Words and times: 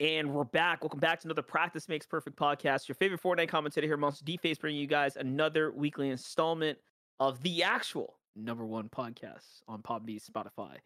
And 0.00 0.32
we're 0.32 0.44
back. 0.44 0.84
Welcome 0.84 1.00
back 1.00 1.18
to 1.20 1.26
another 1.26 1.42
Practice 1.42 1.88
Makes 1.88 2.06
Perfect 2.06 2.36
podcast. 2.36 2.86
Your 2.86 2.94
favorite 2.94 3.20
Fortnite 3.20 3.48
commentator 3.48 3.84
here, 3.84 3.96
Monster 3.96 4.24
D-Face, 4.24 4.56
bringing 4.56 4.80
you 4.80 4.86
guys 4.86 5.16
another 5.16 5.72
weekly 5.72 6.10
installment 6.10 6.78
of 7.18 7.42
the 7.42 7.64
actual 7.64 8.14
number 8.36 8.64
one 8.64 8.88
podcast 8.88 9.62
on 9.66 9.82
Podbean, 9.82 10.24
Spotify, 10.24 10.76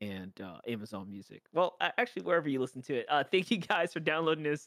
and 0.00 0.32
uh, 0.40 0.56
Amazon 0.66 1.08
Music. 1.08 1.42
Well, 1.52 1.76
actually, 1.80 2.22
wherever 2.22 2.48
you 2.48 2.58
listen 2.58 2.82
to 2.82 2.96
it. 2.96 3.06
Uh, 3.08 3.22
thank 3.30 3.52
you 3.52 3.58
guys 3.58 3.92
for 3.92 4.00
downloading 4.00 4.42
this 4.42 4.66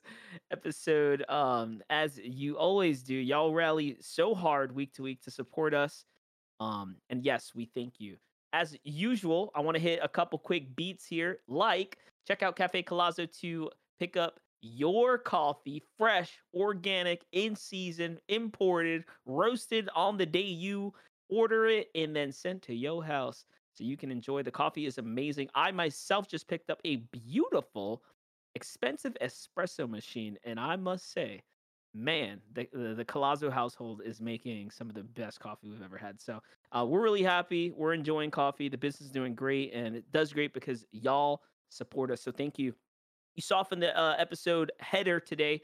episode. 0.49 1.25
Um, 1.27 1.81
as 1.89 2.17
you 2.23 2.57
always 2.57 3.03
do, 3.03 3.15
y'all 3.15 3.53
rally 3.53 3.97
so 3.99 4.33
hard 4.33 4.73
week 4.73 4.93
to 4.93 5.03
week 5.03 5.21
to 5.23 5.31
support 5.31 5.73
us. 5.73 6.05
Um, 6.61 6.95
and 7.09 7.25
yes, 7.25 7.51
we 7.53 7.65
thank 7.65 7.99
you. 7.99 8.15
As 8.53 8.77
usual, 8.85 9.51
I 9.53 9.59
want 9.59 9.75
to 9.75 9.83
hit 9.83 9.99
a 10.01 10.07
couple 10.07 10.39
quick 10.39 10.73
beats 10.77 11.05
here. 11.05 11.39
Like, 11.49 11.97
check 12.25 12.43
out 12.43 12.55
Cafe 12.55 12.81
Collazo 12.83 13.29
to 13.41 13.69
pick 13.99 14.17
up 14.17 14.39
your 14.61 15.17
coffee 15.17 15.81
fresh, 15.97 16.39
organic, 16.53 17.23
in 17.31 17.55
season, 17.55 18.19
imported, 18.27 19.05
roasted 19.25 19.89
on 19.95 20.17
the 20.17 20.25
day 20.25 20.41
you 20.41 20.93
order 21.29 21.67
it, 21.67 21.89
and 21.95 22.15
then 22.15 22.31
sent 22.31 22.61
to 22.63 22.73
your 22.73 23.03
house 23.03 23.45
so 23.73 23.83
you 23.83 23.95
can 23.95 24.11
enjoy. 24.11 24.43
The 24.43 24.51
coffee 24.51 24.85
is 24.85 24.97
amazing. 24.97 25.49
I 25.55 25.71
myself 25.71 26.27
just 26.27 26.47
picked 26.47 26.69
up 26.69 26.81
a 26.83 26.97
beautiful, 26.97 28.03
expensive 28.55 29.15
espresso 29.21 29.89
machine, 29.89 30.37
and 30.43 30.59
I 30.59 30.75
must 30.75 31.11
say, 31.11 31.41
man, 31.93 32.41
the 32.53 32.67
the, 32.73 32.95
the 32.95 33.05
Collazo 33.05 33.51
household 33.51 34.01
is 34.03 34.19
making 34.19 34.71
some 34.71 34.89
of 34.89 34.95
the 34.95 35.03
best 35.03 35.39
coffee 35.39 35.69
we've 35.69 35.81
ever 35.83 35.97
had. 35.97 36.19
So 36.19 36.41
uh, 36.71 36.85
we're 36.87 37.01
really 37.01 37.23
happy. 37.23 37.71
We're 37.71 37.93
enjoying 37.93 38.31
coffee. 38.31 38.69
The 38.69 38.77
business 38.77 39.07
is 39.07 39.13
doing 39.13 39.35
great, 39.35 39.73
and 39.73 39.95
it 39.95 40.11
does 40.11 40.33
great 40.33 40.53
because 40.53 40.85
y'all 40.91 41.43
support 41.69 42.11
us. 42.11 42.21
So 42.21 42.31
thank 42.31 42.59
you 42.59 42.73
you 43.35 43.41
saw 43.41 43.63
from 43.63 43.79
the 43.79 43.97
uh, 43.97 44.15
episode 44.17 44.71
header 44.79 45.19
today, 45.19 45.61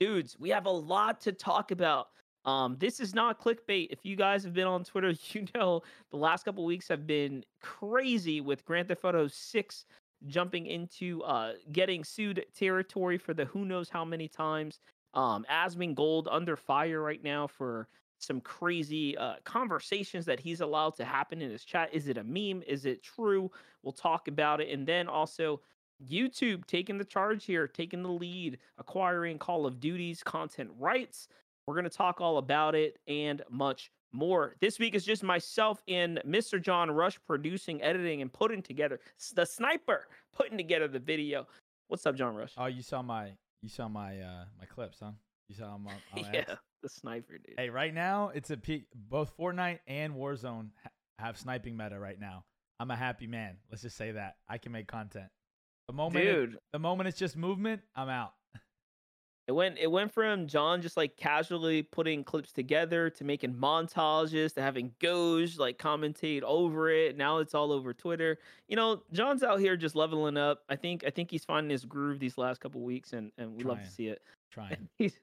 dudes, 0.00 0.36
we 0.38 0.50
have 0.50 0.66
a 0.66 0.70
lot 0.70 1.20
to 1.22 1.32
talk 1.32 1.70
about. 1.70 2.08
Um, 2.44 2.76
this 2.78 3.00
is 3.00 3.14
not 3.14 3.42
clickbait. 3.42 3.88
If 3.90 4.04
you 4.04 4.16
guys 4.16 4.42
have 4.44 4.54
been 4.54 4.66
on 4.66 4.84
Twitter, 4.84 5.12
you 5.32 5.46
know 5.54 5.82
the 6.10 6.16
last 6.16 6.44
couple 6.44 6.64
weeks 6.64 6.88
have 6.88 7.06
been 7.06 7.44
crazy 7.60 8.40
with 8.40 8.64
Grand 8.64 8.88
Theft 8.88 9.04
Auto 9.04 9.28
6 9.28 9.84
jumping 10.26 10.66
into 10.66 11.22
uh, 11.22 11.52
getting 11.72 12.02
sued 12.02 12.44
territory 12.56 13.18
for 13.18 13.34
the 13.34 13.44
who 13.44 13.64
knows 13.64 13.88
how 13.88 14.04
many 14.04 14.28
times. 14.28 14.80
Um, 15.14 15.46
Asmongold 15.50 16.26
under 16.30 16.56
fire 16.56 17.02
right 17.02 17.22
now 17.22 17.46
for 17.46 17.88
some 18.18 18.40
crazy 18.40 19.16
uh, 19.16 19.36
conversations 19.44 20.24
that 20.26 20.40
he's 20.40 20.60
allowed 20.60 20.96
to 20.96 21.04
happen 21.04 21.40
in 21.40 21.50
his 21.50 21.64
chat. 21.64 21.88
Is 21.92 22.08
it 22.08 22.18
a 22.18 22.24
meme? 22.24 22.62
Is 22.66 22.84
it 22.84 23.02
true? 23.02 23.50
We'll 23.82 23.92
talk 23.92 24.28
about 24.28 24.60
it. 24.60 24.70
And 24.70 24.86
then 24.86 25.06
also 25.08 25.60
YouTube 26.06 26.66
taking 26.66 26.98
the 26.98 27.04
charge 27.04 27.44
here, 27.44 27.66
taking 27.66 28.02
the 28.02 28.10
lead, 28.10 28.58
acquiring 28.78 29.38
Call 29.38 29.66
of 29.66 29.80
Duty's 29.80 30.22
content 30.22 30.70
rights. 30.78 31.28
We're 31.66 31.74
going 31.74 31.84
to 31.84 31.90
talk 31.90 32.20
all 32.20 32.38
about 32.38 32.74
it 32.74 32.98
and 33.06 33.42
much 33.50 33.90
more. 34.12 34.54
This 34.60 34.78
week 34.78 34.94
is 34.94 35.04
just 35.04 35.22
myself 35.22 35.82
and 35.88 36.20
Mr. 36.26 36.60
John 36.60 36.90
Rush 36.90 37.18
producing, 37.26 37.82
editing, 37.82 38.22
and 38.22 38.32
putting 38.32 38.62
together 38.62 39.00
the 39.34 39.44
sniper 39.44 40.08
putting 40.34 40.56
together 40.56 40.88
the 40.88 40.98
video. 40.98 41.46
What's 41.88 42.06
up, 42.06 42.16
John 42.16 42.34
Rush? 42.34 42.52
Oh, 42.56 42.66
you 42.66 42.82
saw 42.82 43.02
my 43.02 43.32
you 43.62 43.68
saw 43.68 43.88
my 43.88 44.20
uh 44.20 44.44
my 44.58 44.66
clips, 44.66 44.98
huh? 45.02 45.12
You 45.48 45.56
saw 45.56 45.72
them 45.72 45.86
on, 45.86 45.94
on 46.24 46.32
yeah, 46.32 46.54
the 46.82 46.88
sniper, 46.88 47.38
dude. 47.38 47.56
Hey, 47.56 47.70
right 47.70 47.92
now 47.92 48.30
it's 48.34 48.50
a 48.50 48.56
peak. 48.56 48.84
Both 48.94 49.36
Fortnite 49.36 49.80
and 49.86 50.14
Warzone 50.14 50.70
ha- 50.82 50.90
have 51.18 51.38
sniping 51.38 51.76
meta 51.76 51.98
right 51.98 52.18
now. 52.18 52.44
I'm 52.80 52.90
a 52.90 52.96
happy 52.96 53.26
man. 53.26 53.56
Let's 53.70 53.82
just 53.82 53.96
say 53.96 54.12
that 54.12 54.36
I 54.48 54.58
can 54.58 54.72
make 54.72 54.86
content. 54.86 55.28
The 55.88 55.94
moment, 55.94 56.24
Dude. 56.24 56.54
It, 56.54 56.60
the 56.72 56.78
moment 56.78 57.08
it's 57.08 57.18
just 57.18 57.36
movement, 57.36 57.80
I'm 57.96 58.08
out. 58.08 58.34
It 59.48 59.52
went 59.52 59.78
it 59.78 59.90
went 59.90 60.12
from 60.12 60.46
John 60.46 60.82
just 60.82 60.98
like 60.98 61.16
casually 61.16 61.82
putting 61.82 62.22
clips 62.22 62.52
together 62.52 63.08
to 63.08 63.24
making 63.24 63.54
montages 63.54 64.52
to 64.54 64.60
having 64.60 64.92
Goj 65.00 65.58
like 65.58 65.78
commentate 65.78 66.42
over 66.42 66.90
it. 66.90 67.16
Now 67.16 67.38
it's 67.38 67.54
all 67.54 67.72
over 67.72 67.94
Twitter. 67.94 68.38
You 68.68 68.76
know, 68.76 69.02
John's 69.10 69.42
out 69.42 69.58
here 69.58 69.74
just 69.74 69.96
leveling 69.96 70.36
up. 70.36 70.64
I 70.68 70.76
think 70.76 71.02
I 71.06 71.08
think 71.08 71.30
he's 71.30 71.46
finding 71.46 71.70
his 71.70 71.86
groove 71.86 72.18
these 72.18 72.36
last 72.36 72.60
couple 72.60 72.82
weeks 72.82 73.14
and 73.14 73.32
and 73.38 73.56
we 73.56 73.64
love 73.64 73.82
to 73.82 73.88
see 73.90 74.08
it. 74.08 74.20
Trying. 74.52 74.76
he's 74.98 75.18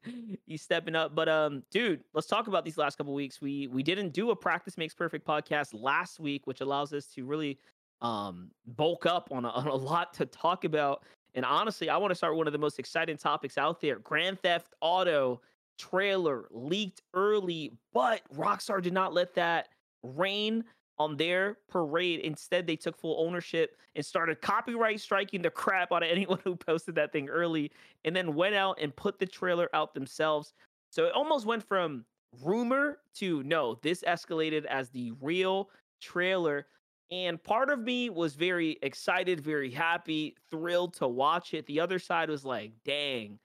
he's 0.47 0.63
stepping 0.63 0.95
up. 0.95 1.13
But 1.13 1.29
um 1.29 1.61
dude, 1.69 2.03
let's 2.15 2.25
talk 2.25 2.47
about 2.47 2.65
these 2.65 2.79
last 2.79 2.97
couple 2.97 3.13
weeks. 3.13 3.39
We 3.39 3.67
we 3.67 3.83
didn't 3.83 4.09
do 4.09 4.31
a 4.31 4.35
practice 4.35 4.75
makes 4.75 4.95
perfect 4.95 5.27
podcast 5.27 5.79
last 5.79 6.19
week, 6.19 6.47
which 6.47 6.61
allows 6.61 6.93
us 6.93 7.05
to 7.13 7.25
really 7.25 7.59
um, 8.01 8.51
bulk 8.65 9.05
up 9.05 9.29
on 9.31 9.45
a, 9.45 9.49
on 9.51 9.67
a 9.67 9.75
lot 9.75 10.13
to 10.15 10.25
talk 10.25 10.63
about. 10.63 11.03
And 11.33 11.43
honestly, 11.43 11.89
I 11.89 11.97
want 11.97 12.11
to 12.11 12.15
start 12.15 12.35
one 12.35 12.47
of 12.47 12.53
the 12.53 12.59
most 12.59 12.79
exciting 12.79 13.17
topics 13.17 13.57
out 13.57 13.81
there. 13.81 13.99
Grand 13.99 14.39
Theft 14.41 14.73
Auto 14.81 15.41
trailer 15.77 16.45
leaked 16.51 17.01
early, 17.13 17.73
but 17.93 18.21
Rockstar 18.33 18.81
did 18.81 18.93
not 18.93 19.13
let 19.13 19.33
that 19.35 19.67
rain 20.03 20.63
on 20.97 21.17
their 21.17 21.57
parade. 21.69 22.21
Instead, 22.21 22.65
they 22.65 22.75
took 22.75 22.97
full 22.97 23.17
ownership 23.19 23.77
and 23.95 24.05
started 24.05 24.41
copyright 24.41 25.01
striking 25.01 25.41
the 25.41 25.49
crap 25.49 25.91
out 25.91 26.03
of 26.03 26.09
anyone 26.11 26.39
who 26.43 26.55
posted 26.55 26.95
that 26.95 27.11
thing 27.11 27.29
early 27.29 27.71
and 28.05 28.15
then 28.15 28.33
went 28.33 28.55
out 28.55 28.77
and 28.81 28.95
put 28.95 29.19
the 29.19 29.25
trailer 29.25 29.69
out 29.73 29.93
themselves. 29.93 30.53
So 30.89 31.05
it 31.05 31.13
almost 31.13 31.45
went 31.45 31.63
from 31.63 32.05
rumor 32.43 32.99
to 33.15 33.43
no, 33.43 33.79
this 33.81 34.03
escalated 34.07 34.65
as 34.65 34.89
the 34.89 35.11
real 35.21 35.69
trailer. 36.01 36.67
And 37.11 37.41
part 37.43 37.69
of 37.69 37.79
me 37.79 38.09
was 38.09 38.33
very 38.35 38.77
excited, 38.81 39.39
very 39.39 39.69
happy, 39.69 40.35
thrilled 40.49 40.93
to 40.95 41.07
watch 41.07 41.53
it. 41.53 41.65
The 41.67 41.79
other 41.79 41.99
side 41.99 42.29
was 42.29 42.43
like, 42.43 42.71
dang, 42.83 43.37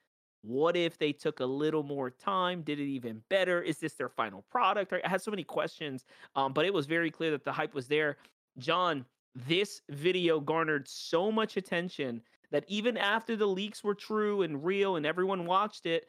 what 0.42 0.76
if 0.76 0.96
they 0.98 1.12
took 1.12 1.40
a 1.40 1.44
little 1.44 1.82
more 1.82 2.10
time? 2.10 2.62
Did 2.62 2.80
it 2.80 2.86
even 2.86 3.22
better? 3.28 3.60
Is 3.60 3.78
this 3.78 3.94
their 3.94 4.08
final 4.08 4.44
product? 4.50 4.92
I 4.92 5.06
had 5.06 5.20
so 5.20 5.30
many 5.30 5.44
questions, 5.44 6.06
um, 6.34 6.54
but 6.54 6.64
it 6.64 6.72
was 6.72 6.86
very 6.86 7.10
clear 7.10 7.30
that 7.32 7.44
the 7.44 7.52
hype 7.52 7.74
was 7.74 7.86
there. 7.86 8.16
John, 8.58 9.04
this 9.34 9.82
video 9.90 10.40
garnered 10.40 10.88
so 10.88 11.30
much 11.30 11.56
attention 11.56 12.22
that 12.50 12.64
even 12.66 12.96
after 12.96 13.36
the 13.36 13.46
leaks 13.46 13.84
were 13.84 13.94
true 13.94 14.42
and 14.42 14.64
real 14.64 14.96
and 14.96 15.04
everyone 15.04 15.44
watched 15.44 15.84
it, 15.84 16.06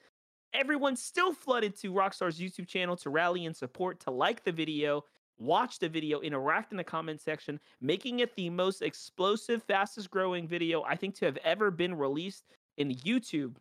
everyone 0.54 0.96
still 0.96 1.34
flooded 1.34 1.76
to 1.80 1.92
Rockstar's 1.92 2.40
YouTube 2.40 2.68
channel 2.68 2.96
to 2.98 3.10
rally 3.10 3.46
and 3.46 3.56
support, 3.56 4.00
to 4.02 4.12
like 4.12 4.44
the 4.44 4.52
video, 4.52 5.04
watch 5.41 5.79
the 5.79 5.90
video, 5.90 6.22
interact 6.22 6.72
in 6.72 6.78
the 6.78 6.84
comment 6.84 7.19
section, 7.19 7.59
making 7.81 8.19
it 8.19 8.35
the 8.35 8.50
most 8.50 8.81
explosive, 8.81 9.63
fastest 9.63 10.09
growing 10.12 10.47
video 10.47 10.84
I 10.84 10.96
think 10.96 11.16
to 11.16 11.25
have 11.25 11.38
ever 11.44 11.72
been 11.72 11.96
released 11.96 12.46
in 12.78 12.91
YouTube. 12.91 13.56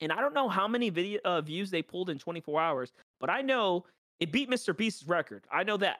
And 0.00 0.12
I 0.12 0.20
don't 0.20 0.34
know 0.34 0.48
how 0.48 0.66
many 0.66 0.90
video 0.90 1.20
uh, 1.24 1.40
views 1.40 1.70
they 1.70 1.82
pulled 1.82 2.08
in 2.10 2.18
24 2.18 2.60
hours, 2.60 2.92
but 3.20 3.30
I 3.30 3.42
know 3.42 3.84
it 4.20 4.32
beat 4.32 4.48
Mr. 4.48 4.76
Beast's 4.76 5.06
record. 5.06 5.44
I 5.52 5.64
know 5.64 5.76
that. 5.78 5.98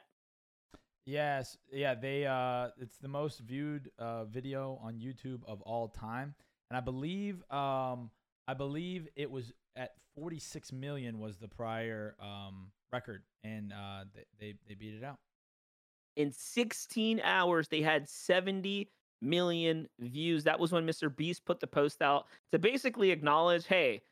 Yes, 1.05 1.57
yeah, 1.73 1.95
they 1.95 2.27
uh 2.27 2.69
it's 2.79 2.99
the 2.99 3.09
most 3.09 3.41
viewed 3.41 3.91
uh 3.99 4.27
video 4.27 4.79
on 4.83 4.99
YouTube 4.99 5.41
of 5.47 5.63
all 5.63 5.89
time. 5.89 6.35
And 6.71 6.77
I 6.77 6.81
believe 6.81 7.43
um 7.51 8.11
I 8.47 8.53
believe 8.55 9.09
it 9.17 9.31
was 9.31 9.53
at 9.79 9.93
46 10.15 10.73
million 10.73 11.19
was 11.19 11.39
the 11.39 11.49
prior 11.49 12.17
um 12.21 12.71
record, 12.93 13.23
and 13.45 13.73
uh, 13.73 14.05
they 14.39 14.55
they 14.67 14.75
beat 14.75 14.95
it 14.95 15.05
out. 15.05 15.17
In 16.17 16.33
16 16.33 17.21
hours, 17.23 17.69
they 17.69 17.81
had 17.81 18.09
70 18.09 18.91
million 19.23 19.89
views. 20.01 20.45
That 20.45 20.59
was 20.59 20.73
when 20.73 20.87
Mr. 20.87 21.15
Beast 21.15 21.45
put 21.45 21.61
the 21.61 21.67
post 21.67 22.03
out 22.03 22.27
to 22.53 22.59
basically 22.59 23.11
acknowledge, 23.11 23.67
hey, 23.67 24.03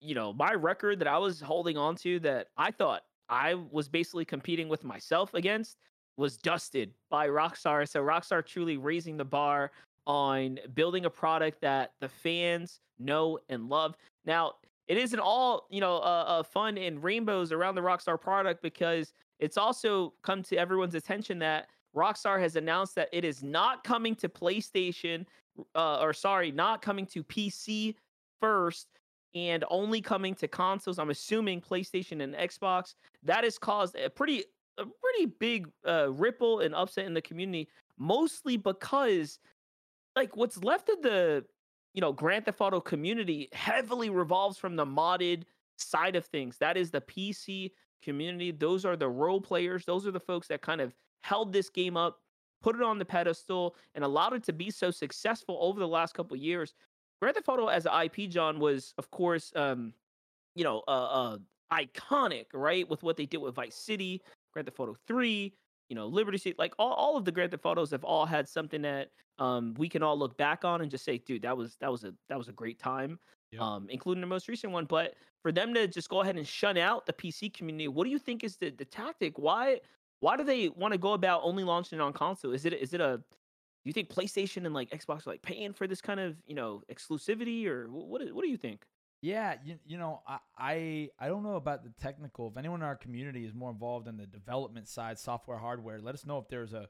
you 0.00 0.14
know, 0.14 0.32
my 0.32 0.52
record 0.54 0.98
that 0.98 1.08
I 1.08 1.18
was 1.18 1.40
holding 1.40 1.76
on 1.78 1.94
to 1.96 2.18
that 2.20 2.48
I 2.56 2.72
thought 2.72 3.02
I 3.28 3.54
was 3.54 3.88
basically 3.88 4.24
competing 4.24 4.68
with 4.68 4.82
myself 4.82 5.34
against 5.34 5.76
was 6.16 6.36
dusted 6.36 6.92
by 7.10 7.28
Rockstar. 7.28 7.88
So 7.88 8.02
Rockstar 8.02 8.44
truly 8.44 8.76
raising 8.76 9.16
the 9.16 9.24
bar 9.24 9.70
on 10.06 10.58
building 10.74 11.04
a 11.04 11.10
product 11.10 11.60
that 11.60 11.92
the 12.00 12.08
fans 12.08 12.80
know 12.98 13.38
and 13.48 13.68
love. 13.68 13.96
Now, 14.26 14.54
it 14.88 14.98
isn't 14.98 15.20
all 15.20 15.66
you 15.70 15.80
know 15.80 15.96
uh, 15.96 16.24
uh, 16.26 16.42
fun 16.42 16.76
and 16.78 17.02
rainbows 17.02 17.52
around 17.52 17.74
the 17.74 17.80
Rockstar 17.80 18.20
product 18.20 18.62
because 18.62 19.12
it's 19.38 19.56
also 19.56 20.12
come 20.22 20.42
to 20.44 20.56
everyone's 20.56 20.94
attention 20.94 21.38
that 21.40 21.68
Rockstar 21.94 22.40
has 22.40 22.56
announced 22.56 22.94
that 22.94 23.08
it 23.12 23.24
is 23.24 23.42
not 23.42 23.84
coming 23.84 24.14
to 24.16 24.28
PlayStation, 24.28 25.26
uh, 25.74 26.00
or 26.00 26.12
sorry, 26.12 26.50
not 26.50 26.82
coming 26.82 27.06
to 27.06 27.22
PC 27.24 27.94
first, 28.40 28.88
and 29.34 29.64
only 29.70 30.00
coming 30.00 30.34
to 30.36 30.48
consoles. 30.48 30.98
I'm 30.98 31.10
assuming 31.10 31.60
PlayStation 31.60 32.22
and 32.22 32.34
Xbox. 32.34 32.94
That 33.22 33.44
has 33.44 33.58
caused 33.58 33.96
a 33.96 34.08
pretty, 34.08 34.44
a 34.78 34.84
pretty 34.84 35.26
big 35.38 35.68
uh, 35.86 36.12
ripple 36.12 36.60
and 36.60 36.74
upset 36.74 37.06
in 37.06 37.14
the 37.14 37.22
community, 37.22 37.68
mostly 37.98 38.56
because, 38.56 39.38
like, 40.16 40.36
what's 40.36 40.62
left 40.62 40.88
of 40.88 41.02
the 41.02 41.44
you 41.94 42.00
know, 42.00 42.12
Grand 42.12 42.44
Theft 42.46 42.60
Auto 42.60 42.80
community 42.80 43.48
heavily 43.52 44.10
revolves 44.10 44.58
from 44.58 44.76
the 44.76 44.86
modded 44.86 45.44
side 45.76 46.16
of 46.16 46.24
things. 46.26 46.56
That 46.58 46.76
is 46.76 46.90
the 46.90 47.00
PC 47.00 47.72
community. 48.02 48.50
Those 48.50 48.84
are 48.84 48.96
the 48.96 49.08
role 49.08 49.40
players. 49.40 49.84
Those 49.84 50.06
are 50.06 50.10
the 50.10 50.20
folks 50.20 50.48
that 50.48 50.62
kind 50.62 50.80
of 50.80 50.94
held 51.22 51.52
this 51.52 51.68
game 51.68 51.96
up, 51.96 52.18
put 52.62 52.76
it 52.76 52.82
on 52.82 52.98
the 52.98 53.04
pedestal, 53.04 53.76
and 53.94 54.04
allowed 54.04 54.32
it 54.34 54.42
to 54.44 54.52
be 54.52 54.70
so 54.70 54.90
successful 54.90 55.58
over 55.60 55.78
the 55.78 55.88
last 55.88 56.14
couple 56.14 56.36
years. 56.36 56.74
Grand 57.20 57.36
Theft 57.36 57.48
Auto 57.48 57.68
as 57.68 57.86
an 57.86 57.92
IP, 58.02 58.28
John, 58.28 58.58
was 58.58 58.94
of 58.98 59.10
course, 59.10 59.52
um, 59.54 59.92
you 60.54 60.64
know, 60.64 60.82
uh, 60.88 60.90
uh, 60.90 61.38
iconic, 61.72 62.46
right? 62.52 62.88
With 62.88 63.02
what 63.02 63.16
they 63.16 63.26
did 63.26 63.38
with 63.38 63.54
Vice 63.54 63.76
City, 63.76 64.20
Grand 64.52 64.66
Theft 64.66 64.80
Auto 64.80 64.96
Three, 65.06 65.54
you 65.92 65.96
know, 65.96 66.06
Liberty 66.06 66.38
City, 66.38 66.56
like 66.58 66.72
all, 66.78 66.94
all 66.94 67.18
of 67.18 67.26
the 67.26 67.30
Grand 67.30 67.50
Theft 67.50 67.66
Autos 67.66 67.90
have 67.90 68.02
all 68.02 68.24
had 68.24 68.48
something 68.48 68.80
that 68.80 69.10
um 69.36 69.74
we 69.74 69.90
can 69.90 70.02
all 70.02 70.18
look 70.18 70.38
back 70.38 70.64
on 70.64 70.80
and 70.80 70.90
just 70.90 71.04
say, 71.04 71.18
dude, 71.18 71.42
that 71.42 71.54
was 71.54 71.76
that 71.82 71.92
was 71.92 72.02
a 72.04 72.14
that 72.30 72.38
was 72.38 72.48
a 72.48 72.52
great 72.52 72.78
time. 72.78 73.18
Um, 73.58 73.88
including 73.90 74.22
the 74.22 74.26
most 74.26 74.48
recent 74.48 74.72
one. 74.72 74.86
But 74.86 75.16
for 75.42 75.52
them 75.52 75.74
to 75.74 75.86
just 75.86 76.08
go 76.08 76.22
ahead 76.22 76.36
and 76.36 76.48
shun 76.48 76.78
out 76.78 77.04
the 77.04 77.12
PC 77.12 77.52
community, 77.52 77.88
what 77.88 78.04
do 78.04 78.10
you 78.10 78.18
think 78.18 78.42
is 78.42 78.56
the, 78.56 78.70
the 78.70 78.86
tactic? 78.86 79.38
Why 79.38 79.80
why 80.20 80.38
do 80.38 80.44
they 80.44 80.70
want 80.70 80.92
to 80.92 80.98
go 80.98 81.12
about 81.12 81.42
only 81.44 81.62
launching 81.62 81.98
it 81.98 82.02
on 82.02 82.14
console? 82.14 82.52
Is 82.54 82.64
it 82.64 82.72
is 82.72 82.94
it 82.94 83.02
a 83.02 83.18
do 83.18 83.24
you 83.84 83.92
think 83.92 84.08
PlayStation 84.08 84.64
and 84.64 84.72
like 84.72 84.88
Xbox 84.90 85.26
are 85.26 85.30
like 85.30 85.42
paying 85.42 85.74
for 85.74 85.86
this 85.86 86.00
kind 86.00 86.20
of 86.20 86.38
you 86.46 86.54
know 86.54 86.82
exclusivity 86.90 87.66
or 87.66 87.86
wh- 87.88 88.08
what 88.08 88.32
what 88.32 88.42
do 88.42 88.48
you 88.48 88.56
think? 88.56 88.86
Yeah, 89.22 89.54
you, 89.64 89.78
you 89.86 89.98
know, 89.98 90.20
I, 90.26 90.38
I 90.58 91.08
I 91.18 91.28
don't 91.28 91.44
know 91.44 91.54
about 91.54 91.84
the 91.84 91.90
technical. 92.02 92.48
If 92.48 92.56
anyone 92.56 92.80
in 92.80 92.86
our 92.86 92.96
community 92.96 93.44
is 93.46 93.54
more 93.54 93.70
involved 93.70 94.08
in 94.08 94.16
the 94.16 94.26
development 94.26 94.88
side, 94.88 95.16
software, 95.18 95.58
hardware, 95.58 96.00
let 96.00 96.14
us 96.14 96.26
know 96.26 96.38
if 96.38 96.48
there's 96.48 96.72
a 96.72 96.88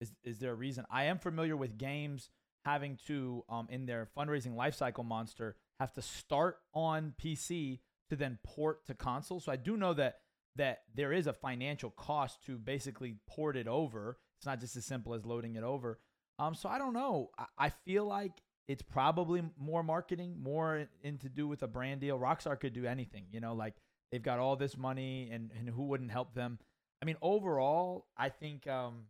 is 0.00 0.12
is 0.22 0.38
there 0.38 0.52
a 0.52 0.54
reason. 0.54 0.84
I 0.90 1.04
am 1.04 1.18
familiar 1.18 1.56
with 1.56 1.76
games 1.76 2.30
having 2.64 2.98
to 3.08 3.44
um 3.48 3.66
in 3.68 3.84
their 3.86 4.08
fundraising 4.16 4.54
lifecycle 4.54 5.04
monster 5.04 5.56
have 5.80 5.92
to 5.94 6.02
start 6.02 6.58
on 6.72 7.14
PC 7.20 7.80
to 8.10 8.14
then 8.16 8.38
port 8.44 8.86
to 8.86 8.94
console. 8.94 9.40
So 9.40 9.50
I 9.50 9.56
do 9.56 9.76
know 9.76 9.92
that 9.94 10.18
that 10.54 10.82
there 10.94 11.12
is 11.12 11.26
a 11.26 11.32
financial 11.32 11.90
cost 11.90 12.44
to 12.46 12.58
basically 12.58 13.16
port 13.26 13.56
it 13.56 13.66
over. 13.66 14.18
It's 14.38 14.46
not 14.46 14.60
just 14.60 14.76
as 14.76 14.84
simple 14.84 15.14
as 15.14 15.26
loading 15.26 15.56
it 15.56 15.64
over. 15.64 15.98
Um, 16.38 16.54
so 16.54 16.68
I 16.68 16.78
don't 16.78 16.92
know. 16.92 17.30
I, 17.36 17.46
I 17.58 17.68
feel 17.70 18.04
like 18.04 18.32
it's 18.72 18.80
probably 18.80 19.42
more 19.58 19.82
marketing, 19.82 20.34
more 20.42 20.86
in 21.02 21.18
to 21.18 21.28
do 21.28 21.46
with 21.46 21.62
a 21.62 21.66
brand 21.66 22.00
deal. 22.00 22.18
Rockstar 22.18 22.58
could 22.58 22.72
do 22.72 22.86
anything, 22.86 23.26
you 23.30 23.38
know, 23.38 23.52
like 23.52 23.74
they've 24.10 24.22
got 24.22 24.38
all 24.38 24.56
this 24.56 24.78
money 24.78 25.28
and, 25.30 25.50
and 25.58 25.68
who 25.68 25.82
wouldn't 25.84 26.10
help 26.10 26.34
them? 26.34 26.58
I 27.02 27.04
mean, 27.04 27.16
overall, 27.20 28.06
I 28.16 28.30
think 28.30 28.66
um 28.66 29.04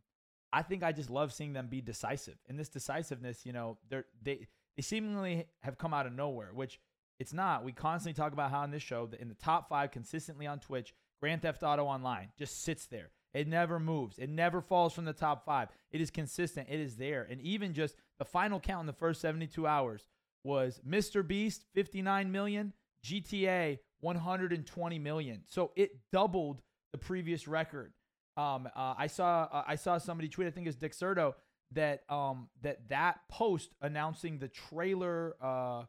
I 0.51 0.63
think 0.63 0.83
I 0.83 0.91
just 0.91 1.09
love 1.09 1.31
seeing 1.31 1.53
them 1.53 1.67
be 1.67 1.79
decisive. 1.79 2.35
And 2.49 2.59
this 2.59 2.67
decisiveness, 2.67 3.45
you 3.45 3.53
know, 3.53 3.77
they're 3.89 4.03
they 4.21 4.47
they 4.75 4.81
seemingly 4.81 5.45
have 5.61 5.77
come 5.77 5.93
out 5.93 6.05
of 6.07 6.11
nowhere, 6.11 6.51
which 6.53 6.81
it's 7.17 7.31
not. 7.31 7.63
We 7.63 7.71
constantly 7.71 8.21
talk 8.21 8.33
about 8.33 8.51
how 8.51 8.65
in 8.65 8.71
this 8.71 8.83
show 8.83 9.05
that 9.07 9.21
in 9.21 9.29
the 9.29 9.35
top 9.35 9.69
five 9.69 9.91
consistently 9.91 10.45
on 10.45 10.59
Twitch, 10.59 10.93
Grand 11.21 11.41
Theft 11.41 11.63
Auto 11.63 11.85
Online 11.85 12.31
just 12.37 12.63
sits 12.63 12.85
there. 12.87 13.11
It 13.33 13.47
never 13.47 13.79
moves. 13.79 14.19
It 14.19 14.29
never 14.29 14.61
falls 14.61 14.93
from 14.93 15.05
the 15.05 15.13
top 15.13 15.45
five. 15.45 15.69
It 15.91 16.01
is 16.01 16.11
consistent. 16.11 16.67
It 16.69 16.79
is 16.79 16.97
there. 16.97 17.27
And 17.29 17.41
even 17.41 17.73
just 17.73 17.95
the 18.19 18.25
final 18.25 18.59
count 18.59 18.81
in 18.81 18.87
the 18.87 18.93
first 18.93 19.21
72 19.21 19.65
hours 19.65 20.07
was 20.43 20.79
Mr. 20.87 21.25
Beast, 21.25 21.65
59 21.73 22.31
million, 22.31 22.73
GTA, 23.05 23.79
120 24.01 24.99
million. 24.99 25.41
So 25.47 25.71
it 25.75 25.91
doubled 26.11 26.61
the 26.91 26.97
previous 26.99 27.47
record. 27.47 27.93
Um, 28.37 28.67
uh, 28.75 28.95
I 28.97 29.07
saw 29.07 29.47
uh, 29.51 29.63
I 29.67 29.75
saw 29.75 29.97
somebody 29.97 30.27
tweet. 30.27 30.47
I 30.47 30.51
think 30.51 30.67
it's 30.67 30.77
Dexerto 30.77 31.35
that 31.73 32.03
um 32.09 32.49
that 32.61 32.87
that 32.89 33.19
post 33.29 33.69
announcing 33.81 34.37
the 34.37 34.47
trailer 34.47 35.35
uh 35.41 35.83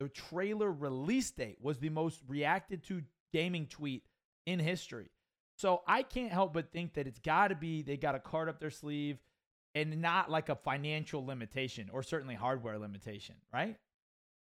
the 0.00 0.08
trailer 0.08 0.70
release 0.70 1.30
date 1.30 1.58
was 1.60 1.78
the 1.78 1.88
most 1.88 2.20
reacted 2.28 2.84
to 2.84 3.02
gaming 3.32 3.66
tweet 3.66 4.04
in 4.46 4.58
history. 4.60 5.10
So 5.58 5.82
I 5.88 6.04
can't 6.04 6.32
help 6.32 6.52
but 6.52 6.70
think 6.70 6.94
that 6.94 7.08
it's 7.08 7.18
got 7.18 7.48
to 7.48 7.56
be 7.56 7.82
they 7.82 7.96
got 7.96 8.14
a 8.14 8.20
card 8.20 8.48
up 8.48 8.60
their 8.60 8.70
sleeve 8.70 9.18
and 9.74 10.00
not 10.00 10.30
like 10.30 10.48
a 10.48 10.54
financial 10.54 11.26
limitation 11.26 11.90
or 11.92 12.04
certainly 12.04 12.36
hardware 12.36 12.78
limitation, 12.78 13.34
right? 13.52 13.76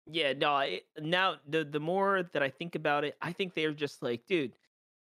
Yeah, 0.07 0.35
no. 0.35 0.59
It, 0.59 0.85
now 1.01 1.37
the 1.49 1.65
the 1.65 1.81
more 1.81 2.23
that 2.35 2.43
I 2.43 2.51
think 2.51 2.75
about 2.75 3.05
it, 3.05 3.17
I 3.23 3.33
think 3.33 3.55
they're 3.55 3.73
just 3.73 4.03
like, 4.03 4.27
dude, 4.27 4.53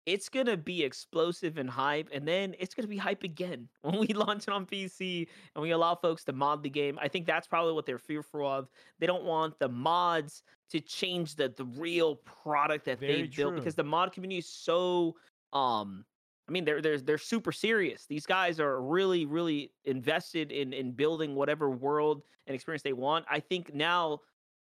it's 0.06 0.28
gonna 0.28 0.58
be 0.58 0.84
explosive 0.84 1.58
and 1.58 1.70
hype, 1.70 2.10
and 2.12 2.28
then 2.28 2.56
it's 2.60 2.76
gonna 2.76 2.90
be 2.90 2.98
hype 2.98 3.24
again 3.24 3.70
when 3.82 3.98
we 3.98 4.08
launch 4.08 4.44
it 4.44 4.50
on 4.50 4.66
PC 4.66 5.30
and 5.56 5.62
we 5.62 5.72
allow 5.72 5.96
folks 5.96 6.26
to 6.26 6.34
mod 6.34 6.62
the 6.62 6.70
game. 6.70 7.00
I 7.02 7.08
think 7.08 7.26
that's 7.26 7.48
probably 7.48 7.72
what 7.72 7.86
they're 7.86 7.98
fearful 7.98 8.46
of. 8.46 8.68
They 9.00 9.08
don't 9.08 9.24
want 9.24 9.58
the 9.60 9.70
mods 9.70 10.44
to 10.72 10.82
change 10.82 11.36
the 11.36 11.54
the 11.56 11.66
real 11.66 12.18
product 12.18 12.84
that 12.86 13.00
Very 13.00 13.22
they 13.22 13.28
built 13.28 13.56
because 13.56 13.76
the 13.76 13.84
mod 13.86 14.12
community 14.12 14.40
is 14.40 14.48
so 14.48 15.16
um 15.54 16.06
I 16.48 16.52
mean 16.52 16.66
they're 16.66 16.82
they're 16.82 17.00
they're 17.00 17.18
super 17.18 17.52
serious. 17.52 18.06
These 18.08 18.26
guys 18.26 18.60
are 18.60 18.82
really 18.82 19.26
really 19.26 19.72
invested 19.86 20.52
in 20.52 20.74
in 20.74 20.92
building 20.92 21.36
whatever 21.36 21.70
world 21.70 22.24
and 22.48 22.56
experience 22.56 22.84
they 22.84 22.94
want. 22.94 23.26
I 23.30 23.40
think 23.40 23.74
now 23.74 24.22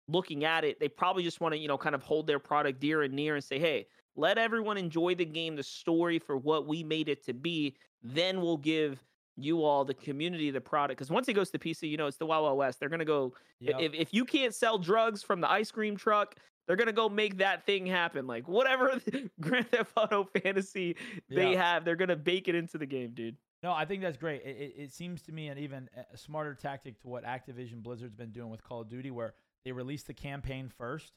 looking 0.08 0.44
at 0.44 0.64
it, 0.64 0.78
they 0.81 0.88
probably 0.88 1.23
just 1.23 1.40
want 1.40 1.52
to, 1.52 1.58
you 1.58 1.69
know, 1.69 1.78
kind 1.78 1.94
of 1.94 2.02
hold 2.02 2.26
their 2.26 2.38
product 2.38 2.81
dear 2.81 3.02
and 3.02 3.12
near 3.14 3.34
and 3.34 3.44
say, 3.44 3.58
hey, 3.58 3.87
let 4.14 4.38
everyone 4.38 4.78
enjoy 4.78 5.14
the 5.14 5.25
game, 5.25 5.56
the 5.56 5.62
story 5.62 6.19
for 6.19 6.37
what 6.37 6.67
we 6.67 6.82
made 6.82 7.08
it 7.08 7.25
to 7.26 7.34
be. 7.34 7.76
Then 8.02 8.40
we'll 8.40 8.56
give 8.56 9.02
you 9.37 9.62
all, 9.64 9.84
the 9.84 9.94
community, 9.94 10.50
the 10.50 10.61
product. 10.61 10.99
Because 10.99 11.11
once 11.11 11.29
it 11.29 11.34
goes 11.34 11.50
to 11.50 11.58
PC, 11.58 11.90
you 11.90 11.96
know, 11.96 12.06
it's 12.06 12.17
the 12.17 12.25
Wild 12.26 12.44
Wild 12.44 12.56
West. 12.56 12.81
They're 12.81 12.88
going 12.88 13.00
to 13.00 13.05
go, 13.05 13.34
Yep. 13.61 13.81
if, 13.81 13.94
if 13.94 14.14
you 14.14 14.25
can't 14.25 14.55
sell 14.55 14.79
drugs 14.79 15.22
from 15.22 15.40
the 15.40 15.50
ice 15.50 15.70
cream 15.70 15.96
truck, 15.96 16.37
they're 16.66 16.76
going 16.76 16.86
to 16.86 16.92
go 16.92 17.08
make 17.08 17.38
that 17.38 17.64
thing 17.66 17.86
happen. 17.86 18.26
Like 18.26 18.48
whatever 18.48 19.00
Grand 19.40 19.70
Theft 19.70 19.92
Auto 19.96 20.28
fantasy 20.42 20.96
they 21.28 21.52
Yeah. 21.52 21.62
have, 21.74 21.84
they're 21.84 21.96
going 21.96 22.08
to 22.08 22.16
bake 22.16 22.48
it 22.48 22.54
into 22.54 22.78
the 22.78 22.86
game, 22.86 23.12
dude. 23.14 23.36
No, 23.62 23.72
I 23.72 23.84
think 23.84 24.02
that's 24.02 24.16
great. 24.16 24.42
It, 24.44 24.56
it, 24.56 24.74
it 24.82 24.92
seems 24.92 25.22
to 25.22 25.32
me 25.32 25.48
an 25.48 25.58
even 25.58 25.88
a 26.12 26.16
smarter 26.16 26.54
tactic 26.54 27.00
to 27.00 27.08
what 27.08 27.24
Activision 27.24 27.82
Blizzard's 27.82 28.14
been 28.14 28.30
doing 28.30 28.50
with 28.50 28.62
Call 28.62 28.82
of 28.82 28.88
Duty, 28.88 29.10
where 29.10 29.34
they 29.64 29.72
release 29.72 30.02
the 30.02 30.14
campaign 30.14 30.68
first, 30.76 31.12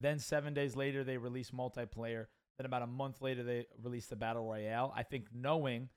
then 0.00 0.18
seven 0.18 0.54
days 0.54 0.76
later 0.76 1.02
they 1.04 1.16
release 1.16 1.50
multiplayer, 1.50 2.26
then 2.58 2.66
about 2.66 2.82
a 2.82 2.86
month 2.86 3.20
later 3.22 3.42
they 3.42 3.66
release 3.82 4.06
the 4.06 4.16
battle 4.16 4.44
royale. 4.46 4.92
I 4.94 5.02
think 5.02 5.26
knowing 5.34 5.88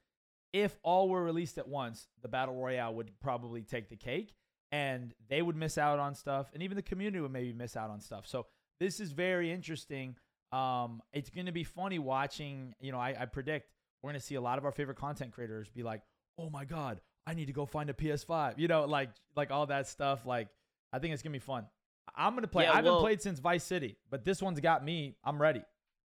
if 0.54 0.78
all 0.84 1.10
were 1.10 1.24
released 1.24 1.58
at 1.58 1.68
once, 1.68 2.08
the 2.22 2.28
battle 2.28 2.56
royale 2.56 2.94
would 2.96 3.12
probably 3.20 3.62
take 3.64 3.90
the 3.90 3.96
cake, 3.96 4.34
and 4.72 5.14
they 5.30 5.42
would 5.42 5.56
miss 5.56 5.78
out 5.78 6.00
on 6.00 6.16
stuff, 6.16 6.50
and 6.54 6.64
even 6.64 6.76
the 6.76 6.82
community 6.82 7.20
would 7.20 7.32
maybe 7.32 7.54
miss 7.54 7.76
out 7.76 7.90
on 7.90 8.00
stuff. 8.00 8.26
So 8.26 8.46
this 8.84 9.00
is 9.00 9.14
very 9.14 9.50
interesting. 9.50 10.18
Um, 10.52 11.02
it's 11.14 11.30
going 11.30 11.46
to 11.46 11.54
be 11.54 11.64
funny 11.64 12.00
watching. 12.00 12.76
You 12.82 12.92
know, 12.92 13.00
I, 13.00 13.16
I 13.18 13.26
predict 13.26 13.70
we're 14.02 14.10
going 14.10 14.20
to 14.20 14.26
see 14.26 14.36
a 14.36 14.42
lot 14.42 14.58
of 14.58 14.66
our 14.66 14.74
favorite 14.74 14.98
content 14.98 15.32
creators 15.32 15.70
be 15.70 15.84
like, 15.84 16.02
"Oh 16.38 16.50
my 16.50 16.66
god, 16.66 17.00
I 17.26 17.34
need 17.34 17.46
to 17.46 17.54
go 17.54 17.66
find 17.66 17.90
a 17.90 17.94
PS5." 17.94 18.60
You 18.60 18.68
know, 18.68 18.84
like 18.84 19.10
like 19.38 19.52
all 19.52 19.66
that 19.68 19.88
stuff. 19.88 20.26
Like, 20.26 20.50
I 20.92 21.00
think 21.00 21.14
it's 21.14 21.24
gonna 21.24 21.32
be 21.32 21.40
fun. 21.40 21.66
I'm 22.14 22.36
gonna 22.36 22.48
play. 22.48 22.66
Yeah, 22.66 22.74
I 22.74 22.76
haven't 22.76 22.92
well- 22.92 23.02
played 23.02 23.22
since 23.22 23.40
Vice 23.40 23.64
City, 23.64 23.96
but 24.10 24.26
this 24.26 24.42
one's 24.42 24.60
got 24.60 24.84
me. 24.84 25.16
I'm 25.24 25.42
ready. 25.42 25.64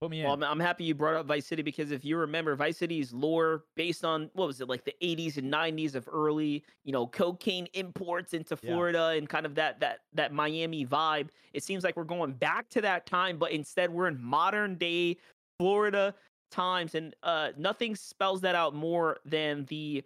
Put 0.01 0.09
me 0.09 0.21
in. 0.21 0.25
Well, 0.25 0.33
I'm, 0.33 0.43
I'm 0.43 0.59
happy 0.59 0.83
you 0.83 0.95
brought 0.95 1.13
up 1.15 1.27
Vice 1.27 1.45
City 1.45 1.61
because 1.61 1.91
if 1.91 2.03
you 2.03 2.17
remember, 2.17 2.55
Vice 2.55 2.77
City's 2.77 3.13
lore 3.13 3.65
based 3.75 4.03
on 4.03 4.31
what 4.33 4.47
was 4.47 4.59
it 4.59 4.67
like 4.67 4.83
the 4.83 4.95
80s 5.01 5.37
and 5.37 5.53
90s 5.53 5.93
of 5.93 6.09
early, 6.11 6.63
you 6.83 6.91
know, 6.91 7.05
cocaine 7.05 7.67
imports 7.73 8.33
into 8.33 8.57
Yeah. 8.63 8.71
Florida 8.71 9.07
and 9.09 9.29
kind 9.29 9.45
of 9.45 9.53
that 9.55 9.79
that 9.79 9.99
that 10.13 10.33
Miami 10.33 10.87
vibe. 10.87 11.29
It 11.53 11.63
seems 11.63 11.83
like 11.83 11.95
we're 11.95 12.03
going 12.03 12.33
back 12.33 12.67
to 12.69 12.81
that 12.81 13.05
time, 13.05 13.37
but 13.37 13.51
instead 13.51 13.91
we're 13.91 14.07
in 14.07 14.19
modern 14.19 14.75
day 14.75 15.17
Florida 15.59 16.15
times, 16.49 16.95
and 16.95 17.15
uh, 17.21 17.51
nothing 17.55 17.95
spells 17.95 18.41
that 18.41 18.55
out 18.55 18.73
more 18.73 19.19
than 19.23 19.65
the 19.65 20.03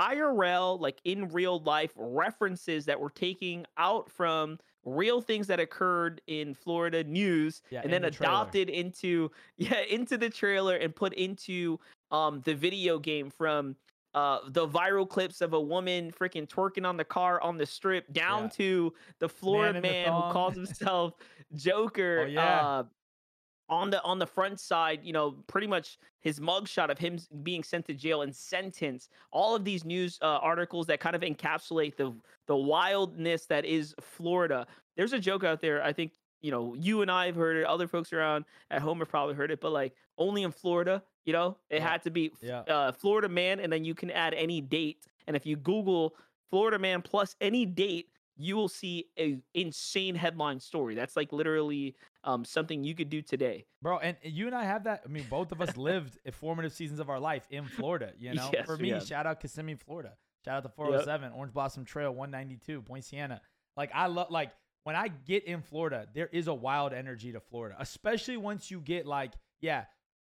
IRL, 0.00 0.80
like 0.80 1.00
in 1.04 1.28
real 1.28 1.58
life 1.60 1.92
references 1.96 2.84
that 2.86 3.00
we're 3.00 3.08
taking 3.10 3.66
out 3.76 4.08
from 4.08 4.58
real 4.84 5.20
things 5.20 5.46
that 5.46 5.60
occurred 5.60 6.20
in 6.26 6.54
Florida 6.54 7.04
news 7.04 7.62
Yeah, 7.70 7.82
and 7.82 7.92
then 7.92 8.02
the 8.02 8.10
trailer. 8.10 8.32
adopted 8.32 8.70
into 8.70 9.30
yeah 9.56 9.80
into 9.82 10.16
the 10.18 10.30
trailer 10.30 10.76
and 10.76 10.94
put 10.94 11.12
into 11.14 11.78
um 12.10 12.40
the 12.42 12.54
video 12.54 12.98
game 12.98 13.30
from 13.30 13.76
uh 14.14 14.40
the 14.50 14.66
viral 14.66 15.08
clips 15.08 15.40
of 15.40 15.52
a 15.52 15.60
woman 15.60 16.10
freaking 16.10 16.46
twerking 16.46 16.86
on 16.86 16.96
the 16.96 17.04
car 17.04 17.40
on 17.42 17.56
the 17.58 17.66
strip 17.66 18.12
down 18.12 18.44
Yeah. 18.44 18.48
to 18.48 18.94
the 19.18 19.28
Florida 19.28 19.80
the 19.80 19.80
man, 19.80 20.12
who 20.14 20.22
calls 20.24 20.54
himself 20.56 21.14
Joker 21.54 22.22
Oh, 22.22 22.24
yeah. 22.26 22.68
uh 22.68 22.84
on 23.70 23.88
the 23.90 24.02
on 24.02 24.18
the 24.18 24.26
front 24.26 24.60
side, 24.60 25.00
you 25.02 25.12
know, 25.12 25.32
pretty 25.46 25.66
much 25.66 25.98
his 26.20 26.40
mugshot 26.40 26.90
of 26.90 26.98
him 26.98 27.18
being 27.42 27.62
sent 27.62 27.86
to 27.86 27.94
jail 27.94 28.22
and 28.22 28.34
sentenced. 28.34 29.10
All 29.30 29.54
of 29.56 29.64
these 29.64 29.84
news 29.84 30.18
uh, 30.20 30.26
articles 30.42 30.86
that 30.88 31.00
kind 31.00 31.16
of 31.16 31.22
encapsulate 31.22 31.96
the 31.96 32.12
the 32.46 32.56
wildness 32.56 33.46
that 33.46 33.64
is 33.64 33.94
Florida. 34.00 34.66
There's 34.96 35.12
a 35.14 35.18
joke 35.20 35.44
out 35.44 35.60
there. 35.60 35.82
I 35.82 35.92
think 35.92 36.12
you 36.42 36.50
know 36.50 36.74
you 36.74 37.00
and 37.02 37.10
I 37.10 37.26
have 37.26 37.36
heard 37.36 37.56
it. 37.56 37.64
Other 37.64 37.88
folks 37.88 38.12
around 38.12 38.44
at 38.70 38.82
home 38.82 38.98
have 38.98 39.08
probably 39.08 39.34
heard 39.34 39.50
it, 39.50 39.60
but 39.60 39.70
like 39.72 39.94
only 40.18 40.42
in 40.42 40.50
Florida. 40.52 41.02
You 41.24 41.32
know, 41.34 41.58
it 41.70 41.76
Yeah. 41.76 41.88
had 41.90 42.02
to 42.02 42.10
be 42.10 42.32
Yeah. 42.42 42.60
uh, 42.62 42.92
Florida 42.92 43.28
man, 43.28 43.60
and 43.60 43.72
then 43.72 43.84
you 43.84 43.94
can 43.94 44.10
add 44.10 44.34
any 44.34 44.60
date. 44.60 45.06
And 45.26 45.36
if 45.36 45.46
you 45.46 45.56
Google 45.56 46.16
Florida 46.50 46.78
man 46.78 47.02
plus 47.02 47.36
any 47.40 47.64
date, 47.66 48.10
you 48.36 48.56
will 48.56 48.68
see 48.70 49.06
a 49.18 49.38
insane 49.54 50.14
headline 50.14 50.58
story. 50.58 50.94
That's 50.94 51.14
like 51.14 51.30
literally 51.30 51.94
um, 52.24 52.44
something 52.44 52.84
you 52.84 52.94
could 52.94 53.08
do 53.10 53.22
today. 53.22 53.64
Bro, 53.82 53.98
and 53.98 54.16
you 54.22 54.46
and 54.46 54.54
I 54.54 54.64
have 54.64 54.84
that. 54.84 55.02
I 55.04 55.08
mean, 55.08 55.26
both 55.30 55.52
of 55.52 55.60
us 55.60 55.76
lived 55.76 56.18
formative 56.32 56.72
seasons 56.72 57.00
of 57.00 57.08
our 57.08 57.20
life 57.20 57.46
in 57.50 57.64
Florida. 57.66 58.12
You 58.18 58.34
know, 58.34 58.50
Yes, 58.52 58.66
for 58.66 58.76
me, 58.76 58.90
have. 58.90 59.06
shout 59.06 59.26
out 59.26 59.40
Kissimmee, 59.40 59.76
Florida. 59.76 60.12
Shout 60.44 60.56
out 60.56 60.62
to 60.62 60.68
407, 60.70 61.32
Orange 61.32 61.52
Blossom 61.52 61.84
Trail, 61.84 62.14
192, 62.14 62.82
Poinciana. 62.82 63.40
Like 63.76 63.90
I 63.94 64.06
love, 64.06 64.30
like 64.30 64.52
when 64.84 64.96
I 64.96 65.08
get 65.08 65.44
in 65.44 65.62
Florida, 65.62 66.06
there 66.14 66.28
is 66.32 66.46
a 66.48 66.54
wild 66.54 66.92
energy 66.92 67.32
to 67.32 67.40
Florida, 67.40 67.76
especially 67.78 68.36
once 68.36 68.70
you 68.70 68.80
get 68.80 69.06
like, 69.06 69.32
yeah, 69.60 69.84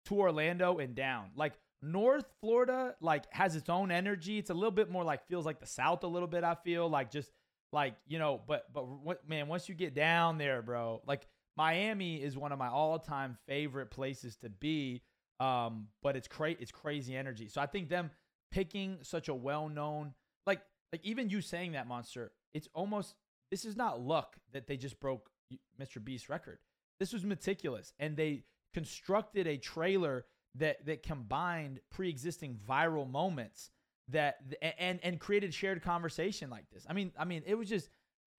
to 0.06 0.16
Orlando 0.16 0.78
and 0.80 0.96
down. 0.96 1.30
Like 1.36 1.54
North 1.82 2.26
Florida, 2.42 2.96
like 3.02 3.26
has 3.32 3.56
its 3.56 3.70
own 3.70 3.92
energy. 3.92 4.38
It's 4.38 4.50
a 4.50 4.54
little 4.54 4.72
bit 4.72 4.90
more 4.90 5.04
like 5.04 5.28
feels 5.28 5.46
like 5.46 5.60
the 5.60 5.68
South 5.68 6.04
a 6.04 6.08
little 6.08 6.28
bit. 6.28 6.44
I 6.44 6.56
feel 6.56 6.90
like 6.90 7.12
just 7.12 7.32
like 7.72 7.96
you 8.08 8.20
know, 8.20 8.42
but 8.48 8.66
but 8.74 9.28
man, 9.28 9.48
once 9.48 9.70
you 9.70 9.76
get 9.76 9.94
down 9.94 10.38
there, 10.38 10.62
bro, 10.62 11.02
like 11.06 11.28
Miami 11.58 12.22
is 12.22 12.38
one 12.38 12.52
of 12.52 12.60
my 12.60 12.70
all-time 12.70 13.38
favorite 13.48 13.92
places 13.92 14.36
to 14.38 14.50
be. 14.50 15.02
Um, 15.40 15.88
but 16.04 16.16
it's 16.16 16.28
cra- 16.28 16.56
it's 16.60 16.72
crazy 16.72 17.16
energy. 17.16 17.48
So 17.48 17.62
I 17.62 17.66
think 17.66 17.90
them 17.90 18.12
picking 18.52 18.98
such 19.04 19.30
a 19.30 19.34
well-known 19.34 20.14
like 20.46 20.62
like 20.92 21.06
even 21.06 21.30
you 21.30 21.42
saying 21.42 21.74
that 21.74 21.88
monster, 21.88 22.32
it's 22.54 22.68
almost 22.74 23.16
this 23.52 23.66
is 23.66 23.76
not 23.76 24.02
luck 24.02 24.38
that 24.52 24.68
they 24.68 24.78
just 24.78 25.00
broke 25.00 25.30
Mr. 25.80 26.04
Beast's 26.04 26.30
record. 26.30 26.60
This 27.00 27.14
was 27.14 27.24
meticulous, 27.24 27.94
and 28.00 28.18
they 28.18 28.44
constructed 28.74 29.48
a 29.48 29.58
trailer 29.58 30.26
that 30.56 30.86
that 30.86 31.04
combined 31.04 31.80
pre-existing 31.90 32.60
viral 32.68 33.10
moments 33.10 33.70
that 34.10 34.38
and 34.80 35.00
and 35.04 35.20
created 35.20 35.54
shared 35.54 35.82
conversation 35.82 36.50
like 36.50 36.70
this. 36.72 36.86
I 36.90 36.94
mean, 36.94 37.12
I 37.18 37.26
mean, 37.26 37.44
it 37.46 37.56
was 37.56 37.70
just, 37.70 37.90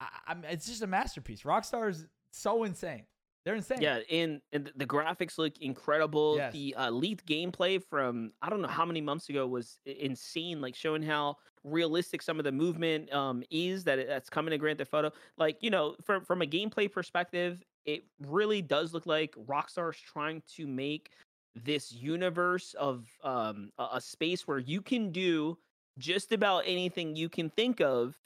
I, 0.01 0.35
mean, 0.35 0.45
it's 0.51 0.67
just 0.67 0.83
a 0.83 0.87
masterpiece. 0.87 1.43
Rockstar 1.43 1.91
is 1.91 2.07
so 2.33 2.65
insane. 2.65 3.05
They're 3.45 3.55
insane. 3.55 3.81
Yeah, 3.81 4.01
and, 4.11 4.41
and 4.53 4.71
the 4.77 4.87
graphics 4.87 5.39
look 5.39 5.59
incredible. 5.61 6.37
Yes. 6.37 6.53
The 6.53 6.75
uh, 6.77 6.91
lead 6.91 7.23
gameplay 7.27 7.83
from 7.83 8.33
I 8.43 8.51
don't 8.51 8.61
know 8.61 8.69
how 8.69 8.85
many 8.85 9.01
months 9.01 9.29
ago 9.31 9.47
was 9.47 9.79
insane. 9.87 10.61
Like 10.61 10.75
showing 10.75 11.03
how 11.03 11.39
realistic 11.65 12.21
some 12.23 12.39
of 12.39 12.45
the 12.45 12.53
movement 12.53 13.13
um, 13.13 13.43
is 13.51 13.85
that 13.85 13.99
it, 13.99 14.09
that's 14.09 14.29
coming 14.29 14.51
to 14.51 14.59
Grand 14.59 14.79
Theft 14.79 14.93
Auto. 14.93 15.13
Like 15.39 15.57
you 15.61 15.71
know, 15.71 15.97
from 16.03 16.23
from 16.25 16.43
a 16.43 16.47
gameplay 16.47 16.91
perspective, 16.93 17.65
it 17.87 18.05
really 18.27 18.61
does 18.61 18.93
look 18.93 19.07
like 19.07 19.35
Rockstar 19.49 19.91
is 19.95 20.01
trying 20.01 20.43
to 20.57 20.67
make 20.67 21.11
this 21.55 21.91
universe 21.93 22.75
of 22.75 23.07
um, 23.25 23.73
a, 23.79 23.89
a 23.95 24.01
space 24.01 24.47
where 24.47 24.59
you 24.59 24.83
can 24.83 25.11
do 25.13 25.57
just 25.99 26.33
about 26.33 26.65
anything 26.67 27.17
you 27.17 27.29
can 27.29 27.51
think 27.51 27.81
of 27.81 28.19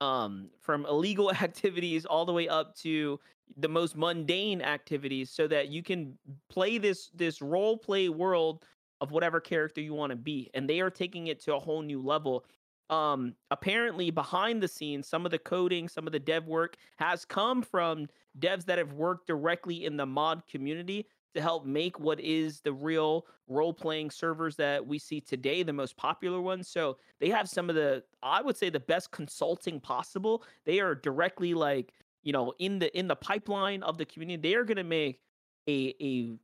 um, 0.00 0.50
from 0.60 0.84
illegal 0.86 1.32
activities 1.42 2.04
all 2.04 2.24
the 2.24 2.32
way 2.32 2.48
up 2.48 2.74
to 2.76 3.20
the 3.56 3.68
most 3.68 3.96
mundane 3.96 4.62
activities 4.62 5.30
so 5.30 5.46
that 5.48 5.68
you 5.68 5.82
can 5.82 6.16
play 6.48 6.78
this 6.78 7.10
this 7.14 7.40
role 7.42 7.76
play 7.76 8.08
world 8.08 8.64
of 9.00 9.10
whatever 9.10 9.40
character 9.40 9.80
you 9.80 9.94
want 9.94 10.10
to 10.10 10.16
be 10.16 10.50
and 10.54 10.68
they 10.68 10.80
are 10.80 10.90
taking 10.90 11.28
it 11.28 11.40
to 11.40 11.54
a 11.54 11.58
whole 11.58 11.82
new 11.82 12.00
level 12.00 12.44
um 12.90 13.34
apparently 13.50 14.10
behind 14.10 14.62
the 14.62 14.68
scenes 14.68 15.08
some 15.08 15.24
of 15.24 15.30
the 15.30 15.38
coding 15.38 15.88
some 15.88 16.06
of 16.06 16.12
the 16.12 16.18
dev 16.18 16.46
work 16.46 16.76
has 16.96 17.24
come 17.24 17.62
from 17.62 18.06
devs 18.38 18.64
that 18.64 18.78
have 18.78 18.92
worked 18.92 19.26
directly 19.26 19.84
in 19.84 19.96
the 19.96 20.06
mod 20.06 20.42
community 20.46 21.06
to 21.34 21.42
help 21.42 21.64
make 21.64 21.98
what 22.00 22.20
is 22.20 22.60
the 22.60 22.72
real 22.72 23.26
role 23.48 23.72
playing 23.72 24.10
servers 24.10 24.56
that 24.56 24.86
we 24.86 24.98
see 24.98 25.20
today, 25.20 25.62
the 25.62 25.72
most 25.72 25.96
popular 25.96 26.40
ones. 26.40 26.68
So 26.68 26.98
they 27.20 27.28
have 27.30 27.48
some 27.48 27.68
of 27.68 27.76
the, 27.76 28.02
I 28.22 28.42
would 28.42 28.56
say, 28.56 28.70
the 28.70 28.80
best 28.80 29.10
consulting 29.10 29.80
possible. 29.80 30.42
They 30.64 30.80
are 30.80 30.94
directly 30.94 31.54
like, 31.54 31.92
you 32.28 32.32
know, 32.32 32.52
in 32.58 32.78
the 32.78 32.94
in 32.98 33.08
the 33.08 33.16
pipeline 33.16 33.82
of 33.82 33.96
the 33.96 34.04
community. 34.04 34.50
They 34.50 34.54
are 34.54 34.64
going 34.64 34.76
to 34.76 34.84
make 34.84 35.18
a 35.66 35.94
a 35.98 36.36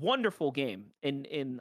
wonderful 0.00 0.50
game, 0.50 0.86
and 1.04 1.28
and 1.28 1.60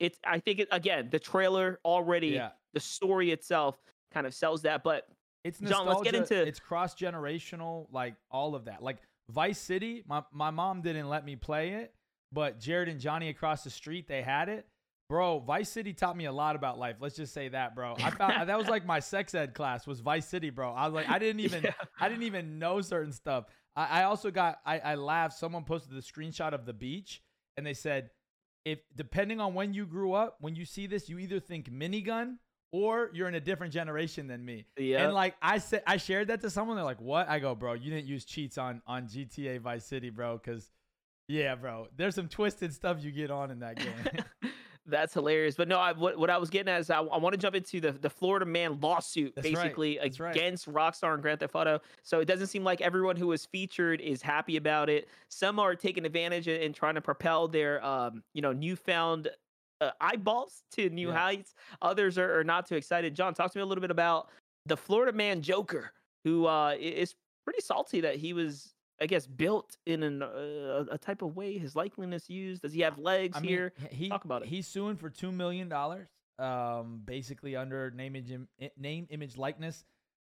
it's 0.00 0.18
I 0.26 0.38
think 0.38 0.60
it, 0.60 0.68
again 0.70 1.08
the 1.10 1.18
trailer 1.18 1.80
already, 1.84 2.28
yeah. 2.28 2.52
the 2.72 2.80
story 2.80 3.30
itself 3.30 3.76
kind 4.10 4.26
of 4.26 4.32
sells 4.32 4.62
that. 4.62 4.82
But 4.82 5.06
it's 5.44 5.60
nostalgia, 5.60 5.84
John, 5.84 5.94
let's 5.94 6.10
get 6.10 6.14
into 6.14 6.48
it's 6.48 6.60
cross 6.60 6.94
generational, 6.94 7.88
like 7.92 8.14
all 8.30 8.54
of 8.54 8.64
that, 8.64 8.82
like. 8.82 8.96
Vice 9.30 9.58
City, 9.58 10.04
my, 10.06 10.22
my 10.32 10.50
mom 10.50 10.82
didn't 10.82 11.08
let 11.08 11.24
me 11.24 11.34
play 11.34 11.70
it, 11.70 11.94
but 12.30 12.60
Jared 12.60 12.90
and 12.90 13.00
Johnny 13.00 13.30
across 13.30 13.64
the 13.64 13.70
street, 13.70 14.06
they 14.06 14.20
had 14.20 14.50
it. 14.50 14.66
Bro, 15.08 15.40
Vice 15.40 15.68
City 15.68 15.92
taught 15.92 16.16
me 16.16 16.24
a 16.24 16.32
lot 16.32 16.56
about 16.56 16.78
life. 16.78 16.96
Let's 16.98 17.16
just 17.16 17.34
say 17.34 17.48
that, 17.48 17.74
bro. 17.74 17.94
I 17.98 18.10
found 18.10 18.48
that 18.48 18.56
was 18.56 18.68
like 18.68 18.86
my 18.86 19.00
sex 19.00 19.34
ed 19.34 19.54
class 19.54 19.86
was 19.86 20.00
Vice 20.00 20.26
City, 20.26 20.50
bro. 20.50 20.72
I 20.72 20.86
was 20.86 20.94
like, 20.94 21.08
I 21.08 21.18
didn't 21.18 21.40
even, 21.44 21.62
yeah. 21.62 21.72
I 22.00 22.08
didn't 22.08 22.24
even 22.24 22.58
know 22.58 22.80
certain 22.80 23.12
stuff. 23.12 23.44
I, 23.76 24.00
I 24.00 24.04
also 24.04 24.30
got, 24.30 24.60
I, 24.64 24.78
I 24.78 24.94
laughed. 24.94 25.38
Someone 25.38 25.64
posted 25.64 25.94
the 25.94 26.00
screenshot 26.00 26.54
of 26.54 26.64
the 26.64 26.72
beach, 26.72 27.22
and 27.56 27.66
they 27.66 27.74
said, 27.74 28.10
if 28.64 28.78
depending 28.96 29.40
on 29.40 29.52
when 29.52 29.74
you 29.74 29.84
grew 29.84 30.14
up, 30.14 30.38
when 30.40 30.56
you 30.56 30.64
see 30.64 30.86
this, 30.86 31.08
you 31.08 31.18
either 31.18 31.38
think 31.38 31.70
minigun 31.70 32.36
or 32.72 33.10
you're 33.12 33.28
in 33.28 33.34
a 33.34 33.40
different 33.40 33.74
generation 33.74 34.26
than 34.26 34.42
me. 34.42 34.64
Yeah. 34.78 35.04
And 35.04 35.12
like 35.12 35.34
I 35.42 35.58
said, 35.58 35.82
I 35.86 35.98
shared 35.98 36.28
that 36.28 36.40
to 36.40 36.50
someone. 36.50 36.76
They're 36.76 36.84
like, 36.84 37.00
"What?" 37.00 37.28
I 37.28 37.38
go, 37.38 37.54
"Bro, 37.54 37.74
you 37.74 37.90
didn't 37.90 38.06
use 38.06 38.24
cheats 38.24 38.56
on 38.56 38.80
on 38.86 39.06
GTA 39.06 39.60
Vice 39.60 39.84
City, 39.84 40.10
bro, 40.10 40.38
because." 40.38 40.70
Yeah, 41.26 41.54
bro. 41.54 41.88
There's 41.96 42.14
some 42.14 42.28
twisted 42.28 42.74
stuff 42.74 42.98
you 43.02 43.10
get 43.10 43.30
on 43.30 43.50
in 43.50 43.60
that 43.60 43.76
game. 43.76 44.24
That's 44.86 45.14
hilarious. 45.14 45.54
But 45.54 45.68
no, 45.68 45.78
I, 45.78 45.92
what, 45.92 46.18
what 46.18 46.28
I 46.28 46.36
was 46.36 46.50
getting 46.50 46.72
at 46.72 46.80
is 46.80 46.90
I, 46.90 46.98
I 46.98 47.16
want 47.16 47.32
to 47.32 47.38
jump 47.38 47.54
into 47.54 47.80
the, 47.80 47.92
the 47.92 48.10
Florida 48.10 48.44
man 48.44 48.78
lawsuit, 48.80 49.34
That's 49.34 49.48
basically 49.48 49.98
right. 49.98 50.30
against 50.30 50.66
right. 50.66 50.92
Rockstar 50.92 51.14
and 51.14 51.22
Grand 51.22 51.40
Theft 51.40 51.54
Auto. 51.54 51.80
So 52.02 52.20
it 52.20 52.26
doesn't 52.26 52.48
seem 52.48 52.64
like 52.64 52.80
everyone 52.80 53.16
who 53.16 53.28
was 53.28 53.46
featured 53.46 54.00
is 54.00 54.20
happy 54.20 54.56
about 54.56 54.90
it. 54.90 55.08
Some 55.30 55.58
are 55.58 55.74
taking 55.74 56.04
advantage 56.04 56.48
and 56.48 56.74
trying 56.74 56.96
to 56.96 57.00
propel 57.00 57.48
their, 57.48 57.84
um, 57.84 58.22
you 58.34 58.42
know, 58.42 58.52
newfound 58.52 59.30
uh, 59.80 59.90
eyeballs 60.00 60.62
to 60.72 60.90
new 60.90 61.08
yeah. 61.08 61.18
heights. 61.18 61.54
Others 61.80 62.18
are, 62.18 62.40
are, 62.40 62.44
not 62.44 62.66
too 62.66 62.76
excited. 62.76 63.14
John, 63.14 63.34
talk 63.34 63.52
to 63.52 63.58
me 63.58 63.62
a 63.62 63.66
little 63.66 63.82
bit 63.82 63.90
about 63.90 64.28
the 64.66 64.76
Florida 64.76 65.12
man 65.12 65.40
Joker, 65.40 65.92
who 66.24 66.46
uh, 66.46 66.74
is 66.78 67.14
pretty 67.44 67.60
salty 67.60 68.00
that 68.00 68.16
he 68.16 68.32
was, 68.32 68.73
I 69.04 69.06
guess, 69.06 69.26
built 69.26 69.76
in 69.84 70.02
an, 70.02 70.22
uh, 70.22 70.86
a 70.90 70.96
type 70.96 71.20
of 71.20 71.36
way. 71.36 71.58
His 71.58 71.74
likeliness 71.74 72.30
used. 72.30 72.62
Does 72.62 72.72
he 72.72 72.80
have 72.80 72.98
legs 72.98 73.36
I 73.36 73.40
here? 73.42 73.74
He, 73.90 74.08
talk 74.08 74.24
about 74.24 74.40
it. 74.40 74.48
He's 74.48 74.66
suing 74.66 74.96
for 74.96 75.10
two 75.10 75.30
million 75.30 75.68
dollars, 75.68 76.08
um, 76.38 77.02
basically 77.04 77.54
under 77.54 77.90
name 77.90 78.16
image 78.16 78.32
name 78.78 79.06
image 79.10 79.36
likeness 79.36 79.84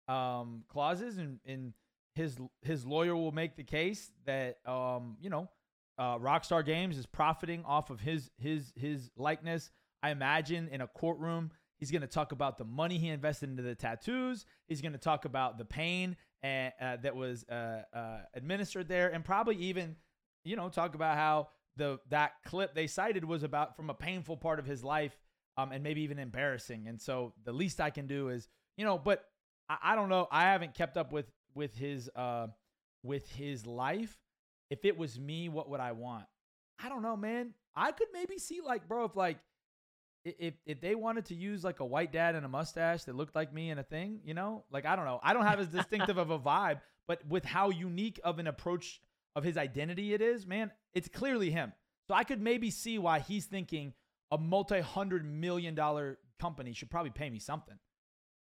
um, 0.09 0.65
clauses, 0.67 1.19
and, 1.19 1.39
and 1.47 1.73
his 2.17 2.37
his 2.63 2.85
lawyer 2.85 3.15
will 3.15 3.31
make 3.31 3.55
the 3.55 3.63
case 3.63 4.11
that 4.27 4.59
um, 4.67 5.19
you 5.21 5.31
know 5.31 5.49
uh, 5.97 6.19
Rockstar 6.19 6.67
Games 6.67 6.99
is 6.99 7.07
profiting 7.07 7.65
off 7.65 7.91
of 7.91 8.01
his 8.01 8.29
his 8.39 8.73
his 8.75 9.09
likeness. 9.17 9.71
I 10.03 10.11
imagine 10.11 10.67
in 10.67 10.81
a 10.81 10.89
courtroom, 10.89 11.53
he's 11.79 11.93
going 11.93 12.03
to 12.03 12.09
talk 12.09 12.33
about 12.33 12.59
the 12.59 12.65
money 12.65 12.99
he 12.99 13.09
invested 13.09 13.51
into 13.51 13.63
the 13.63 13.77
tattoos. 13.77 14.47
He's 14.67 14.81
going 14.81 14.95
to 14.95 14.99
talk 14.99 15.27
about 15.27 15.59
the 15.59 15.65
pain 15.65 16.17
and, 16.45 16.73
uh, 16.81 16.97
that 17.03 17.17
was 17.17 17.45
uh, 17.49 17.83
uh, 17.93 18.19
administered 18.35 18.87
there, 18.87 19.09
and 19.09 19.25
probably 19.25 19.57
even, 19.57 19.97
you 20.45 20.55
know, 20.57 20.69
talk 20.69 20.95
about 20.95 21.17
how 21.17 21.49
the 21.77 21.99
that 22.11 22.33
clip 22.45 22.75
they 22.75 22.87
cited 22.87 23.25
was 23.25 23.43
about 23.43 23.77
from 23.77 23.91
a 23.91 23.95
painful 23.95 24.37
part 24.37 24.59
of 24.59 24.67
his 24.67 24.85
life, 24.85 25.19
um, 25.57 25.73
and 25.73 25.83
maybe 25.83 26.03
even 26.03 26.19
embarrassing. 26.19 26.87
And 26.87 27.01
so 27.01 27.33
the 27.45 27.53
least 27.53 27.81
I 27.81 27.91
can 27.91 28.07
do 28.07 28.29
is, 28.29 28.47
you 28.77 28.85
know, 28.85 28.99
but 28.99 29.25
I, 29.69 29.79
I 29.83 29.95
don't 29.97 30.09
know. 30.09 30.29
I 30.31 30.43
haven't 30.43 30.75
kept 30.75 30.97
up 30.97 31.13
with 31.13 31.27
with 31.55 31.75
his 31.75 32.09
uh 32.15 32.49
with 33.03 33.29
his 33.31 33.67
life 33.67 34.17
if 34.71 34.85
it 34.85 34.97
was 34.97 35.19
me, 35.19 35.49
what 35.49 35.69
would 35.71 35.81
I 35.81 35.93
want? 35.93 36.25
I 36.83 36.89
don't 36.89 37.03
know, 37.03 37.17
man. 37.17 37.55
I 37.77 37.93
could 37.93 38.09
maybe 38.13 38.39
see 38.39 38.61
like, 38.61 38.89
bro, 38.89 39.05
if 39.05 39.17
like 39.17 39.39
if 40.25 40.55
if 40.67 40.81
they 40.81 40.95
wanted 40.95 41.27
to 41.27 41.35
use 41.35 41.65
like 41.65 41.81
a 41.81 41.85
white 41.85 42.13
dad 42.13 42.35
and 42.35 42.45
a 42.45 42.49
mustache 42.49 43.05
that 43.05 43.15
looked 43.15 43.35
like 43.35 43.53
me 43.53 43.71
and 43.71 43.79
a 43.79 43.83
thing, 43.83 44.21
you 44.25 44.35
know, 44.35 44.65
like 44.71 44.87
I 44.87 44.97
don't 44.97 45.05
know. 45.05 45.21
I 45.23 45.33
don't 45.35 45.47
have 45.47 45.61
as 45.61 45.69
distinctive 45.69 46.19
of 46.19 46.31
a 46.31 46.39
vibe, 46.39 46.81
but 47.07 47.27
with 47.27 47.45
how 47.45 47.71
unique 47.71 48.21
of 48.25 48.39
an 48.39 48.47
approach 48.47 49.01
of 49.37 49.45
his 49.45 49.57
identity 49.57 50.15
it 50.15 50.21
is, 50.21 50.47
man, 50.47 50.71
it's 50.95 51.09
clearly 51.09 51.51
him. 51.51 51.73
So 52.09 52.15
I 52.15 52.25
could 52.25 52.41
maybe 52.41 52.71
see 52.71 52.99
why 52.99 53.21
he's 53.21 53.47
thinking 53.47 53.93
a 54.31 54.39
multi-hundred 54.39 55.25
million 55.25 55.75
dollar 55.75 56.19
company 56.41 56.73
should 56.73 56.91
probably 56.91 57.11
pay 57.11 57.31
me 57.31 57.39
something. 57.39 57.77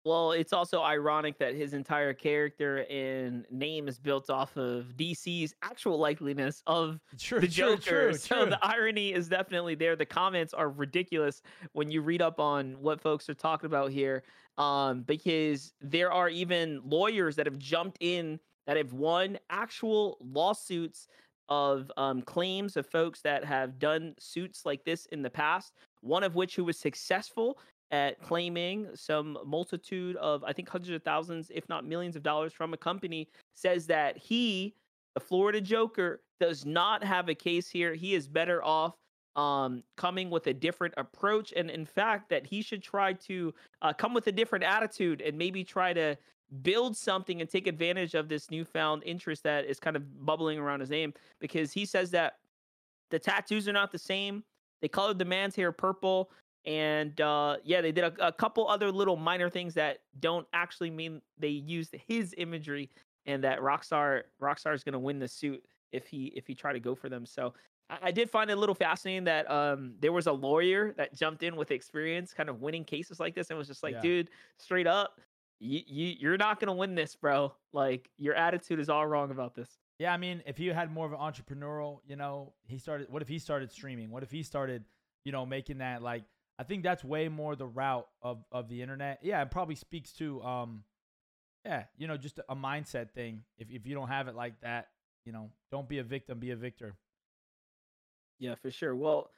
Well, 0.05 0.33
it's 0.33 0.53
also 0.53 0.83
ironic 0.83 1.39
that 1.39 1.55
his 1.55 1.74
entire 1.74 2.13
character 2.13 2.85
and 2.91 3.43
name 3.50 3.88
is 3.88 3.97
built 3.97 4.29
off 4.29 4.55
of 4.55 4.93
DC's 4.95 5.55
actual 5.63 5.97
likeliness 5.97 6.62
of 6.67 7.00
true, 7.17 7.39
the 7.39 7.47
Joker. 7.47 7.81
True, 7.81 8.09
true, 8.12 8.17
so 8.17 8.45
the 8.45 8.59
irony 8.63 9.13
is 9.13 9.27
definitely 9.27 9.74
there. 9.74 9.95
The 9.95 10.05
comments 10.05 10.53
are 10.53 10.69
ridiculous 10.69 11.41
when 11.74 11.89
you 11.89 12.03
read 12.03 12.21
up 12.21 12.39
on 12.39 12.74
what 12.79 13.01
folks 13.01 13.27
are 13.29 13.33
talking 13.33 13.65
about 13.65 13.91
here, 13.91 14.21
um, 14.59 15.01
because 15.01 15.74
there 15.81 16.12
are 16.12 16.29
even 16.29 16.81
lawyers 16.85 17.35
that 17.38 17.47
have 17.47 17.57
jumped 17.57 17.97
in 18.00 18.39
that 18.67 18.77
have 18.77 18.93
won 18.93 19.39
actual 19.50 20.19
lawsuits 20.21 21.07
of 21.50 21.91
um, 21.97 22.21
claims 22.21 22.77
of 22.77 22.85
folks 22.85 23.21
that 23.21 23.43
have 23.43 23.79
done 23.79 24.13
suits 24.19 24.67
like 24.67 24.83
this 24.83 25.07
in 25.07 25.24
the 25.24 25.29
past. 25.31 25.74
One 26.01 26.24
of 26.24 26.35
which 26.35 26.55
who 26.55 26.63
was 26.63 26.77
successful 26.77 27.57
at 27.91 28.21
claiming 28.21 28.87
some 28.95 29.37
multitude 29.45 30.15
of, 30.17 30.43
I 30.43 30.53
think, 30.53 30.69
hundreds 30.69 30.91
of 30.91 31.03
thousands, 31.03 31.51
if 31.53 31.67
not 31.69 31.85
millions 31.85 32.15
of 32.15 32.23
dollars 32.23 32.53
from 32.53 32.73
a 32.73 32.77
company, 32.77 33.27
says 33.53 33.87
that 33.87 34.17
he, 34.17 34.73
the 35.13 35.19
Florida 35.19 35.61
Joker, 35.61 36.21
does 36.39 36.65
not 36.65 37.03
have 37.03 37.29
a 37.29 37.35
case 37.35 37.69
here. 37.69 37.93
He 37.93 38.15
is 38.15 38.27
better 38.27 38.63
off 38.63 38.95
um, 39.35 39.83
coming 39.97 40.29
with 40.29 40.47
a 40.47 40.53
different 40.53 40.93
approach. 40.97 41.53
And 41.55 41.69
in 41.69 41.85
fact, 41.85 42.29
that 42.29 42.45
he 42.45 42.61
should 42.61 42.81
try 42.81 43.13
to 43.13 43.53
uh, 43.81 43.93
come 43.93 44.13
with 44.13 44.27
a 44.27 44.31
different 44.31 44.63
attitude 44.63 45.21
and 45.21 45.37
maybe 45.37 45.63
try 45.63 45.93
to 45.93 46.17
build 46.61 46.95
something 46.95 47.41
and 47.41 47.49
take 47.49 47.67
advantage 47.67 48.13
of 48.13 48.29
this 48.29 48.49
newfound 48.51 49.03
interest 49.05 49.43
that 49.43 49.65
is 49.65 49.79
kind 49.79 49.95
of 49.95 50.25
bubbling 50.25 50.59
around 50.59 50.79
his 50.79 50.89
name 50.89 51.13
because 51.39 51.71
he 51.71 51.85
says 51.85 52.11
that 52.11 52.37
the 53.09 53.19
tattoos 53.19 53.67
are 53.67 53.73
not 53.73 53.91
the 53.91 53.99
same. 53.99 54.43
They 54.81 54.87
colored 54.87 55.19
the 55.19 55.25
man's 55.25 55.55
hair 55.55 55.71
purple. 55.71 56.31
And 56.65 57.19
uh, 57.22 57.57
yeah, 57.63 57.81
they 57.81 57.91
did 57.91 58.03
a, 58.03 58.27
a 58.27 58.31
couple 58.31 58.67
other 58.67 58.91
little 58.91 59.15
minor 59.15 59.50
things 59.50 59.74
that 59.75 60.00
don't 60.19 60.48
actually 60.53 60.89
mean 60.89 61.22
they 61.38 61.50
used 61.50 61.95
his 62.07 62.34
imagery 62.38 62.89
and 63.25 63.43
that 63.43 63.60
Rockstar 63.60 64.24
Rockstar 64.41 64.74
is 64.74 64.84
going 64.84 64.93
to 64.93 65.00
win 65.00 65.19
the 65.19 65.27
suit 65.27 65.63
if 65.91 66.07
he 66.07 66.25
if 66.36 66.48
he 66.48 66.55
try 66.55 66.74
to 66.74 66.79
go 66.79 66.95
for 66.95 67.10
them. 67.10 67.25
So 67.25 67.53
I, 67.89 67.98
I 68.03 68.12
did 68.12 68.29
find 68.29 68.50
it 68.50 68.57
a 68.57 68.60
little 68.60 68.75
fascinating 68.75 69.25
that 69.25 69.50
um 69.50 69.93
there 70.00 70.12
was 70.12 70.27
a 70.27 70.31
lawyer 70.31 70.93
that 70.98 71.13
jumped 71.13 71.43
in 71.43 71.55
with 71.55 71.72
experience, 71.72 72.34
kind 72.34 72.50
of 72.50 72.62
winning 72.62 72.84
cases 72.84 73.19
like 73.19 73.36
this, 73.36 73.50
and 73.50 73.57
was 73.60 73.67
just 73.67 73.84
like, 73.84 73.93
Yeah. 73.93 74.01
dude, 74.01 74.29
straight 74.57 74.88
up, 74.88 75.22
you, 75.60 75.81
you 75.86 76.15
you're 76.19 76.38
not 76.38 76.60
gonna 76.60 76.74
win 76.74 76.95
this, 76.95 77.15
bro. 77.15 77.53
Like 77.74 78.10
your 78.17 78.34
attitude 78.34 78.79
is 78.79 78.89
all 78.89 79.05
wrong 79.05 79.31
about 79.31 79.53
this. 79.55 79.69
Yeah, 80.00 80.13
I 80.13 80.17
mean, 80.17 80.43
if 80.45 80.57
he 80.57 80.67
had 80.67 80.91
more 80.91 81.05
of 81.05 81.13
an 81.13 81.19
entrepreneurial, 81.19 82.00
you 82.05 82.15
know, 82.15 82.53
he 82.67 82.77
started. 82.77 83.10
What 83.10 83.22
if 83.22 83.27
he 83.29 83.39
started 83.39 83.72
streaming? 83.72 84.10
What 84.12 84.24
if 84.24 84.31
he 84.31 84.43
started, 84.43 84.84
you 85.24 85.31
know, 85.31 85.45
making 85.45 85.77
that 85.77 86.01
like? 86.01 86.24
I 86.57 86.63
think 86.63 86.83
that's 86.83 87.03
way 87.03 87.27
more 87.27 87.55
the 87.55 87.67
route 87.67 88.07
of 88.21 88.43
of 88.51 88.69
the 88.69 88.81
internet. 88.81 89.19
Yeah, 89.21 89.41
it 89.41 89.51
probably 89.51 89.75
speaks 89.75 90.13
to, 90.13 90.41
um, 90.41 90.83
yeah, 91.65 91.83
you 91.97 92.07
know, 92.07 92.17
just 92.17 92.39
a 92.47 92.55
mindset 92.55 93.12
thing. 93.12 93.43
If 93.57 93.69
if 93.69 93.85
you 93.85 93.95
don't 93.95 94.07
have 94.07 94.27
it 94.27 94.35
like 94.35 94.62
that, 94.62 94.88
you 95.25 95.31
know, 95.31 95.51
don't 95.71 95.89
be 95.89 96.00
a 96.00 96.03
victim, 96.03 96.39
be 96.39 96.51
a 96.51 96.55
victor. 96.55 96.95
Yeah, 98.39 98.55
for 98.55 98.71
sure. 98.71 98.95
Well, 98.95 99.29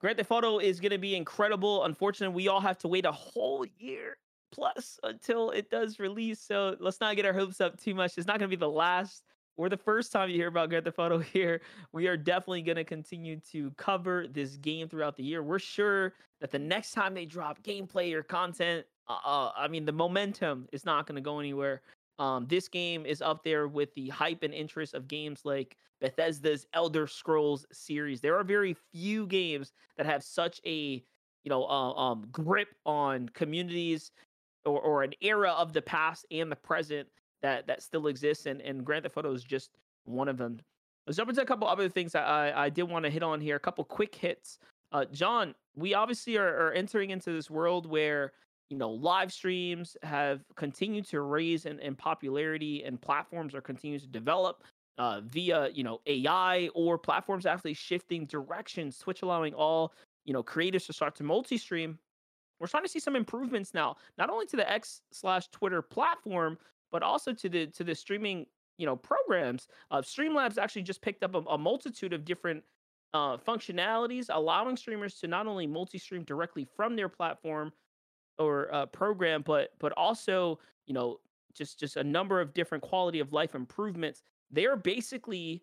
Grand 0.00 0.18
Theft 0.18 0.30
Auto 0.30 0.58
is 0.58 0.80
going 0.80 0.92
to 0.92 0.98
be 0.98 1.14
incredible. 1.14 1.84
Unfortunately, 1.84 2.34
we 2.34 2.48
all 2.48 2.60
have 2.60 2.78
to 2.78 2.88
wait 2.88 3.06
a 3.06 3.12
whole 3.12 3.64
year 3.78 4.16
plus 4.52 4.98
until 5.02 5.50
it 5.50 5.70
does 5.70 5.98
release. 5.98 6.40
So 6.40 6.76
let's 6.80 7.00
not 7.00 7.16
get 7.16 7.26
our 7.26 7.32
hopes 7.32 7.60
up 7.60 7.80
too 7.80 7.94
much. 7.94 8.16
It's 8.16 8.26
not 8.26 8.38
going 8.38 8.50
to 8.50 8.56
be 8.56 8.60
the 8.60 8.68
last 8.68 9.22
or 9.56 9.68
the 9.68 9.76
first 9.76 10.12
time 10.12 10.28
you 10.28 10.36
hear 10.36 10.48
about 10.48 10.68
Grand 10.68 10.84
Theft 10.84 10.98
Auto 10.98 11.18
here. 11.18 11.60
We 11.92 12.06
are 12.06 12.16
definitely 12.16 12.62
going 12.62 12.76
to 12.76 12.84
continue 12.84 13.40
to 13.52 13.70
cover 13.72 14.26
this 14.28 14.56
game 14.56 14.88
throughout 14.88 15.16
the 15.16 15.22
year. 15.22 15.42
We're 15.42 15.58
sure 15.58 16.14
that 16.40 16.50
the 16.50 16.58
next 16.58 16.92
time 16.92 17.14
they 17.14 17.24
drop 17.24 17.62
gameplay 17.62 18.12
or 18.12 18.22
content, 18.22 18.86
uh, 19.08 19.18
uh, 19.24 19.52
I 19.56 19.68
mean, 19.68 19.84
the 19.84 19.92
momentum 19.92 20.68
is 20.72 20.84
not 20.84 21.06
going 21.06 21.16
to 21.16 21.22
go 21.22 21.40
anywhere. 21.40 21.82
Um, 22.18 22.46
this 22.46 22.68
game 22.68 23.04
is 23.04 23.20
up 23.20 23.44
there 23.44 23.68
with 23.68 23.94
the 23.94 24.08
hype 24.08 24.42
and 24.42 24.54
interest 24.54 24.94
of 24.94 25.08
games 25.08 25.42
like 25.44 25.76
Bethesda's 26.00 26.66
Elder 26.72 27.06
Scrolls 27.06 27.66
series. 27.72 28.20
There 28.20 28.36
are 28.36 28.44
very 28.44 28.76
few 28.92 29.26
games 29.26 29.72
that 29.96 30.06
have 30.06 30.22
such 30.22 30.60
a 30.66 31.02
you 31.44 31.50
know 31.50 31.64
uh, 31.64 31.92
um, 31.92 32.26
grip 32.32 32.68
on 32.84 33.28
communities 33.30 34.10
or, 34.64 34.80
or 34.80 35.02
an 35.02 35.12
era 35.20 35.50
of 35.52 35.72
the 35.72 35.82
past 35.82 36.26
and 36.30 36.50
the 36.50 36.56
present 36.56 37.08
that 37.46 37.66
that 37.68 37.82
still 37.82 38.08
exists, 38.08 38.46
and 38.46 38.60
and 38.60 38.84
Grand 38.84 39.04
Theft 39.04 39.16
Auto 39.16 39.32
is 39.32 39.44
just 39.44 39.70
one 40.04 40.28
of 40.28 40.36
them. 40.36 40.58
Let's 41.06 41.16
jump 41.16 41.30
into 41.30 41.40
a 41.42 41.46
couple 41.46 41.68
other 41.68 41.88
things 41.88 42.12
that 42.12 42.26
I, 42.26 42.64
I 42.64 42.68
did 42.68 42.82
want 42.82 43.04
to 43.04 43.10
hit 43.10 43.22
on 43.22 43.40
here. 43.40 43.54
A 43.54 43.60
couple 43.60 43.84
quick 43.84 44.14
hits. 44.14 44.58
Uh, 44.90 45.04
John, 45.12 45.54
we 45.76 45.94
obviously 45.94 46.36
are, 46.36 46.66
are 46.66 46.72
entering 46.72 47.10
into 47.10 47.30
this 47.32 47.48
world 47.48 47.86
where 47.86 48.32
you 48.70 48.76
know 48.76 48.90
live 48.90 49.32
streams 49.32 49.96
have 50.02 50.40
continued 50.56 51.06
to 51.08 51.20
raise 51.20 51.66
in, 51.66 51.78
in 51.78 51.94
popularity 51.94 52.82
and 52.84 53.00
platforms 53.00 53.54
are 53.54 53.60
continuing 53.60 54.00
to 54.00 54.08
develop 54.08 54.64
uh, 54.98 55.20
via 55.24 55.68
you 55.72 55.84
know 55.84 56.00
ai 56.06 56.68
or 56.74 56.98
platforms 56.98 57.46
actually 57.46 57.74
shifting 57.74 58.26
directions 58.26 58.98
twitch 58.98 59.22
allowing 59.22 59.54
all 59.54 59.92
you 60.24 60.32
know 60.32 60.42
creators 60.42 60.86
to 60.86 60.92
start 60.92 61.14
to 61.14 61.22
multi-stream 61.22 61.96
we're 62.58 62.66
starting 62.66 62.86
to 62.86 62.90
see 62.90 62.98
some 62.98 63.14
improvements 63.14 63.72
now 63.72 63.94
not 64.18 64.30
only 64.30 64.46
to 64.46 64.56
the 64.56 64.68
x 64.68 65.02
slash 65.12 65.46
twitter 65.48 65.80
platform 65.80 66.58
but 66.92 67.02
also 67.02 67.32
to 67.32 67.48
the 67.48 67.66
to 67.68 67.84
the 67.84 67.94
streaming 67.94 68.46
you 68.78 68.86
know 68.86 68.96
programs 68.96 69.68
uh, 69.90 69.98
streamlabs 70.00 70.58
actually 70.58 70.82
just 70.82 71.02
picked 71.02 71.24
up 71.24 71.34
a, 71.34 71.38
a 71.50 71.58
multitude 71.58 72.12
of 72.12 72.24
different 72.24 72.62
uh, 73.14 73.36
functionalities 73.36 74.26
allowing 74.30 74.76
streamers 74.76 75.14
to 75.14 75.26
not 75.26 75.46
only 75.46 75.66
multi-stream 75.66 76.22
directly 76.24 76.66
from 76.76 76.96
their 76.96 77.08
platform 77.08 77.72
or 78.38 78.72
uh, 78.74 78.86
program, 78.86 79.42
but 79.42 79.70
but 79.78 79.92
also 79.92 80.58
you 80.86 80.94
know 80.94 81.18
just 81.54 81.78
just 81.80 81.96
a 81.96 82.04
number 82.04 82.40
of 82.40 82.52
different 82.52 82.82
quality 82.84 83.20
of 83.20 83.32
life 83.32 83.54
improvements. 83.54 84.22
They 84.50 84.66
are 84.66 84.76
basically 84.76 85.62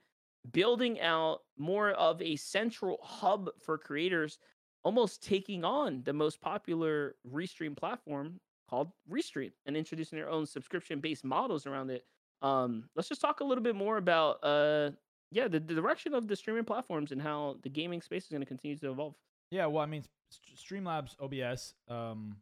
building 0.51 0.99
out 0.99 1.41
more 1.57 1.91
of 1.91 2.21
a 2.21 2.35
central 2.35 2.97
hub 3.03 3.49
for 3.63 3.77
creators, 3.77 4.39
almost 4.83 5.23
taking 5.23 5.63
on 5.63 6.01
the 6.03 6.13
most 6.13 6.41
popular 6.41 7.15
restream 7.31 7.77
platform 7.77 8.39
called 8.73 8.91
Restream 9.11 9.51
and 9.67 9.77
introducing 9.77 10.17
their 10.17 10.29
own 10.29 10.47
subscription 10.47 10.99
based 10.99 11.23
models 11.23 11.67
around 11.67 11.91
it. 11.91 12.05
Um, 12.41 12.85
let's 12.95 13.07
just 13.07 13.21
talk 13.21 13.39
a 13.39 13.43
little 13.43 13.63
bit 13.63 13.75
more 13.75 13.97
about 13.97 14.43
uh 14.43 14.89
yeah 15.31 15.47
the, 15.47 15.59
the 15.59 15.75
direction 15.75 16.13
of 16.13 16.27
the 16.27 16.35
streaming 16.35 16.65
platforms 16.65 17.11
and 17.11 17.21
how 17.21 17.57
the 17.61 17.69
gaming 17.69 18.01
space 18.01 18.23
is 18.23 18.29
going 18.29 18.41
to 18.41 18.47
continue 18.47 18.75
to 18.77 18.91
evolve. 18.91 19.13
Yeah, 19.51 19.67
well, 19.67 19.83
I 19.83 19.85
mean, 19.85 20.03
Streamlabs 20.57 21.15
OBS. 21.21 21.75
Um, 21.87 22.37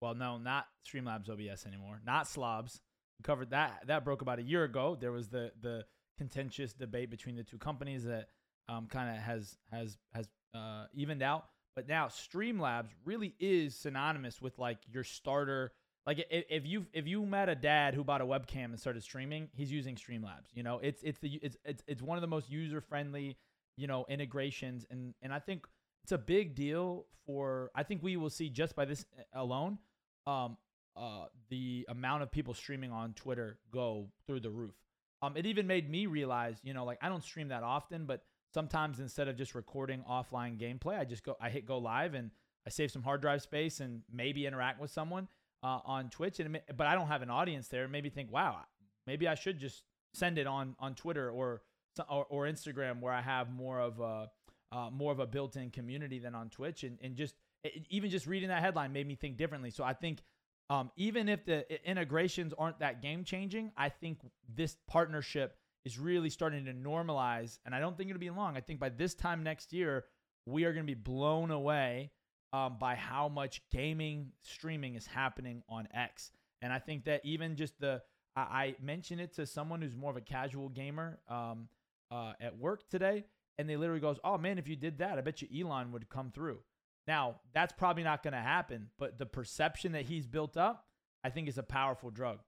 well, 0.00 0.14
no, 0.14 0.38
not 0.38 0.66
Streamlabs 0.84 1.30
OBS 1.30 1.64
anymore. 1.66 2.00
Not 2.04 2.26
Slobs. 2.26 2.80
We 3.18 3.22
covered 3.22 3.50
that. 3.50 3.84
That 3.86 4.04
broke 4.04 4.22
about 4.22 4.40
a 4.40 4.42
year 4.42 4.64
ago. 4.64 4.96
There 5.00 5.12
was 5.12 5.28
the 5.28 5.52
the 5.60 5.84
contentious 6.18 6.72
debate 6.72 7.10
between 7.10 7.36
the 7.36 7.44
two 7.44 7.58
companies 7.58 8.04
that 8.04 8.28
um, 8.68 8.88
kind 8.88 9.16
of 9.16 9.22
has 9.22 9.56
has 9.70 9.96
has 10.12 10.28
uh, 10.52 10.86
evened 10.92 11.22
out. 11.22 11.44
But 11.74 11.88
now 11.88 12.08
Streamlabs 12.08 12.88
really 13.04 13.34
is 13.38 13.74
synonymous 13.76 14.40
with 14.40 14.58
like 14.58 14.78
your 14.92 15.04
starter. 15.04 15.72
Like 16.06 16.24
if, 16.30 16.66
you 16.66 16.86
if 16.92 17.06
you 17.06 17.24
met 17.24 17.48
a 17.48 17.54
dad 17.54 17.94
who 17.94 18.02
bought 18.02 18.20
a 18.20 18.26
webcam 18.26 18.66
and 18.66 18.80
started 18.80 19.02
streaming, 19.02 19.48
he's 19.54 19.70
using 19.70 19.94
Streamlabs. 19.94 20.48
You 20.52 20.62
know, 20.62 20.80
it's 20.82 21.02
it's 21.02 21.18
the 21.18 21.38
it's 21.42 21.56
it's 21.64 21.82
it's 21.86 22.02
one 22.02 22.16
of 22.18 22.22
the 22.22 22.28
most 22.28 22.50
user 22.50 22.80
friendly 22.80 23.36
you 23.76 23.86
know 23.86 24.04
integrations, 24.08 24.84
and 24.90 25.14
and 25.22 25.32
I 25.32 25.38
think 25.38 25.66
it's 26.02 26.12
a 26.12 26.18
big 26.18 26.54
deal 26.54 27.06
for. 27.26 27.70
I 27.74 27.82
think 27.82 28.02
we 28.02 28.16
will 28.16 28.30
see 28.30 28.48
just 28.50 28.76
by 28.76 28.84
this 28.84 29.04
uh, 29.18 29.40
alone, 29.40 29.78
um, 30.26 30.56
uh, 30.96 31.24
the 31.48 31.86
amount 31.88 32.22
of 32.22 32.30
people 32.30 32.54
streaming 32.54 32.92
on 32.92 33.14
Twitter 33.14 33.58
go 33.72 34.08
through 34.26 34.40
the 34.40 34.50
roof. 34.50 34.74
Um, 35.22 35.36
it 35.36 35.46
even 35.46 35.66
made 35.66 35.88
me 35.90 36.06
realize, 36.06 36.58
you 36.62 36.74
know, 36.74 36.84
like 36.84 36.98
I 37.02 37.08
don't 37.08 37.24
stream 37.24 37.48
that 37.48 37.62
often, 37.62 38.06
but 38.06 38.22
sometimes 38.52 39.00
instead 39.00 39.28
of 39.28 39.36
just 39.36 39.54
recording 39.54 40.04
offline 40.08 40.58
gameplay, 40.58 40.98
I 40.98 41.04
just 41.04 41.24
go, 41.24 41.36
I 41.40 41.50
hit 41.50 41.66
go 41.66 41.78
live 41.78 42.14
and 42.14 42.30
I 42.66 42.70
save 42.70 42.90
some 42.90 43.02
hard 43.02 43.20
drive 43.20 43.42
space 43.42 43.80
and 43.80 44.02
maybe 44.12 44.46
interact 44.46 44.80
with 44.80 44.90
someone 44.90 45.28
uh, 45.62 45.80
on 45.84 46.10
Twitch. 46.10 46.40
And 46.40 46.60
but 46.76 46.86
I 46.86 46.94
don't 46.94 47.08
have 47.08 47.22
an 47.22 47.30
audience 47.30 47.68
there. 47.68 47.88
Maybe 47.88 48.10
think, 48.10 48.32
wow, 48.32 48.58
maybe 49.06 49.28
I 49.28 49.34
should 49.34 49.58
just 49.58 49.82
send 50.12 50.38
it 50.38 50.46
on 50.46 50.76
on 50.78 50.94
Twitter 50.94 51.30
or 51.30 51.62
or, 52.08 52.26
or 52.28 52.44
Instagram 52.46 53.00
where 53.00 53.12
I 53.12 53.20
have 53.20 53.50
more 53.50 53.80
of 53.80 54.00
a 54.00 54.30
uh, 54.72 54.90
more 54.90 55.10
of 55.10 55.18
a 55.18 55.26
built-in 55.26 55.70
community 55.70 56.18
than 56.18 56.34
on 56.34 56.50
Twitch. 56.50 56.84
And 56.84 56.98
and 57.02 57.16
just 57.16 57.34
it, 57.64 57.86
even 57.90 58.10
just 58.10 58.26
reading 58.26 58.48
that 58.48 58.62
headline 58.62 58.92
made 58.92 59.06
me 59.06 59.14
think 59.14 59.36
differently. 59.36 59.70
So 59.70 59.84
I 59.84 59.94
think 59.94 60.22
um, 60.68 60.90
even 60.96 61.28
if 61.28 61.44
the 61.44 61.66
integrations 61.88 62.52
aren't 62.56 62.78
that 62.80 63.02
game 63.02 63.24
changing, 63.24 63.72
I 63.76 63.88
think 63.88 64.20
this 64.54 64.76
partnership 64.86 65.56
is 65.84 65.98
really 65.98 66.30
starting 66.30 66.64
to 66.66 66.72
normalize. 66.72 67.58
And 67.64 67.74
I 67.74 67.80
don't 67.80 67.96
think 67.96 68.10
it'll 68.10 68.20
be 68.20 68.30
long. 68.30 68.56
I 68.56 68.60
think 68.60 68.80
by 68.80 68.90
this 68.90 69.14
time 69.14 69.42
next 69.42 69.72
year, 69.72 70.04
we 70.46 70.64
are 70.64 70.72
going 70.72 70.86
to 70.86 70.94
be 70.94 71.00
blown 71.00 71.50
away 71.50 72.10
um, 72.52 72.76
by 72.78 72.94
how 72.94 73.28
much 73.28 73.62
gaming 73.70 74.32
streaming 74.42 74.94
is 74.94 75.06
happening 75.06 75.62
on 75.68 75.88
X. 75.94 76.30
And 76.62 76.72
I 76.72 76.78
think 76.78 77.04
that 77.04 77.20
even 77.24 77.56
just 77.56 77.78
the, 77.80 78.02
I, 78.36 78.40
I 78.40 78.74
mentioned 78.82 79.20
it 79.20 79.34
to 79.34 79.46
someone 79.46 79.80
who's 79.80 79.96
more 79.96 80.10
of 80.10 80.16
a 80.16 80.22
casual 80.22 80.68
gamer 80.68 81.18
um, 81.28 81.68
uh, 82.10 82.32
at 82.40 82.58
work 82.58 82.88
today. 82.88 83.24
And 83.58 83.68
they 83.68 83.76
literally 83.76 84.00
goes, 84.00 84.18
oh 84.24 84.38
man, 84.38 84.58
if 84.58 84.68
you 84.68 84.76
did 84.76 84.98
that, 84.98 85.18
I 85.18 85.20
bet 85.20 85.42
you 85.42 85.66
Elon 85.66 85.92
would 85.92 86.08
come 86.08 86.30
through. 86.30 86.58
Now, 87.06 87.36
that's 87.54 87.72
probably 87.72 88.02
not 88.02 88.22
going 88.22 88.34
to 88.34 88.40
happen, 88.40 88.88
but 88.98 89.18
the 89.18 89.26
perception 89.26 89.92
that 89.92 90.06
he's 90.06 90.26
built 90.26 90.56
up, 90.56 90.86
I 91.24 91.30
think 91.30 91.48
is 91.48 91.58
a 91.58 91.62
powerful 91.62 92.10
drug. 92.10 92.38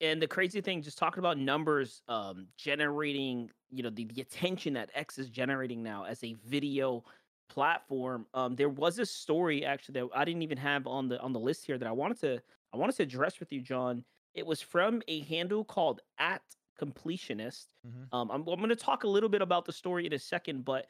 And 0.00 0.20
the 0.20 0.26
crazy 0.26 0.60
thing 0.60 0.82
just 0.82 0.98
talking 0.98 1.18
about 1.18 1.38
numbers 1.38 2.02
um 2.08 2.46
generating 2.56 3.50
you 3.70 3.82
know 3.82 3.90
the, 3.90 4.04
the 4.04 4.20
attention 4.20 4.74
that 4.74 4.90
x 4.94 5.18
is 5.18 5.28
generating 5.30 5.82
now 5.82 6.04
as 6.04 6.22
a 6.24 6.34
video 6.44 7.02
platform 7.48 8.26
um 8.34 8.54
there 8.56 8.68
was 8.68 8.98
a 8.98 9.06
story 9.06 9.64
actually 9.64 9.92
that 10.00 10.08
i 10.14 10.24
didn't 10.24 10.42
even 10.42 10.58
have 10.58 10.86
on 10.86 11.08
the 11.08 11.20
on 11.20 11.32
the 11.32 11.38
list 11.40 11.64
here 11.64 11.78
that 11.78 11.88
i 11.88 11.92
wanted 11.92 12.18
to 12.18 12.40
i 12.72 12.76
wanted 12.76 12.94
to 12.96 13.02
address 13.02 13.38
with 13.40 13.52
you 13.52 13.60
john 13.60 14.04
it 14.34 14.44
was 14.44 14.60
from 14.60 15.00
a 15.08 15.20
handle 15.22 15.64
called 15.64 16.00
at 16.18 16.42
completionist 16.80 17.66
Mhm. 17.86 18.08
um 18.12 18.30
i'm, 18.30 18.40
I'm 18.48 18.58
going 18.58 18.68
to 18.68 18.76
talk 18.76 19.04
a 19.04 19.08
little 19.08 19.28
bit 19.28 19.42
about 19.42 19.64
the 19.64 19.72
story 19.72 20.06
in 20.06 20.12
a 20.12 20.18
second 20.18 20.64
but 20.64 20.86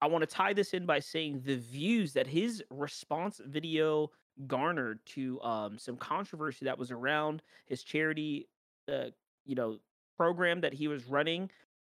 i 0.00 0.06
want 0.06 0.22
to 0.22 0.26
tie 0.26 0.52
this 0.52 0.74
in 0.74 0.86
by 0.86 1.00
saying 1.00 1.40
the 1.44 1.56
views 1.56 2.12
that 2.12 2.26
his 2.26 2.62
response 2.70 3.40
video 3.44 4.10
garnered 4.46 5.04
to 5.06 5.40
um 5.42 5.78
some 5.78 5.96
controversy 5.96 6.64
that 6.64 6.78
was 6.78 6.90
around 6.90 7.42
his 7.66 7.82
charity 7.82 8.48
uh, 8.90 9.06
you 9.44 9.54
know 9.54 9.78
program 10.16 10.60
that 10.60 10.72
he 10.72 10.88
was 10.88 11.06
running 11.06 11.50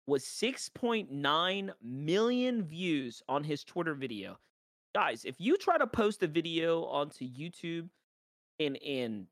was 0.07 0.25
6.9 0.25 1.71
million 1.83 2.63
views 2.65 3.23
on 3.29 3.45
his 3.45 3.63
Twitter 3.63 3.95
video. 3.95 4.39
Guys, 4.95 5.25
if 5.25 5.37
you 5.39 5.57
try 5.57 5.79
to 5.79 5.87
post 5.87 6.23
a 6.23 6.27
video 6.27 6.85
onto 6.85 7.25
YouTube 7.25 7.89
and 8.59 8.77
and 8.83 9.27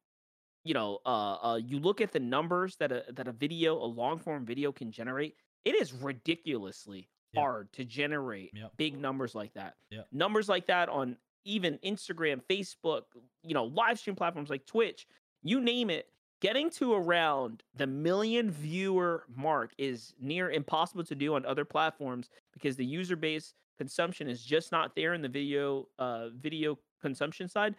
you 0.64 0.74
know, 0.74 0.98
uh, 1.06 1.36
uh, 1.42 1.60
you 1.64 1.78
look 1.78 2.00
at 2.00 2.12
the 2.12 2.20
numbers 2.20 2.76
that 2.76 2.92
a 2.92 3.04
that 3.12 3.26
a 3.28 3.32
video, 3.32 3.74
a 3.76 3.86
long 3.86 4.18
form 4.18 4.44
video 4.44 4.70
can 4.70 4.92
generate. 4.92 5.34
It 5.64 5.74
is 5.74 5.92
ridiculously 5.92 7.08
Yep. 7.34 7.42
hard 7.42 7.72
to 7.74 7.84
generate 7.84 8.52
Yep. 8.54 8.72
big 8.78 8.98
numbers 8.98 9.34
like 9.34 9.52
that. 9.54 9.76
Yep. 9.90 10.08
Numbers 10.12 10.48
like 10.48 10.66
that 10.66 10.88
on 10.88 11.16
even 11.44 11.78
Instagram, 11.84 12.40
Facebook, 12.48 13.02
you 13.42 13.54
know, 13.54 13.64
live 13.64 13.98
stream 13.98 14.16
platforms 14.16 14.50
like 14.50 14.66
Twitch, 14.66 15.06
you 15.42 15.60
name 15.60 15.90
it. 15.90 16.08
Getting 16.40 16.70
to 16.70 16.94
around 16.94 17.64
the 17.74 17.86
million 17.86 18.48
viewer 18.48 19.24
mark 19.34 19.72
is 19.76 20.14
near 20.20 20.52
impossible 20.52 21.02
to 21.02 21.16
do 21.16 21.34
on 21.34 21.44
other 21.44 21.64
platforms 21.64 22.30
because 22.52 22.76
the 22.76 22.84
user 22.84 23.16
base 23.16 23.54
consumption 23.76 24.28
is 24.28 24.44
just 24.44 24.70
not 24.70 24.94
there 24.94 25.14
in 25.14 25.22
the 25.22 25.28
video 25.28 25.88
uh 25.98 26.28
video 26.40 26.78
consumption 27.02 27.48
side. 27.48 27.74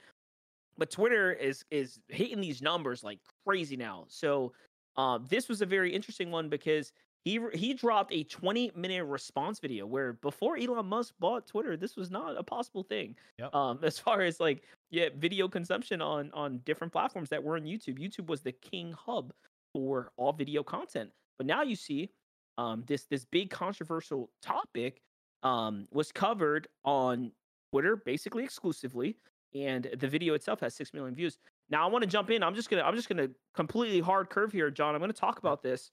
But 0.77 0.91
Twitter 0.91 1.31
is 1.31 1.63
is 1.71 1.99
hitting 2.09 2.41
these 2.41 2.61
numbers 2.61 3.01
like 3.01 3.19
crazy 3.45 3.77
now. 3.77 4.05
So 4.09 4.51
uh, 4.97 5.19
this 5.29 5.47
was 5.47 5.61
a 5.61 5.65
very 5.65 5.93
interesting 5.93 6.29
one 6.29 6.49
because 6.49 6.91
he 7.29 7.39
he 7.53 7.73
dropped 7.73 8.11
a 8.13 8.23
20 8.23 8.71
minute 8.75 9.05
response 9.05 9.59
video 9.59 9.85
where 9.85 10.13
before 10.13 10.57
Elon 10.57 10.87
Musk 10.87 11.13
bought 11.19 11.45
Twitter, 11.45 11.77
this 11.77 11.95
was 11.95 12.09
not 12.09 12.37
a 12.37 12.43
possible 12.43 12.83
thing. 12.83 13.15
Yep. 13.37 13.53
Um, 13.53 13.79
as 13.83 13.99
far 13.99 14.21
as 14.21 14.39
like 14.39 14.63
yeah, 14.89 15.09
video 15.15 15.47
consumption 15.47 16.01
on 16.01 16.31
on 16.33 16.59
different 16.65 16.91
platforms 16.91 17.29
that 17.29 17.43
were 17.43 17.55
on 17.55 17.63
YouTube. 17.63 17.99
YouTube 17.99 18.27
was 18.27 18.41
the 18.41 18.51
king 18.51 18.93
hub 18.93 19.31
for 19.73 20.11
all 20.17 20.33
video 20.33 20.63
content. 20.63 21.11
But 21.37 21.45
now 21.45 21.61
you 21.61 21.75
see 21.75 22.09
um 22.57 22.83
this 22.87 23.05
this 23.05 23.25
big 23.25 23.49
controversial 23.51 24.31
topic 24.41 25.01
um 25.43 25.87
was 25.91 26.11
covered 26.11 26.67
on 26.83 27.31
Twitter 27.71 27.95
basically 27.95 28.43
exclusively 28.43 29.15
and 29.53 29.89
the 29.97 30.07
video 30.07 30.33
itself 30.33 30.59
has 30.59 30.75
6 30.75 30.93
million 30.93 31.15
views. 31.15 31.37
Now 31.69 31.87
I 31.87 31.91
want 31.91 32.03
to 32.03 32.09
jump 32.09 32.29
in. 32.31 32.43
I'm 32.43 32.55
just 32.55 32.69
to 32.69 32.85
I'm 32.85 32.95
just 32.95 33.09
going 33.09 33.27
to 33.27 33.33
completely 33.53 33.99
hard 33.99 34.29
curve 34.29 34.51
here, 34.51 34.71
John. 34.71 34.95
I'm 34.95 35.01
going 35.01 35.11
to 35.11 35.19
talk 35.19 35.39
about 35.39 35.61
this. 35.61 35.91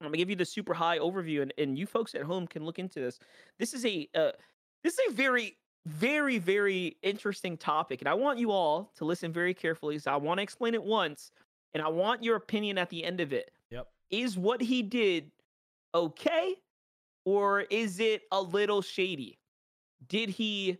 I'm 0.00 0.12
to 0.12 0.18
give 0.18 0.30
you 0.30 0.36
the 0.36 0.44
super 0.44 0.74
high 0.74 0.98
overview 0.98 1.42
and 1.42 1.52
and 1.58 1.78
you 1.78 1.86
folks 1.86 2.14
at 2.14 2.22
home 2.22 2.46
can 2.46 2.64
look 2.64 2.78
into 2.78 3.00
this. 3.00 3.18
This 3.58 3.74
is 3.74 3.84
a 3.84 4.08
uh, 4.14 4.30
this 4.84 4.94
is 4.94 5.00
a 5.08 5.12
very 5.12 5.56
very 5.86 6.38
very 6.38 6.96
interesting 7.02 7.56
topic 7.56 8.00
and 8.00 8.08
I 8.08 8.14
want 8.14 8.38
you 8.38 8.50
all 8.50 8.92
to 8.96 9.04
listen 9.04 9.32
very 9.32 9.54
carefully. 9.54 9.98
So 9.98 10.12
I 10.12 10.16
want 10.16 10.38
to 10.38 10.42
explain 10.42 10.74
it 10.74 10.82
once 10.82 11.32
and 11.74 11.82
I 11.82 11.88
want 11.88 12.22
your 12.22 12.36
opinion 12.36 12.78
at 12.78 12.90
the 12.90 13.04
end 13.04 13.20
of 13.20 13.32
it. 13.32 13.50
Yep. 13.70 13.88
Is 14.10 14.38
what 14.38 14.60
he 14.60 14.82
did 14.82 15.30
okay 15.94 16.54
or 17.24 17.62
is 17.62 17.98
it 17.98 18.22
a 18.30 18.40
little 18.40 18.82
shady? 18.82 19.38
Did 20.08 20.30
he 20.30 20.78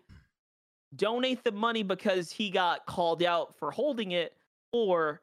donate 0.94 1.42
the 1.44 1.52
money 1.52 1.82
because 1.82 2.30
he 2.30 2.50
got 2.50 2.86
called 2.86 3.22
out 3.22 3.54
for 3.58 3.70
holding 3.70 4.12
it 4.12 4.34
or 4.72 5.20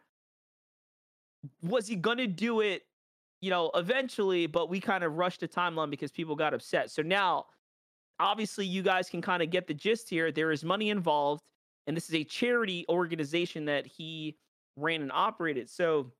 was 1.62 1.88
he 1.88 1.96
to 2.18 2.28
do 2.28 2.62
it 2.62 2.84
you 3.46 3.52
know 3.52 3.70
eventually 3.76 4.48
but 4.48 4.72
we 4.72 4.80
kind 4.80 5.04
of 5.04 5.18
rushed 5.18 5.42
the 5.42 5.48
timeline 5.48 5.92
because 5.92 6.12
people 6.12 6.36
got 6.36 6.56
upset. 6.56 6.90
So 6.90 7.04
now 7.04 7.46
obviously 8.20 8.66
you 8.66 8.82
guys 8.82 9.08
can 9.08 9.22
kind 9.22 9.44
of 9.44 9.52
get 9.52 9.68
the 9.68 9.74
gist 9.76 10.10
here. 10.10 10.32
There 10.32 10.52
is 10.52 10.64
money 10.64 10.90
involved 10.90 11.44
and 11.86 11.96
this 11.96 12.10
is 12.10 12.16
a 12.16 12.24
charity 12.24 12.86
organization 12.90 13.66
that 13.66 13.86
he 13.86 14.36
ran 14.76 15.04
and 15.04 15.12
operated. 15.12 15.70
So 15.70 16.12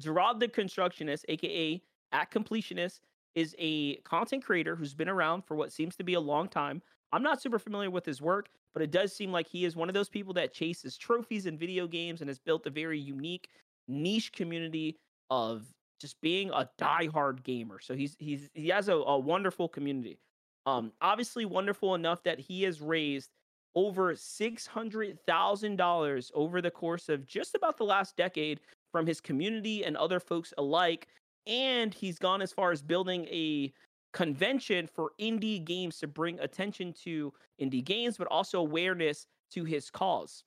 Jirard 0.00 0.40
the 0.40 0.48
constructionist 0.48 1.24
aka 1.28 1.80
at 2.10 2.32
completionist 2.32 2.98
is 3.36 3.54
a 3.60 3.94
content 3.98 4.44
creator 4.44 4.74
who's 4.74 4.92
been 4.92 5.08
around 5.08 5.42
for 5.42 5.54
what 5.54 5.72
seems 5.72 5.94
to 5.96 6.02
be 6.02 6.14
a 6.14 6.20
long 6.20 6.48
time. 6.48 6.82
I'm 7.12 7.22
not 7.22 7.40
super 7.40 7.60
familiar 7.60 7.90
with 7.90 8.04
his 8.04 8.20
work 8.20 8.48
but 8.74 8.82
it 8.82 8.90
does 8.90 9.14
seem 9.14 9.30
like 9.30 9.46
he 9.46 9.64
is 9.64 9.76
one 9.76 9.88
of 9.88 9.94
those 9.94 10.08
people 10.08 10.34
that 10.34 10.52
chases 10.52 10.96
trophies 10.96 11.46
in 11.46 11.56
video 11.56 11.86
games 11.86 12.22
and 12.22 12.28
has 12.28 12.40
built 12.40 12.66
a 12.66 12.70
very 12.70 12.98
unique 12.98 13.48
niche 13.86 14.32
community 14.32 14.96
of 15.30 15.64
just 16.00 16.20
being 16.20 16.50
a 16.50 16.68
diehard 16.78 17.42
gamer. 17.42 17.78
So 17.80 17.94
he's 17.94 18.16
he's 18.18 18.48
he 18.54 18.68
has 18.68 18.88
a, 18.88 18.94
a 18.94 19.18
wonderful 19.18 19.68
community. 19.68 20.18
Um, 20.66 20.92
obviously 21.00 21.44
wonderful 21.44 21.94
enough 21.94 22.22
that 22.24 22.38
he 22.38 22.62
has 22.62 22.80
raised 22.80 23.30
over 23.74 24.14
six 24.16 24.66
hundred 24.66 25.18
thousand 25.26 25.76
dollars 25.76 26.30
over 26.34 26.60
the 26.60 26.70
course 26.70 27.08
of 27.08 27.26
just 27.26 27.54
about 27.54 27.76
the 27.76 27.84
last 27.84 28.16
decade 28.16 28.60
from 28.92 29.06
his 29.06 29.20
community 29.20 29.84
and 29.84 29.96
other 29.96 30.20
folks 30.20 30.52
alike. 30.58 31.08
And 31.46 31.94
he's 31.94 32.18
gone 32.18 32.42
as 32.42 32.52
far 32.52 32.70
as 32.70 32.82
building 32.82 33.26
a 33.26 33.72
convention 34.12 34.86
for 34.86 35.12
indie 35.20 35.64
games 35.64 35.98
to 35.98 36.06
bring 36.06 36.38
attention 36.40 36.92
to 37.04 37.32
indie 37.60 37.84
games, 37.84 38.16
but 38.16 38.26
also 38.28 38.58
awareness 38.58 39.26
to 39.52 39.64
his 39.64 39.90
cause. 39.90 40.44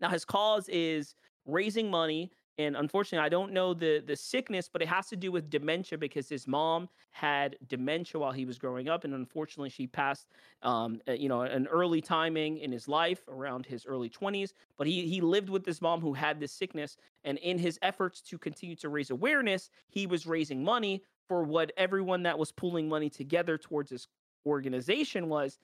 Now, 0.00 0.08
his 0.08 0.24
cause 0.24 0.68
is 0.68 1.14
raising 1.46 1.90
money. 1.90 2.32
And 2.56 2.76
unfortunately, 2.76 3.24
I 3.24 3.28
don't 3.28 3.52
know 3.52 3.74
the 3.74 4.00
the 4.06 4.14
sickness, 4.14 4.68
but 4.68 4.80
it 4.80 4.86
has 4.86 5.08
to 5.08 5.16
do 5.16 5.32
with 5.32 5.50
dementia 5.50 5.98
because 5.98 6.28
his 6.28 6.46
mom 6.46 6.88
had 7.10 7.56
dementia 7.66 8.20
while 8.20 8.30
he 8.30 8.44
was 8.44 8.58
growing 8.58 8.88
up, 8.88 9.04
and 9.04 9.12
unfortunately, 9.12 9.70
she 9.70 9.88
passed, 9.88 10.28
um, 10.62 11.00
you 11.08 11.28
know, 11.28 11.42
an 11.42 11.66
early 11.66 12.00
timing 12.00 12.58
in 12.58 12.70
his 12.70 12.86
life 12.86 13.26
around 13.28 13.66
his 13.66 13.86
early 13.86 14.08
twenties. 14.08 14.54
But 14.78 14.86
he 14.86 15.08
he 15.08 15.20
lived 15.20 15.48
with 15.50 15.64
this 15.64 15.82
mom 15.82 16.00
who 16.00 16.14
had 16.14 16.38
this 16.38 16.52
sickness, 16.52 16.96
and 17.24 17.38
in 17.38 17.58
his 17.58 17.76
efforts 17.82 18.20
to 18.22 18.38
continue 18.38 18.76
to 18.76 18.88
raise 18.88 19.10
awareness, 19.10 19.68
he 19.88 20.06
was 20.06 20.24
raising 20.26 20.62
money 20.62 21.02
for 21.26 21.42
what 21.42 21.72
everyone 21.76 22.22
that 22.22 22.38
was 22.38 22.52
pooling 22.52 22.88
money 22.88 23.10
together 23.10 23.58
towards 23.58 23.90
this 23.90 24.06
organization 24.46 25.28
was. 25.28 25.58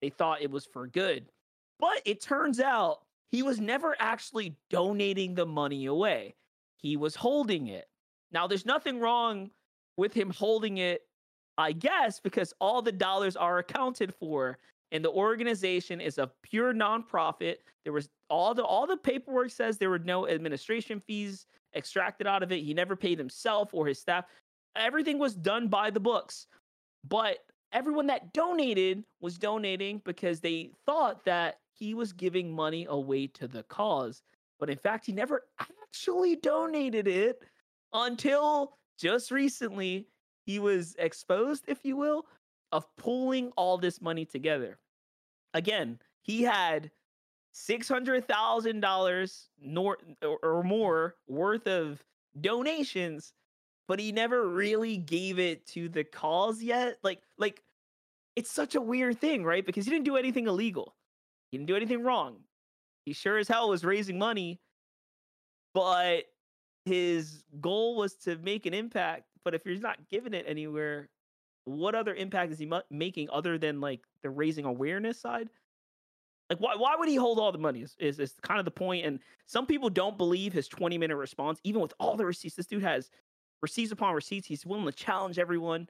They 0.00 0.10
thought 0.10 0.42
it 0.42 0.50
was 0.50 0.64
for 0.66 0.86
good, 0.86 1.32
but 1.80 2.02
it 2.04 2.20
turns 2.20 2.60
out 2.60 3.05
he 3.30 3.42
was 3.42 3.60
never 3.60 3.96
actually 3.98 4.56
donating 4.70 5.34
the 5.34 5.46
money 5.46 5.86
away. 5.86 6.34
He 6.78 6.96
was 6.96 7.14
holding 7.14 7.68
it. 7.68 7.88
Now, 8.32 8.46
there's 8.46 8.66
nothing 8.66 9.00
wrong 9.00 9.50
with 9.96 10.12
him 10.12 10.30
holding 10.30 10.78
it, 10.78 11.02
I 11.58 11.72
guess, 11.72 12.20
because 12.20 12.52
all 12.60 12.82
the 12.82 12.92
dollars 12.92 13.36
are 13.36 13.58
accounted 13.58 14.14
for. 14.14 14.58
And 14.92 15.04
the 15.04 15.10
organization 15.10 16.00
is 16.00 16.18
a 16.18 16.30
pure 16.42 16.72
nonprofit. 16.72 17.56
There 17.84 17.92
was 17.92 18.08
all 18.30 18.54
the 18.54 18.64
all 18.64 18.86
the 18.86 18.96
paperwork 18.96 19.50
says 19.50 19.78
there 19.78 19.90
were 19.90 19.98
no 19.98 20.28
administration 20.28 21.00
fees 21.00 21.46
extracted 21.74 22.26
out 22.26 22.42
of 22.42 22.52
it. 22.52 22.62
He 22.62 22.72
never 22.72 22.94
paid 22.94 23.18
himself 23.18 23.74
or 23.74 23.86
his 23.86 24.00
staff. 24.00 24.26
Everything 24.76 25.18
was 25.18 25.34
done 25.34 25.68
by 25.68 25.90
the 25.90 26.00
books. 26.00 26.46
But 27.08 27.38
everyone 27.72 28.06
that 28.06 28.32
donated 28.32 29.04
was 29.20 29.38
donating 29.38 30.02
because 30.04 30.40
they 30.40 30.70
thought 30.84 31.24
that 31.24 31.58
he 31.78 31.94
was 31.94 32.12
giving 32.12 32.52
money 32.52 32.86
away 32.88 33.26
to 33.28 33.46
the 33.48 33.62
cause. 33.64 34.22
But 34.58 34.70
in 34.70 34.78
fact, 34.78 35.06
he 35.06 35.12
never 35.12 35.42
actually 35.58 36.36
donated 36.36 37.06
it 37.06 37.42
until 37.92 38.78
just 38.98 39.30
recently 39.30 40.08
he 40.44 40.58
was 40.58 40.94
exposed, 40.98 41.64
if 41.68 41.84
you 41.84 41.96
will, 41.96 42.26
of 42.72 42.86
pulling 42.96 43.50
all 43.56 43.78
this 43.78 44.00
money 44.00 44.24
together. 44.24 44.78
Again, 45.54 45.98
he 46.22 46.42
had 46.42 46.90
$600,000 47.52 49.48
nor 49.58 49.98
or- 50.22 50.38
or 50.42 50.62
more 50.62 51.16
worth 51.26 51.66
of 51.66 52.04
donations, 52.40 53.32
but 53.88 53.98
he 53.98 54.12
never 54.12 54.48
really 54.48 54.98
gave 54.98 55.38
it 55.38 55.66
to 55.68 55.88
the 55.88 56.04
cause 56.04 56.62
yet. 56.62 56.98
Like 57.02 57.22
like 57.38 57.62
it's 58.36 58.50
such 58.50 58.74
a 58.74 58.80
weird 58.80 59.18
thing, 59.18 59.44
right? 59.44 59.64
Because 59.64 59.86
he 59.86 59.90
didn't 59.90 60.04
do 60.04 60.16
anything 60.16 60.46
illegal. 60.46 60.94
He 61.50 61.58
didn't 61.58 61.68
do 61.68 61.76
anything 61.76 62.02
wrong. 62.02 62.38
He 63.04 63.12
sure 63.12 63.38
as 63.38 63.48
hell 63.48 63.68
was 63.68 63.84
raising 63.84 64.18
money, 64.18 64.60
but 65.74 66.24
his 66.84 67.44
goal 67.60 67.96
was 67.96 68.14
to 68.14 68.36
make 68.38 68.66
an 68.66 68.74
impact. 68.74 69.24
But 69.44 69.54
if 69.54 69.64
you're 69.64 69.78
not 69.78 69.98
giving 70.10 70.34
it 70.34 70.44
anywhere, 70.48 71.08
what 71.64 71.94
other 71.94 72.14
impact 72.14 72.52
is 72.52 72.58
he 72.58 72.66
mu- 72.66 72.80
making 72.90 73.28
other 73.30 73.58
than 73.58 73.80
like 73.80 74.00
the 74.22 74.30
raising 74.30 74.64
awareness 74.64 75.20
side? 75.20 75.48
Like, 76.48 76.60
why, 76.60 76.76
why 76.76 76.94
would 76.96 77.08
he 77.08 77.16
hold 77.16 77.38
all 77.38 77.50
the 77.52 77.58
money? 77.58 77.82
Is, 77.82 77.96
is, 77.98 78.20
is 78.20 78.34
kind 78.42 78.58
of 78.58 78.64
the 78.64 78.70
point. 78.70 79.04
And 79.04 79.18
some 79.46 79.66
people 79.66 79.90
don't 79.90 80.16
believe 80.16 80.52
his 80.52 80.68
20 80.68 80.96
minute 80.98 81.16
response, 81.16 81.60
even 81.64 81.80
with 81.80 81.92
all 81.98 82.16
the 82.16 82.24
receipts. 82.24 82.54
This 82.54 82.66
dude 82.66 82.82
has 82.82 83.10
receipts 83.62 83.92
upon 83.92 84.14
receipts. 84.14 84.46
He's 84.46 84.64
willing 84.64 84.86
to 84.86 84.92
challenge 84.92 85.38
everyone. 85.38 85.88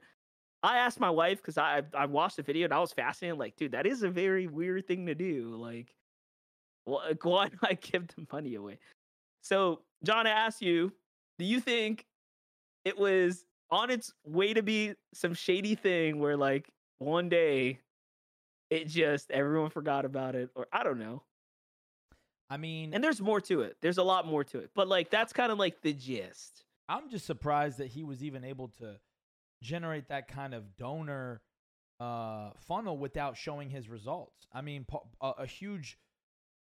I 0.63 0.77
asked 0.79 0.99
my 0.99 1.09
wife 1.09 1.37
because 1.37 1.57
I 1.57 1.83
I 1.93 2.05
watched 2.05 2.37
the 2.37 2.43
video 2.43 2.65
and 2.65 2.73
I 2.73 2.79
was 2.79 2.93
fascinated. 2.93 3.37
Like, 3.39 3.55
dude, 3.55 3.71
that 3.71 3.85
is 3.85 4.03
a 4.03 4.09
very 4.09 4.47
weird 4.47 4.87
thing 4.87 5.05
to 5.05 5.15
do. 5.15 5.55
Like, 5.55 5.95
wh- 6.89 7.13
why 7.23 7.49
do 7.49 7.57
I 7.63 7.73
give 7.73 8.07
the 8.07 8.25
money 8.31 8.55
away? 8.55 8.79
So, 9.41 9.81
John, 10.03 10.27
I 10.27 10.31
asked 10.31 10.61
you, 10.61 10.91
do 11.39 11.45
you 11.45 11.59
think 11.59 12.05
it 12.85 12.97
was 12.97 13.45
on 13.69 13.89
its 13.89 14.13
way 14.25 14.53
to 14.53 14.63
be 14.63 14.93
some 15.13 15.33
shady 15.33 15.75
thing 15.75 16.19
where, 16.19 16.37
like, 16.37 16.69
one 16.99 17.29
day 17.29 17.79
it 18.69 18.87
just 18.87 19.31
everyone 19.31 19.69
forgot 19.69 20.05
about 20.05 20.35
it, 20.35 20.49
or 20.55 20.67
I 20.73 20.83
don't 20.83 20.99
know. 20.99 21.23
I 22.49 22.57
mean, 22.57 22.93
And 22.93 23.03
there's 23.03 23.21
more 23.21 23.41
to 23.41 23.61
it. 23.61 23.77
There's 23.81 23.97
a 23.97 24.03
lot 24.03 24.25
more 24.25 24.43
to 24.45 24.59
it, 24.59 24.71
but 24.73 24.87
like 24.87 25.09
that's 25.09 25.33
kind 25.33 25.51
of 25.51 25.59
like 25.59 25.81
the 25.81 25.93
gist. 25.93 26.63
I'm 26.89 27.09
just 27.09 27.25
surprised 27.25 27.77
that 27.79 27.87
he 27.87 28.03
was 28.03 28.23
even 28.23 28.43
able 28.45 28.69
to 28.79 28.95
generate 29.61 30.09
that 30.09 30.27
kind 30.27 30.53
of 30.53 30.77
donor 30.77 31.41
uh, 31.99 32.51
funnel 32.67 32.97
without 32.97 33.37
showing 33.37 33.69
his 33.69 33.89
results. 33.89 34.47
I 34.53 34.61
mean, 34.61 34.85
a, 35.21 35.31
a 35.39 35.45
huge, 35.45 35.97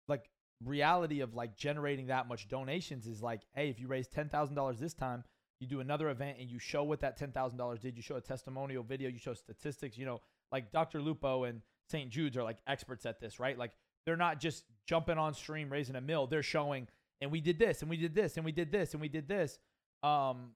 like 0.07 0.29
reality 0.63 1.19
of 1.21 1.33
like 1.35 1.57
generating 1.57 2.07
that 2.07 2.27
much 2.27 2.47
donations 2.47 3.05
is 3.07 3.21
like, 3.21 3.41
hey, 3.53 3.69
if 3.69 3.79
you 3.79 3.87
raise 3.87 4.07
ten 4.07 4.29
thousand 4.29 4.55
dollars 4.55 4.79
this 4.79 4.93
time, 4.93 5.23
you 5.59 5.67
do 5.67 5.79
another 5.79 6.09
event 6.09 6.37
and 6.39 6.49
you 6.49 6.59
show 6.59 6.83
what 6.83 7.01
that 7.01 7.17
ten 7.17 7.31
thousand 7.31 7.57
dollars 7.57 7.79
did. 7.79 7.95
You 7.95 8.01
show 8.01 8.15
a 8.15 8.21
testimonial 8.21 8.83
video, 8.83 9.09
you 9.09 9.19
show 9.19 9.33
statistics. 9.33 9.97
You 9.97 10.05
know, 10.05 10.21
like 10.51 10.71
Dr. 10.71 11.01
Lupo 11.01 11.43
and 11.43 11.61
St. 11.89 12.09
Jude's 12.09 12.37
are 12.37 12.43
like 12.43 12.57
experts 12.67 13.05
at 13.05 13.19
this, 13.19 13.39
right? 13.39 13.57
Like 13.57 13.71
they're 14.05 14.17
not 14.17 14.39
just 14.39 14.63
jumping 14.87 15.17
on 15.17 15.33
stream 15.33 15.69
raising 15.69 15.95
a 15.95 16.01
mill. 16.01 16.27
They're 16.27 16.43
showing, 16.43 16.87
and 17.21 17.31
we 17.31 17.41
did 17.41 17.59
this, 17.59 17.81
and 17.81 17.89
we 17.89 17.97
did 17.97 18.15
this, 18.15 18.37
and 18.37 18.45
we 18.45 18.51
did 18.51 18.71
this, 18.71 18.93
and 18.93 19.01
we 19.01 19.09
did 19.09 19.27
this. 19.27 19.57
Um, 20.03 20.51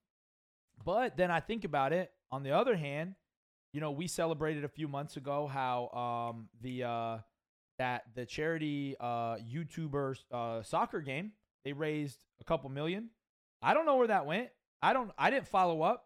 but 0.86 1.18
then 1.18 1.32
I 1.32 1.40
think 1.40 1.66
about 1.66 1.94
it. 1.94 2.12
On 2.32 2.44
the 2.44 2.52
other 2.52 2.76
hand, 2.76 3.16
you 3.74 3.82
know, 3.82 3.92
we 3.92 4.08
celebrated 4.08 4.64
a 4.64 4.70
few 4.70 4.88
months 4.88 5.18
ago 5.18 5.48
how 5.48 5.90
um 5.90 6.50
the 6.62 6.84
uh 6.84 7.18
that 7.78 8.04
the 8.16 8.26
charity 8.26 8.96
uh 9.00 9.36
YouTuber 9.38 10.16
uh 10.32 10.62
soccer 10.64 11.02
game 11.02 11.32
they 11.66 11.74
raised 11.74 12.20
a 12.42 12.44
couple 12.44 12.70
million. 12.70 13.10
I 13.62 13.74
don't 13.74 13.86
know 13.86 13.98
where 13.98 14.08
that 14.08 14.26
went. 14.26 14.50
I 14.82 14.94
don't. 14.94 15.12
I 15.18 15.30
didn't 15.30 15.48
follow 15.48 15.82
up. 15.82 16.06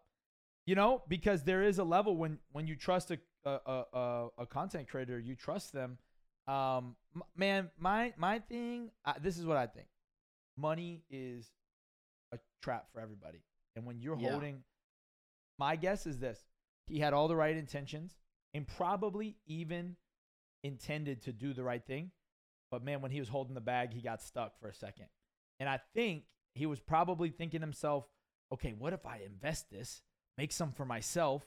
You 0.66 0.74
know, 0.74 1.02
because 1.08 1.42
there 1.44 1.62
is 1.62 1.78
a 1.78 1.84
level 1.84 2.16
when 2.16 2.38
when 2.52 2.66
you 2.66 2.74
trust 2.74 3.10
a 3.10 3.18
a 3.44 3.50
a, 3.92 4.28
a 4.38 4.46
content 4.46 4.88
creator, 4.88 5.18
you 5.18 5.36
trust 5.36 5.72
them. 5.72 5.98
Um, 6.48 6.96
man, 7.36 7.70
my 7.78 8.12
my 8.16 8.38
thing. 8.40 8.90
Uh, 9.04 9.12
this 9.22 9.38
is 9.38 9.46
what 9.46 9.56
I 9.56 9.66
think. 9.66 9.86
Money 10.56 11.02
is 11.10 11.50
a 12.32 12.38
trap 12.62 12.86
for 12.92 13.00
everybody, 13.00 13.42
and 13.76 13.84
when 13.86 14.00
you're 14.00 14.18
Yeah. 14.18 14.30
holding, 14.32 14.62
my 15.58 15.76
guess 15.76 16.06
is 16.06 16.18
this: 16.18 16.44
he 16.86 17.00
had 17.00 17.12
all 17.12 17.28
the 17.28 17.36
right 17.36 17.56
intentions 17.56 18.16
and 18.52 18.66
probably 18.66 19.36
even 19.46 19.96
intended 20.62 21.22
to 21.22 21.32
do 21.32 21.52
the 21.52 21.64
right 21.64 21.84
thing. 21.84 22.10
But 22.70 22.84
man, 22.84 23.00
when 23.00 23.10
he 23.10 23.20
was 23.20 23.28
holding 23.28 23.54
the 23.54 23.60
bag, 23.60 23.92
he 23.92 24.00
got 24.00 24.22
stuck 24.22 24.58
for 24.60 24.68
a 24.68 24.74
second. 24.74 25.06
And 25.60 25.68
I 25.68 25.80
think 25.94 26.24
he 26.54 26.66
was 26.66 26.80
probably 26.80 27.30
thinking 27.30 27.60
to 27.60 27.66
himself, 27.66 28.06
okay, 28.52 28.74
what 28.76 28.92
if 28.92 29.06
I 29.06 29.20
invest 29.24 29.70
this, 29.70 30.02
make 30.38 30.52
some 30.52 30.72
for 30.72 30.84
myself, 30.84 31.44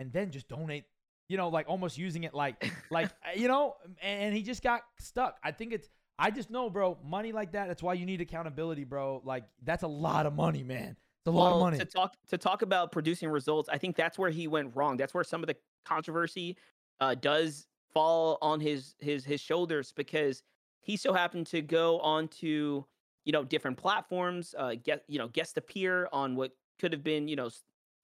and 0.00 0.12
then 0.12 0.30
just 0.30 0.48
donate, 0.48 0.84
you 1.28 1.36
know, 1.36 1.48
like 1.48 1.68
almost 1.68 1.98
using 1.98 2.24
it 2.24 2.34
like, 2.34 2.70
like, 2.90 3.06
uh, 3.06 3.30
you 3.36 3.48
know, 3.48 3.76
and 4.02 4.34
he 4.34 4.42
just 4.42 4.62
got 4.62 4.82
stuck. 4.98 5.38
I 5.42 5.52
think 5.52 5.72
it's, 5.72 5.88
I 6.18 6.30
just 6.30 6.50
know, 6.50 6.68
bro, 6.68 6.98
money 7.04 7.32
like 7.32 7.52
that, 7.52 7.68
that's 7.68 7.82
why 7.82 7.94
you 7.94 8.04
need 8.04 8.20
accountability, 8.20 8.84
bro. 8.84 9.22
Like, 9.24 9.44
that's 9.62 9.84
a 9.84 9.88
lot 9.88 10.26
of 10.26 10.34
money, 10.34 10.64
man. 10.64 10.96
It's 11.24 11.26
a 11.26 11.36
lot 11.36 11.52
of 11.52 11.58
money. 11.58 11.78
To 11.78 11.84
talk 11.84 12.16
to 12.28 12.38
talk 12.38 12.62
about 12.62 12.92
producing 12.92 13.28
results, 13.28 13.68
I 13.68 13.78
think 13.78 13.96
that's 13.96 14.18
where 14.18 14.30
he 14.30 14.48
went 14.48 14.74
wrong. 14.74 14.96
That's 14.96 15.14
where 15.14 15.24
some 15.24 15.42
of 15.42 15.46
the 15.46 15.56
controversy 15.84 16.56
uh, 17.00 17.14
does 17.14 17.66
fall 17.92 18.38
on 18.40 18.60
his 18.60 18.94
his 18.98 19.24
his 19.24 19.40
shoulders 19.40 19.92
because 19.92 20.42
he 20.80 20.96
so 20.96 21.12
happened 21.12 21.46
to 21.48 21.60
go 21.60 22.00
onto 22.00 22.84
you 23.24 23.32
know 23.32 23.44
different 23.44 23.76
platforms, 23.76 24.54
uh, 24.56 24.74
get 24.82 25.04
you 25.08 25.18
know 25.18 25.28
guest 25.28 25.58
appear 25.58 26.08
on 26.12 26.34
what 26.34 26.52
could 26.78 26.92
have 26.92 27.02
been 27.02 27.28
you 27.28 27.36
know 27.36 27.50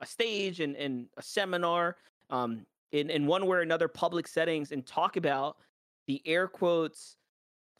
a 0.01 0.07
stage 0.07 0.61
and 0.61 0.77
and 0.77 1.09
a 1.17 1.23
seminar 1.23 1.97
um, 2.31 2.67
in 2.93 3.11
in 3.11 3.27
one 3.27 3.47
way 3.47 3.59
or 3.59 3.61
another 3.61 3.89
public 3.89 4.29
settings 4.29 4.73
and 4.73 4.87
talk 4.87 5.17
about 5.17 5.57
the 6.07 6.21
air 6.27 6.47
quotes 6.47 7.17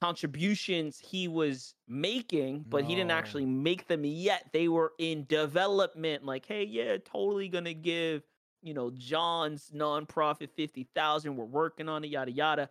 contributions 0.05 0.99
he 0.99 1.29
was 1.29 1.75
making, 1.89 2.65
but 2.69 2.85
he 2.85 2.95
didn't 2.95 3.11
actually 3.11 3.47
make 3.47 3.89
them 3.89 4.05
yet. 4.05 4.47
They 4.53 4.69
were 4.69 4.93
in 4.99 5.25
development. 5.29 6.25
Like, 6.25 6.45
hey, 6.47 6.65
yeah, 6.65 6.99
totally 7.05 7.49
gonna 7.49 7.73
give, 7.73 8.23
you 8.63 8.75
know, 8.75 8.91
John's 8.91 9.71
nonprofit 9.75 10.51
fifty 10.57 10.87
thousand. 10.95 11.37
We're 11.37 11.47
working 11.47 11.89
on 11.89 12.05
it, 12.05 12.09
yada 12.09 12.33
yada. 12.33 12.69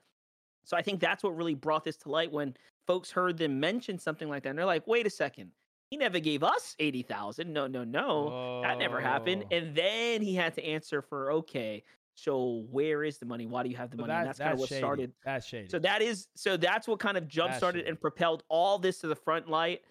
So 0.63 0.77
I 0.77 0.81
think 0.81 0.99
that's 0.99 1.23
what 1.23 1.35
really 1.35 1.55
brought 1.55 1.83
this 1.83 1.97
to 1.97 2.09
light 2.09 2.31
when 2.31 2.55
folks 2.85 3.09
heard 3.09 3.37
them 3.37 3.59
mention 3.59 3.97
something 3.97 4.29
like 4.29 4.43
that. 4.43 4.49
And 4.49 4.59
they're 4.59 4.65
like, 4.65 4.85
wait 4.85 5.07
a 5.07 5.09
second, 5.09 5.51
he 5.89 5.97
never 5.97 6.19
gave 6.19 6.43
us 6.43 6.75
eighty 6.79 7.01
thousand. 7.01 7.51
No, 7.51 7.65
no, 7.65 7.83
no. 7.83 8.61
That 8.61 8.77
never 8.77 9.01
happened. 9.01 9.45
Oh. 9.51 9.55
And 9.55 9.75
then 9.75 10.21
he 10.21 10.35
had 10.35 10.53
to 10.55 10.63
answer 10.63 11.01
for, 11.01 11.31
okay, 11.31 11.83
so 12.15 12.65
where 12.69 13.03
is 13.03 13.17
the 13.17 13.25
money? 13.25 13.45
Why 13.47 13.63
do 13.63 13.69
you 13.69 13.75
have 13.77 13.89
the 13.89 13.97
So 13.97 14.01
money? 14.01 14.13
and 14.13 14.27
that's, 14.27 14.39
kind 14.39 14.53
of 14.53 14.59
what 14.59 14.69
shady. 14.69 14.79
started 14.79 15.11
That's 15.25 15.45
shady. 15.47 15.67
so 15.69 15.79
that 15.79 16.01
is 16.01 16.27
so 16.35 16.57
that's 16.57 16.87
what 16.87 16.99
kind 16.99 17.17
of 17.17 17.27
jump 17.27 17.49
That's 17.49 17.57
started 17.57 17.79
shady. 17.79 17.89
and 17.89 17.99
propelled 17.99 18.43
all 18.49 18.77
this 18.79 18.99
to 18.99 19.07
the 19.07 19.15
front 19.15 19.49
light. 19.49 19.81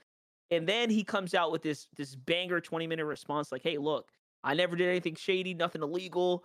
And 0.50 0.68
then 0.68 0.90
he 0.90 1.02
comes 1.02 1.34
out 1.34 1.50
with 1.50 1.62
this 1.62 1.88
this 1.96 2.14
banger 2.14 2.60
20 2.60 2.86
minute 2.86 3.06
response 3.06 3.50
like, 3.50 3.62
"Hey, 3.62 3.78
look, 3.78 4.10
I 4.44 4.54
never 4.54 4.76
did 4.76 4.88
anything 4.88 5.14
shady, 5.14 5.54
nothing 5.54 5.82
illegal. 5.82 6.44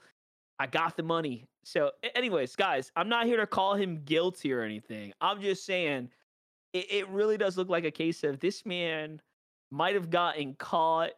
I 0.60 0.66
got 0.68 0.96
the 0.98 1.04
money." 1.04 1.46
So 1.66 1.92
anyways, 2.16 2.56
guys, 2.56 2.92
I'm 2.96 3.10
not 3.10 3.26
here 3.26 3.38
to 3.38 3.46
call 3.48 3.76
him 3.76 4.04
guilty 4.06 4.54
or 4.54 4.62
anything. 4.62 5.14
I'm 5.22 5.42
just 5.42 5.66
saying 5.66 6.10
it, 6.74 6.86
it 6.92 7.10
really 7.10 7.38
does 7.38 7.58
look 7.58 7.70
like 7.70 7.84
a 7.84 7.92
case 7.92 8.24
of 8.24 8.40
this 8.40 8.66
man 8.66 9.22
might 9.72 9.96
have 9.96 10.10
gotten 10.10 10.54
caught 10.56 11.12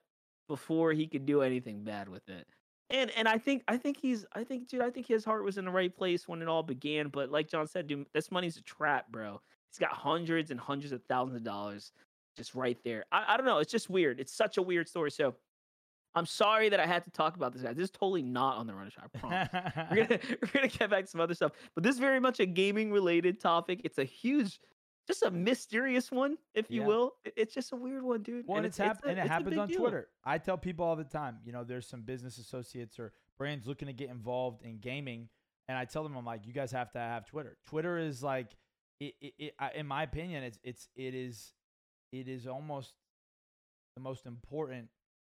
before 0.47 0.91
he 0.93 1.05
could 1.07 1.25
do 1.27 1.43
anything 1.43 1.83
bad 1.83 2.09
with 2.09 2.27
it. 2.27 2.47
And 2.89 3.11
and 3.11 3.27
I 3.27 3.37
think 3.37 3.63
I 3.67 3.77
think 3.77 3.97
he's 3.97 4.25
I 4.33 4.43
think 4.43 4.67
dude 4.67 4.81
I 4.81 4.89
think 4.89 5.05
his 5.05 5.23
heart 5.23 5.43
was 5.43 5.57
in 5.57 5.65
the 5.65 5.71
right 5.71 5.95
place 5.95 6.27
when 6.27 6.41
it 6.41 6.47
all 6.47 6.63
began. 6.63 7.09
But 7.09 7.31
like 7.31 7.47
John 7.47 7.67
said, 7.67 7.87
dude, 7.87 8.07
this 8.13 8.31
money's 8.31 8.57
a 8.57 8.63
trap, 8.63 9.11
bro. 9.11 9.41
He's 9.71 9.79
got 9.79 9.91
hundreds 9.91 10.49
and 10.49 10.59
hundreds 10.59 10.91
of 10.91 11.03
thousands 11.03 11.37
of 11.37 11.43
dollars 11.43 11.91
just 12.35 12.55
right 12.55 12.77
there. 12.83 13.05
I, 13.11 13.33
I 13.33 13.37
don't 13.37 13.45
know. 13.45 13.59
It's 13.59 13.71
just 13.71 13.89
weird. 13.89 14.19
It's 14.19 14.33
such 14.33 14.57
a 14.57 14.61
weird 14.61 14.87
story. 14.87 15.11
So 15.11 15.35
I'm 16.15 16.25
sorry 16.25 16.69
that 16.69 16.79
I 16.79 16.87
had 16.87 17.03
to 17.05 17.11
talk 17.11 17.35
about 17.35 17.53
this 17.53 17.61
guy. 17.61 17.73
This 17.73 17.85
is 17.85 17.91
totally 17.91 18.23
not 18.23 18.57
on 18.57 18.65
the 18.65 18.73
run 18.73 18.89
shot. 18.89 19.09
I 19.13 19.17
promise. 19.19 19.49
we're 19.91 20.05
gonna 20.05 20.19
we're 20.41 20.49
gonna 20.51 20.67
get 20.67 20.89
back 20.89 21.05
to 21.05 21.09
some 21.09 21.21
other 21.21 21.35
stuff, 21.35 21.51
but 21.75 21.83
this 21.83 21.93
is 21.93 21.99
very 21.99 22.19
much 22.19 22.39
a 22.39 22.45
gaming 22.45 22.91
related 22.91 23.39
topic. 23.39 23.81
It's 23.83 23.99
a 23.99 24.03
huge, 24.03 24.59
just 25.09 25.23
a 25.23 25.31
mysterious 25.31 26.11
one, 26.11 26.37
if 26.53 26.69
you 26.71 26.81
Yeah. 26.81 26.87
will. 26.87 27.15
It's 27.35 27.53
just 27.53 27.73
a 27.73 27.75
weird 27.75 28.03
one, 28.03 28.21
dude. 28.23 28.45
Well, 28.47 28.57
and 28.57 28.65
it's, 28.65 28.77
hap- 28.77 29.03
a- 29.03 29.09
and 29.09 29.17
it 29.19 29.21
it's 29.23 29.29
happens 29.29 29.57
on 29.57 29.67
deal. 29.67 29.79
Twitter. 29.79 30.07
I 30.23 30.37
tell 30.37 30.57
people 30.57 30.85
all 30.85 30.95
the 30.95 31.03
time, 31.03 31.39
you 31.43 31.51
know, 31.51 31.63
there's 31.63 31.87
some 31.87 32.01
business 32.03 32.37
associates 32.37 32.97
or 32.99 33.11
brands 33.37 33.67
looking 33.67 33.87
to 33.87 33.93
get 33.93 34.09
involved 34.09 34.61
in 34.63 34.77
gaming, 34.79 35.29
and 35.67 35.77
I 35.77 35.85
tell 35.85 36.03
them, 36.03 36.15
I'm 36.15 36.25
like, 36.25 36.45
you 36.47 36.53
guys 36.53 36.71
have 36.71 36.91
to 36.93 36.99
have 36.99 37.25
Twitter. 37.25 37.57
Twitter 37.65 37.97
is 37.97 38.23
like, 38.23 38.55
it, 38.99 39.15
it, 39.21 39.33
it 39.39 39.53
I, 39.59 39.71
in 39.75 39.85
my 39.87 40.03
opinion, 40.03 40.43
it's 40.43 40.59
it's 40.63 40.89
it 40.95 41.13
is, 41.15 41.53
it 42.11 42.27
is 42.27 42.47
almost 42.47 42.93
the 43.95 44.01
most 44.01 44.25
important 44.25 44.89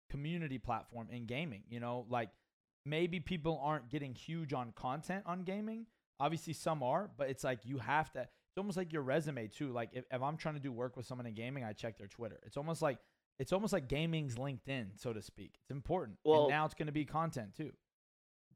community 0.10 0.58
platform 0.58 1.08
in 1.12 1.26
gaming. 1.26 1.63
You 1.70 1.80
know, 1.80 2.06
like 2.10 2.30
maybe 2.86 3.20
people 3.20 3.60
aren't 3.63 3.90
getting 3.90 4.13
huge 4.16 4.54
on 4.54 4.72
content 4.72 5.24
on 5.26 5.44
gaming. 5.44 5.86
Obviously, 6.20 6.54
some 6.54 6.82
are, 6.82 7.10
but 7.18 7.30
it's 7.30 7.44
like 7.44 7.60
you 7.66 7.78
have 7.80 8.12
to. 8.13 8.28
It's 8.58 8.60
almost 8.60 8.76
like 8.78 8.91
your 8.91 9.04
resume 9.04 9.46
too. 9.50 9.72
Like 9.72 9.91
if, 9.93 10.04
if 10.12 10.20
I'm 10.20 10.36
trying 10.36 10.56
to 10.56 10.60
do 10.60 10.72
work 10.72 10.98
with 10.98 11.06
someone 11.06 11.28
in 11.28 11.36
gaming, 11.36 11.63
I 11.63 11.74
check 11.74 12.00
their 12.00 12.08
Twitter. 12.08 12.39
It's 12.43 12.58
almost 12.58 12.82
like 12.82 12.98
it's 13.38 13.54
almost 13.54 13.72
like 13.72 13.88
gaming's 13.88 14.34
LinkedIn, 14.34 14.88
so 14.96 15.13
to 15.13 15.22
speak. 15.22 15.60
It's 15.62 15.70
important. 15.70 16.17
Well- 16.26 16.46
and 16.46 16.50
now 16.50 16.65
it's 16.65 16.74
going 16.74 16.88
to 16.88 16.91
be 16.91 17.06
content 17.06 17.56
too. 17.56 17.72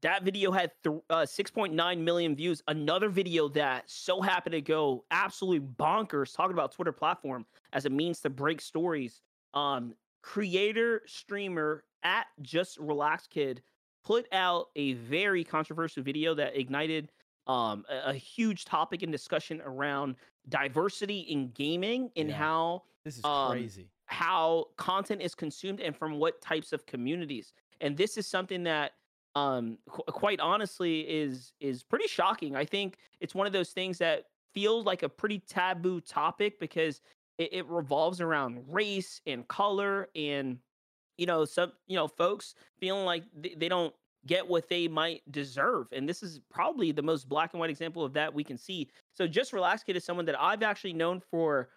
That 0.00 0.24
video 0.24 0.50
had 0.50 0.72
th- 0.82 0.96
uh, 1.08 1.18
6.9 1.24 1.98
million 1.98 2.34
views. 2.34 2.64
Another 2.66 3.10
video 3.10 3.46
that 3.50 3.88
so 3.88 4.20
happened 4.20 4.54
to 4.54 4.60
go 4.60 5.04
absolutely 5.12 5.68
bonkers, 5.78 6.34
talking 6.34 6.54
about 6.54 6.72
Twitter 6.72 6.90
platform 6.90 7.46
as 7.72 7.84
a 7.86 7.90
means 7.90 8.18
to 8.22 8.30
break 8.30 8.60
stories. 8.60 9.22
Um, 9.54 9.94
creator 10.20 11.02
streamer 11.06 11.84
at 12.02 12.26
Just 12.40 12.76
Relax 12.78 13.28
Kid 13.28 13.62
put 14.04 14.26
out 14.32 14.70
a 14.74 14.94
very 14.94 15.44
controversial 15.44 16.02
video 16.02 16.34
that 16.34 16.56
ignited 16.58 17.12
um, 17.46 17.84
a, 17.88 18.10
a 18.10 18.14
huge 18.14 18.64
topic 18.64 19.02
and 19.02 19.12
discussion 19.12 19.60
around 19.62 20.16
diversity 20.48 21.20
in 21.20 21.50
gaming 21.52 22.10
and 22.16 22.30
Yeah. 22.30 22.32
how 22.32 22.84
This 23.04 23.18
is 23.18 23.28
Um, 23.28 23.30
crazy. 23.30 23.92
how 24.06 24.66
content 24.76 25.22
is 25.22 25.34
consumed 25.34 25.80
and 25.80 25.96
from 25.96 26.18
what 26.18 26.40
types 26.42 26.72
of 26.72 26.86
communities. 26.86 27.52
And 27.80 27.96
this 27.96 28.16
is 28.18 28.26
something 28.26 28.64
that 28.64 28.92
um 29.34 29.78
qu- 29.88 30.02
quite 30.12 30.40
honestly 30.40 31.08
is 31.08 31.52
is 31.60 31.82
pretty 31.82 32.06
shocking. 32.08 32.54
I 32.56 32.64
think 32.64 32.98
it's 33.20 33.34
one 33.34 33.46
of 33.46 33.52
those 33.52 33.72
things 33.72 33.98
that 33.98 34.26
feels 34.54 34.84
like 34.84 35.02
a 35.02 35.08
pretty 35.08 35.38
taboo 35.38 36.00
topic 36.00 36.58
because 36.60 37.00
it, 37.38 37.52
it 37.52 37.66
revolves 37.66 38.20
around 38.20 38.64
race 38.72 39.20
and 39.26 39.48
color 39.48 40.08
and 40.14 40.60
you 41.18 41.26
know 41.26 41.44
some 41.44 41.72
you 41.86 41.96
know 41.96 42.08
folks 42.08 42.54
feeling 42.78 43.04
like 43.04 43.24
they, 43.34 43.54
they 43.54 43.68
don't 43.68 43.94
get 44.26 44.46
what 44.46 44.68
they 44.68 44.86
might 44.86 45.20
deserve 45.32 45.88
and 45.92 46.08
this 46.08 46.22
is 46.22 46.40
probably 46.50 46.92
the 46.92 47.02
most 47.02 47.28
black 47.28 47.52
and 47.52 47.60
white 47.60 47.70
example 47.70 48.04
of 48.04 48.12
that 48.12 48.32
we 48.32 48.44
can 48.44 48.56
see 48.56 48.88
so 49.14 49.26
just 49.26 49.52
relax 49.52 49.82
kid 49.82 49.96
is 49.96 50.04
someone 50.04 50.24
that 50.24 50.40
i've 50.40 50.62
actually 50.62 50.92
known 50.92 51.20
for 51.20 51.68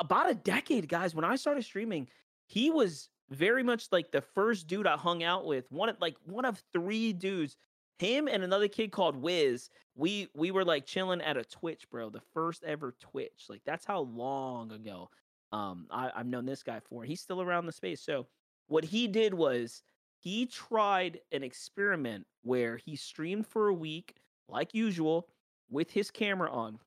about 0.00 0.30
a 0.30 0.34
decade, 0.34 0.88
guys. 0.88 1.14
When 1.14 1.24
I 1.24 1.36
started 1.36 1.64
streaming, 1.64 2.08
he 2.46 2.70
was 2.70 3.10
very 3.30 3.62
much 3.62 3.88
like 3.92 4.10
the 4.10 4.20
first 4.20 4.66
dude 4.66 4.86
I 4.86 4.96
hung 4.96 5.22
out 5.22 5.46
with. 5.46 5.70
One 5.70 5.88
of 5.88 5.96
like 6.00 6.16
one 6.24 6.44
of 6.44 6.62
three 6.72 7.12
dudes. 7.12 7.56
Him 7.98 8.26
and 8.26 8.42
another 8.42 8.68
kid 8.68 8.90
called 8.90 9.16
Wiz. 9.16 9.70
We 9.94 10.28
we 10.34 10.50
were 10.50 10.64
like 10.64 10.86
chilling 10.86 11.20
at 11.20 11.36
a 11.36 11.44
Twitch, 11.44 11.88
bro. 11.90 12.10
The 12.10 12.22
first 12.32 12.64
ever 12.64 12.96
Twitch. 12.98 13.44
Like 13.48 13.62
that's 13.64 13.84
how 13.84 14.00
long 14.00 14.72
ago 14.72 15.08
um 15.52 15.86
I, 15.90 16.10
I've 16.14 16.26
known 16.26 16.46
this 16.46 16.62
guy 16.62 16.80
for. 16.80 17.04
He's 17.04 17.20
still 17.20 17.40
around 17.40 17.66
the 17.66 17.72
space. 17.72 18.00
So 18.00 18.26
what 18.66 18.84
he 18.84 19.06
did 19.06 19.34
was 19.34 19.82
he 20.22 20.46
tried 20.46 21.18
an 21.32 21.42
experiment 21.42 22.24
where 22.42 22.76
he 22.76 22.94
streamed 22.94 23.44
for 23.44 23.66
a 23.66 23.74
week, 23.74 24.14
like 24.48 24.72
usual, 24.72 25.28
with 25.68 25.90
his 25.90 26.12
camera 26.12 26.48
on. 26.52 26.78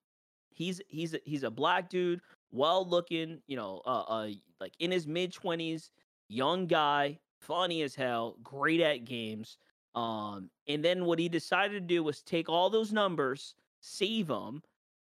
He's 0.51 0.79
he's 0.87 1.15
a, 1.15 1.19
he's 1.25 1.43
a 1.43 1.51
black 1.51 1.89
dude 1.89 2.21
well 2.51 2.87
looking, 2.87 3.41
you 3.47 3.57
know, 3.57 3.81
uh, 3.85 4.03
uh 4.07 4.29
like 4.61 4.71
in 4.79 4.89
his 4.89 5.05
mid 5.05 5.33
20s, 5.33 5.89
young 6.29 6.65
guy, 6.65 7.19
funny 7.41 7.81
as 7.81 7.93
hell, 7.93 8.37
great 8.41 8.79
at 8.79 9.03
games. 9.03 9.57
Um, 9.95 10.49
and 10.69 10.83
then 10.83 11.03
what 11.03 11.19
he 11.19 11.27
decided 11.27 11.73
to 11.73 11.93
do 11.93 12.03
was 12.03 12.21
take 12.21 12.47
all 12.47 12.69
those 12.69 12.93
numbers, 12.93 13.55
save 13.81 14.27
them, 14.27 14.61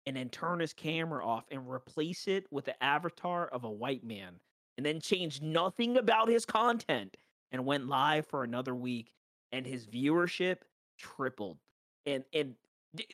and 0.07 0.17
then 0.17 0.29
turn 0.29 0.59
his 0.59 0.73
camera 0.73 1.23
off 1.23 1.45
and 1.51 1.69
replace 1.69 2.27
it 2.27 2.47
with 2.49 2.65
the 2.65 2.83
avatar 2.83 3.45
of 3.49 3.63
a 3.63 3.71
white 3.71 4.03
man, 4.03 4.39
and 4.77 4.85
then 4.85 4.99
change 4.99 5.39
nothing 5.43 5.97
about 5.97 6.29
his 6.29 6.45
content 6.45 7.15
and 7.51 7.65
went 7.65 7.87
live 7.87 8.25
for 8.25 8.43
another 8.43 8.75
week, 8.75 9.13
and 9.51 9.65
his 9.65 9.85
viewership 9.85 10.57
tripled. 10.97 11.57
And 12.05 12.23
and 12.33 12.55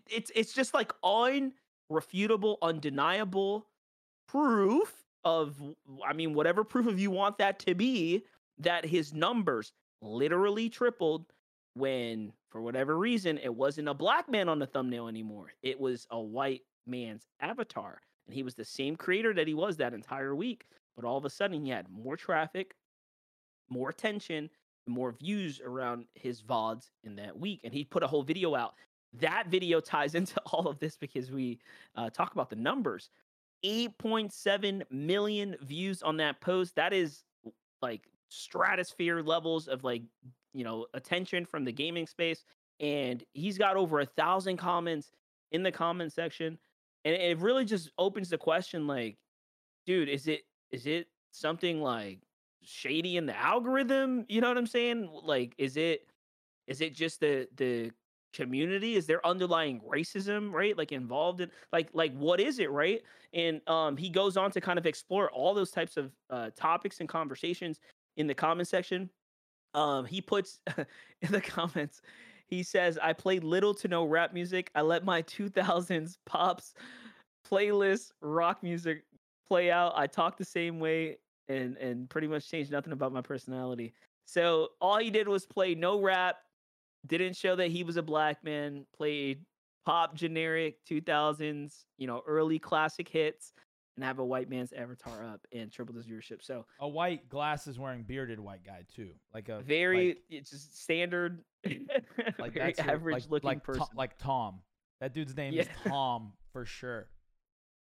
it's 0.10 0.32
it's 0.36 0.54
just 0.54 0.74
like 0.74 0.92
unrefutable, 1.04 2.58
undeniable 2.62 3.68
proof 4.28 5.04
of 5.26 5.56
I 6.06 6.14
mean 6.14 6.34
whatever 6.34 6.64
proof 6.64 6.88
of 6.88 7.00
you 7.00 7.12
want 7.12 7.38
that 7.38 7.60
to 7.60 7.76
be 7.76 8.24
that 8.60 8.86
his 8.86 9.14
numbers 9.14 9.72
literally 10.02 10.70
tripled 10.70 11.26
when 11.76 12.34
for 12.50 12.62
whatever 12.62 12.98
reason 12.98 13.38
it 13.38 13.54
wasn't 13.54 13.88
a 13.88 13.94
black 13.94 14.30
man 14.30 14.50
on 14.50 14.60
the 14.60 14.66
thumbnail 14.68 15.08
anymore 15.08 15.54
it 15.62 15.80
was 15.80 16.06
a 16.12 16.20
white 16.20 16.62
man's 16.86 17.26
avatar 17.40 18.02
and 18.28 18.36
he 18.36 18.44
was 18.44 18.54
the 18.54 18.66
same 18.66 18.96
creator 18.96 19.34
that 19.34 19.48
he 19.48 19.54
was 19.54 19.78
that 19.78 19.94
entire 19.94 20.36
week 20.36 20.66
but 20.96 21.06
all 21.06 21.18
of 21.18 21.26
a 21.26 21.30
sudden 21.30 21.64
he 21.64 21.70
had 21.70 21.88
more 21.90 22.18
traffic 22.18 22.76
more 23.74 23.90
attention 23.90 24.50
more 24.88 25.12
views 25.12 25.62
around 25.64 26.06
his 26.14 26.42
vods 26.42 26.90
in 27.04 27.16
that 27.16 27.38
week 27.38 27.62
and 27.64 27.74
he 27.74 27.84
put 27.84 28.04
a 28.04 28.08
whole 28.08 28.24
video 28.24 28.56
out. 28.56 28.74
That 29.20 29.48
video 29.48 29.80
ties 29.80 30.16
into 30.16 30.40
all 30.52 30.68
of 30.68 30.80
this 30.80 30.98
because 30.98 31.32
we 31.32 31.60
uh, 31.96 32.10
talk 32.10 32.34
about 32.34 32.50
the 32.50 32.56
numbers. 32.56 33.10
8.7 33.66 34.84
million 34.92 35.56
views 35.62 36.04
on 36.04 36.18
that 36.18 36.42
post. 36.42 36.76
That 36.76 36.92
is 36.92 37.24
like 37.82 38.02
stratosphere 38.30 39.22
levels 39.22 39.68
of 39.68 39.84
like 39.84 40.02
you 40.54 40.64
know 40.64 40.88
attention 40.96 41.46
from 41.46 41.64
the 41.64 41.72
gaming 41.72 42.08
space 42.08 42.44
and 42.80 43.24
he's 43.34 43.60
got 43.60 43.78
over 43.78 44.00
a 44.00 44.06
thousand 44.06 44.58
comments 44.58 45.12
in 45.52 45.62
the 45.62 45.72
comment 45.72 46.12
section 46.12 46.58
and 47.06 47.16
it 47.16 47.38
really 47.38 47.64
just 47.64 47.92
opens 48.00 48.30
the 48.30 48.38
question 48.38 48.88
like 48.88 49.18
dude 49.86 50.10
is 50.10 50.28
it 50.28 50.42
is 50.72 50.88
it 50.88 51.08
something 51.32 51.80
like 51.80 52.22
shady 52.66 53.18
in 53.18 53.26
the 53.26 53.38
algorithm 53.38 54.26
you 54.30 54.42
know 54.42 54.48
what 54.48 54.58
i'm 54.58 54.68
saying? 54.68 55.10
Like 55.24 55.54
is 55.58 55.78
it 55.78 56.08
is 56.68 56.82
it 56.82 56.94
just 56.94 57.20
the 57.20 57.48
the 57.56 57.92
community? 58.34 58.96
Is 58.96 59.06
there 59.06 59.26
underlying 59.26 59.80
racism 59.82 60.52
right? 60.52 60.78
Like 60.78 60.92
involved 60.92 61.42
in 61.42 61.52
like 61.72 61.90
like 61.94 62.14
what 62.16 62.40
is 62.40 62.60
it 62.60 62.72
right? 62.72 63.02
And 63.34 63.62
um 63.68 63.98
he 63.98 64.10
goes 64.10 64.38
on 64.38 64.52
to 64.52 64.62
kind 64.62 64.80
of 64.80 64.86
explore 64.86 65.30
all 65.32 65.54
those 65.54 65.72
types 65.72 65.98
of 65.98 66.12
uh 66.30 66.50
topics 66.56 67.00
and 67.00 67.08
conversations 67.08 67.80
in 68.18 68.28
the 68.28 68.34
comment 68.34 68.68
section. 68.68 69.10
Um, 69.74 70.06
he 70.06 70.22
puts 70.22 70.60
in 70.78 71.32
the 71.32 71.42
comments, 71.42 72.02
he 72.48 72.64
says, 72.64 73.00
I 73.02 73.14
play 73.14 73.40
little 73.40 73.74
to 73.76 73.88
no 73.88 74.06
rap 74.06 74.34
music. 74.34 74.70
I 74.76 74.82
let 74.82 75.04
my 75.04 75.22
2000s 75.24 76.18
pops 76.26 76.74
playlist 77.50 78.12
rock 78.22 78.62
music 78.62 79.04
play 79.48 79.72
out. 79.72 79.94
I 79.96 80.08
talk 80.08 80.38
the 80.38 80.46
same 80.46 80.80
way 80.80 81.18
and 81.48 81.78
and 81.78 82.10
pretty 82.10 82.28
much 82.28 82.50
change 82.50 82.70
nothing 82.70 82.94
about 82.94 83.12
my 83.12 83.22
personality. 83.22 83.94
So 84.26 84.70
all 84.80 84.98
he 84.98 85.10
did 85.10 85.28
was 85.28 85.46
play 85.46 85.76
no 85.76 86.00
rap, 86.00 86.38
didn't 87.08 87.36
show 87.36 87.56
that 87.56 87.70
he 87.70 87.84
was 87.84 87.98
a 87.98 88.04
black 88.04 88.44
man, 88.44 88.86
played 88.96 89.46
pop 89.86 90.16
generic 90.16 90.78
2000s, 90.90 91.84
you 91.98 92.08
know, 92.08 92.22
early 92.26 92.60
classic 92.60 93.10
hits 93.10 93.52
and 93.96 94.04
have 94.04 94.20
a 94.20 94.26
white 94.26 94.50
man's 94.50 94.74
avatar 94.74 95.24
up 95.26 95.46
and 95.52 95.72
triple 95.72 95.96
his 95.96 96.08
viewership. 96.08 96.42
So 96.42 96.66
a 96.80 96.88
white 96.88 97.30
glasses 97.30 97.78
wearing 97.78 98.04
bearded 98.04 98.40
white 98.40 98.66
guy 98.66 98.86
too, 98.94 99.12
like 99.34 99.50
a 99.50 99.62
very 99.62 100.10
like, 100.10 100.18
it's 100.30 100.52
just 100.52 100.82
standard, 100.82 101.44
like 102.40 102.54
very 102.54 102.78
average 102.80 103.24
like, 103.24 103.30
looking 103.30 103.48
like 103.48 103.64
person, 103.64 103.86
like 103.96 104.18
Tom. 104.18 104.60
That 105.02 105.14
dude's 105.14 105.36
name 105.36 105.54
yeah. 105.54 105.64
is 105.64 105.68
Tom 105.88 106.34
for 106.54 106.66
sure. 106.66 107.10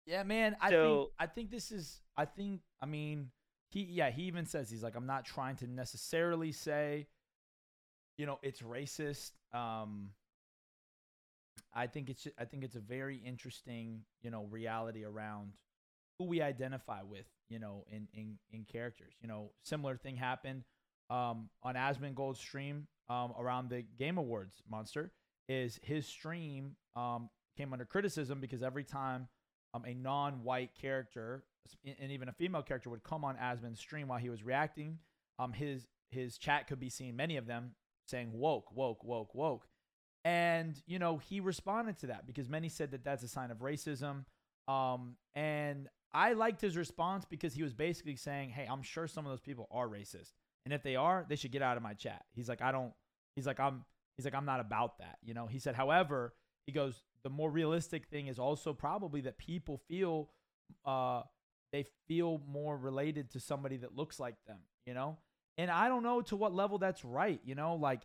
Yeah, 0.07 0.23
man. 0.23 0.57
I 0.61 0.71
so, 0.71 0.97
think 0.97 1.11
I 1.19 1.27
think 1.27 1.51
this 1.51 1.71
is. 1.71 2.01
I 2.17 2.25
think. 2.25 2.61
I 2.81 2.87
mean, 2.87 3.31
he. 3.69 3.83
Yeah, 3.83 4.11
he 4.11 4.23
even 4.23 4.47
says 4.47 4.71
he's 4.71 4.83
like, 4.83 4.97
I'm 4.97 5.07
not 5.07 5.25
trying 5.25 5.57
to 5.57 5.67
necessarily 5.67 6.53
say, 6.53 7.07
you 8.17 8.27
know, 8.27 8.39
it's 8.43 8.63
racist. 8.63 9.33
Um, 9.53 10.11
I 11.75 11.87
think 11.87 12.11
it's. 12.11 12.27
I 12.39 12.45
think 12.45 12.65
it's 12.65 12.77
a 12.77 12.81
very 12.81 13.17
interesting, 13.17 14.03
you 14.23 14.31
know, 14.31 14.45
reality 14.51 15.05
around 15.05 15.53
who 16.19 16.25
we 16.25 16.43
identify 16.43 17.03
with, 17.03 17.27
you 17.49 17.59
know, 17.59 17.85
in 17.91 18.09
in 18.13 18.39
in 18.51 18.65
characters. 18.65 19.15
You 19.21 19.29
know, 19.29 19.51
similar 19.63 19.97
thing 19.97 20.17
happened 20.17 20.65
um, 21.11 21.49
on 21.63 21.75
Asmongold's 21.75 22.39
stream 22.39 22.87
um, 23.09 23.33
around 23.39 23.71
the 23.71 23.85
Game 23.99 24.19
Awards. 24.19 24.63
Monster 24.71 25.13
is 25.49 25.79
his 25.83 26.07
stream 26.07 26.77
um, 26.97 27.31
came 27.57 27.73
under 27.73 27.85
criticism 27.85 28.41
because 28.41 28.63
every 28.63 28.85
time 28.85 29.29
um, 29.75 29.85
a 29.85 29.95
non-white 29.95 30.71
character 30.81 31.45
and 31.85 32.11
even 32.11 32.29
a 32.29 32.33
female 32.33 32.63
character 32.63 32.91
would 32.91 33.03
come 33.03 33.25
on 33.25 33.37
Asmon's 33.37 33.79
stream 33.79 34.09
while 34.09 34.19
he 34.19 34.31
was 34.31 34.43
reacting, 34.43 34.99
um, 35.39 35.53
his 35.53 35.87
his 36.11 36.39
chat 36.39 36.67
could 36.67 36.81
be 36.81 36.89
seen 36.89 37.17
many 37.17 37.37
of 37.37 37.47
them 37.47 37.73
saying 38.07 38.31
woke, 38.33 38.75
woke, 38.75 39.05
woke, 39.05 39.35
woke. 39.35 39.69
And, 40.25 40.81
you 40.87 40.99
know, 40.99 41.19
he 41.19 41.41
responded 41.41 41.99
to 41.99 42.07
that 42.09 42.27
because 42.27 42.49
many 42.49 42.69
said 42.69 42.91
that 42.93 43.05
that's 43.05 43.23
a 43.23 43.29
sign 43.29 43.51
of 43.51 43.59
racism. 43.59 44.25
Um, 44.67 45.17
and 45.35 45.89
I 46.13 46.33
liked 46.33 46.61
his 46.61 46.77
response 46.77 47.25
because 47.25 47.55
he 47.55 47.63
was 47.63 47.75
basically 47.75 48.17
saying, 48.17 48.51
"Hey, 48.51 48.67
I'm 48.71 48.83
sure 48.83 49.07
some 49.07 49.27
of 49.27 49.33
those 49.33 49.41
people 49.41 49.69
are 49.71 49.87
racist, 49.87 50.33
and 50.65 50.73
if 50.73 50.83
they 50.83 50.97
are, 50.97 51.25
they 51.29 51.37
should 51.37 51.53
get 51.53 51.63
out 51.63 51.77
of 51.77 51.83
my 51.83 51.95
chat." 51.95 52.25
He's 52.33 52.49
like, 52.49 52.63
"I 52.63 52.73
don't." 52.73 52.93
He's 53.37 53.47
like, 53.47 53.61
"I'm." 53.61 53.85
He's 54.17 54.25
like, 54.25 54.35
"I'm 54.35 54.45
not 54.45 54.61
about 54.61 54.99
that." 54.99 55.19
You 55.23 55.35
know. 55.35 55.47
He 55.47 55.59
said, 55.59 55.75
however, 55.75 56.35
he 56.67 56.73
goes, 56.73 57.03
the 57.23 57.31
more 57.31 57.51
realistic 57.51 58.07
thing 58.07 58.27
is 58.27 58.39
also 58.39 58.73
probably 58.73 59.21
that 59.23 59.39
people 59.39 59.81
feel, 59.89 60.31
uh, 60.85 61.23
they 61.73 61.85
feel 62.07 62.41
more 62.49 62.77
related 62.77 63.31
to 63.33 63.41
somebody 63.41 63.77
that 63.79 63.97
looks 63.97 64.19
like 64.19 64.37
them. 64.47 64.59
You 64.87 64.95
know. 64.95 65.19
And 65.57 65.71
I 65.73 65.89
don't 65.89 66.05
know 66.05 66.21
to 66.23 66.37
what 66.37 66.55
level 66.55 66.79
that's 66.79 67.05
right. 67.05 67.41
You 67.45 67.55
know, 67.55 67.75
like, 67.75 68.03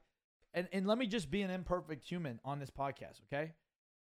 and 0.54 0.68
and 0.74 0.88
let 0.88 0.98
me 0.98 1.08
just 1.08 1.30
be 1.30 1.42
an 1.44 1.52
imperfect 1.52 2.04
human 2.04 2.40
on 2.44 2.60
this 2.60 2.72
podcast, 2.72 3.22
okay? 3.28 3.54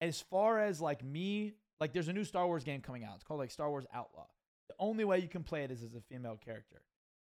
As 0.00 0.20
far 0.20 0.60
as 0.60 0.80
like 0.80 1.04
me 1.04 1.54
like 1.80 1.92
there's 1.92 2.08
a 2.08 2.12
new 2.12 2.24
Star 2.24 2.46
Wars 2.46 2.64
game 2.64 2.80
coming 2.80 3.04
out. 3.04 3.16
It's 3.16 3.24
called 3.24 3.40
like 3.40 3.50
Star 3.50 3.68
Wars 3.68 3.86
Outlaw. 3.92 4.26
The 4.68 4.74
only 4.78 5.04
way 5.04 5.18
you 5.18 5.28
can 5.28 5.42
play 5.42 5.64
it 5.64 5.70
is 5.70 5.82
as 5.82 5.94
a 5.94 6.00
female 6.00 6.38
character. 6.42 6.80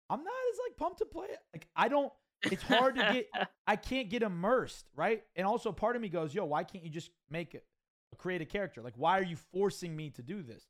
I'm 0.09 0.23
not 0.23 0.33
as 0.53 0.59
like 0.67 0.77
pumped 0.77 0.99
to 0.99 1.05
play 1.05 1.27
it. 1.27 1.39
Like 1.53 1.67
I 1.75 1.87
don't 1.87 2.11
it's 2.43 2.63
hard 2.63 2.95
to 2.95 3.01
get 3.13 3.49
I 3.67 3.75
can't 3.75 4.09
get 4.09 4.23
immersed, 4.23 4.85
right? 4.95 5.23
And 5.35 5.45
also 5.45 5.71
part 5.71 5.95
of 5.95 6.01
me 6.01 6.09
goes, 6.09 6.33
"Yo, 6.33 6.45
why 6.45 6.63
can't 6.63 6.83
you 6.83 6.89
just 6.89 7.11
make 7.29 7.55
it 7.55 7.65
create 8.17 8.41
a 8.41 8.45
character? 8.45 8.81
Like 8.81 8.93
why 8.95 9.19
are 9.19 9.23
you 9.23 9.37
forcing 9.51 9.95
me 9.95 10.09
to 10.11 10.21
do 10.21 10.41
this?" 10.41 10.65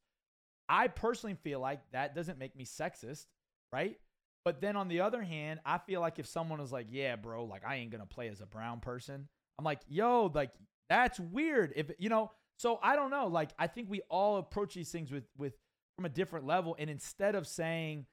I 0.70 0.88
personally 0.88 1.36
feel 1.36 1.60
like 1.60 1.80
that 1.92 2.14
doesn't 2.14 2.38
make 2.38 2.56
me 2.56 2.66
sexist, 2.66 3.26
right? 3.72 3.98
But 4.44 4.62
then 4.62 4.76
on 4.76 4.88
the 4.88 5.02
other 5.02 5.22
hand, 5.22 5.60
I 5.66 5.78
feel 5.78 6.02
like 6.02 6.20
if 6.20 6.26
someone 6.26 6.60
is 6.62 6.72
like, 6.72 6.88
"Yeah, 6.90 7.16
bro, 7.16 7.46
like 7.46 7.66
I 7.66 7.76
ain't 7.76 7.92
to 7.92 8.06
play 8.06 8.30
as 8.30 8.42
a 8.42 8.46
brown 8.46 8.80
person." 8.80 9.28
I'm 9.60 9.66
like, 9.66 9.82
"Yo, 9.88 10.32
like 10.34 10.52
that's 10.90 11.20
weird." 11.20 11.74
If 11.76 11.92
you 12.00 12.10
know, 12.10 12.32
so 12.58 12.80
I 12.82 12.96
don't 12.96 13.12
know. 13.12 13.28
Like 13.28 13.52
I 13.60 13.68
think 13.68 13.90
we 13.90 14.02
all 14.10 14.38
approach 14.38 14.74
these 14.74 14.92
things 14.92 15.12
with 15.12 15.26
with 15.38 15.54
from 15.98 16.06
a 16.06 16.10
different 16.10 16.46
level, 16.46 16.76
and 16.80 16.90
instead 16.90 17.36
of 17.36 17.48
saying, 17.48 18.06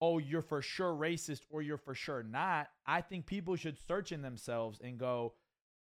"Oh, 0.00 0.18
you're 0.18 0.42
for 0.42 0.62
sure 0.62 0.92
racist" 0.92 1.42
or 1.50 1.62
"You're 1.62 1.78
for 1.78 1.94
sure 1.94 2.22
not," 2.22 2.68
I 2.86 3.00
think 3.00 3.26
people 3.26 3.56
should 3.56 3.78
search 3.78 4.12
in 4.12 4.22
themselves 4.22 4.80
and 4.82 4.98
go, 4.98 5.34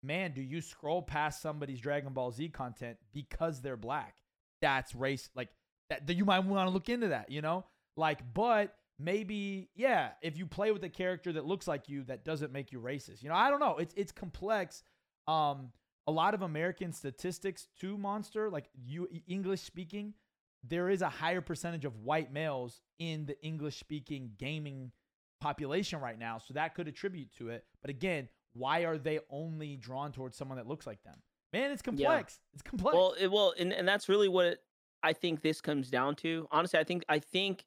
"Man, 0.03 0.33
do 0.33 0.43
you 0.43 0.61
scroll 0.61 1.03
past 1.03 1.43
somebody's 1.43 1.81
Dragon 1.81 2.13
Ball 2.13 2.31
Z 2.31 2.49
content 2.51 2.99
because 3.13 3.61
they're 3.61 3.77
black? 3.77 4.17
That's 4.61 4.95
race. 4.95 5.31
Like 5.35 5.51
that. 5.91 6.09
You 6.09 6.25
might 6.25 6.41
want 6.41 6.69
to 6.69 6.73
look 6.73 6.89
into 6.89 7.09
that. 7.09 7.31
You 7.31 7.43
know, 7.43 7.65
like, 7.97 8.21
but." 8.35 8.75
maybe 8.99 9.69
yeah 9.75 10.13
if 10.23 10.39
you 10.39 10.47
play 10.47 10.73
with 10.73 10.83
a 10.83 10.89
character 10.89 11.31
that 11.31 11.45
looks 11.45 11.69
like 11.69 11.87
you 11.87 12.03
that 12.05 12.25
doesn't 12.25 12.51
make 12.51 12.73
you 12.73 12.81
racist 12.81 13.23
you 13.23 13.29
know 13.29 13.35
i 13.35 13.51
don't 13.51 13.61
know 13.61 13.77
it's 13.77 13.93
it's 13.95 14.11
complex 14.11 14.83
um 15.29 15.71
a 16.07 16.13
lot 16.13 16.35
of 16.35 16.43
American 16.43 16.93
statistics 16.93 17.67
to 17.81 17.99
Monster, 17.99 18.49
like 18.51 18.69
you 18.75 19.09
English 19.27 19.63
speaking, 19.63 20.15
there 20.69 20.89
is 20.89 21.03
a 21.03 21.09
higher 21.09 21.41
percentage 21.41 21.85
of 21.85 21.97
white 21.97 22.33
males 22.33 22.81
in 22.99 23.27
the 23.27 23.41
English 23.43 23.79
speaking 23.79 24.31
gaming 24.39 24.93
population 25.41 26.01
right 26.01 26.19
now. 26.19 26.39
So 26.39 26.55
that 26.55 26.75
could 26.75 26.89
attribute 26.89 27.33
to 27.39 27.51
it. 27.51 27.65
But 27.83 27.91
again, 27.91 28.29
why 28.55 28.85
are 28.85 28.99
they 28.99 29.21
only 29.31 29.77
drawn 29.77 30.13
towards 30.13 30.37
someone 30.37 30.57
that 30.59 30.67
looks 30.67 30.87
like 30.87 31.03
them? 31.03 31.17
Man, 31.53 31.71
it's 31.71 31.83
complex. 31.83 32.39
Yeah. 32.41 32.55
It's 32.55 32.63
complex. 32.63 32.95
Well, 32.95 33.15
it, 33.19 33.31
well, 33.31 33.55
and, 33.59 33.73
and 33.73 33.87
that's 33.87 34.09
really 34.09 34.29
what 34.29 34.47
it, 34.47 34.59
I 35.03 35.13
think 35.13 35.43
this 35.43 35.61
comes 35.61 35.91
down 35.91 36.17
to. 36.17 36.49
Honestly, 36.51 36.79
I 36.79 36.85
think 36.85 37.05
I 37.09 37.19
think 37.19 37.65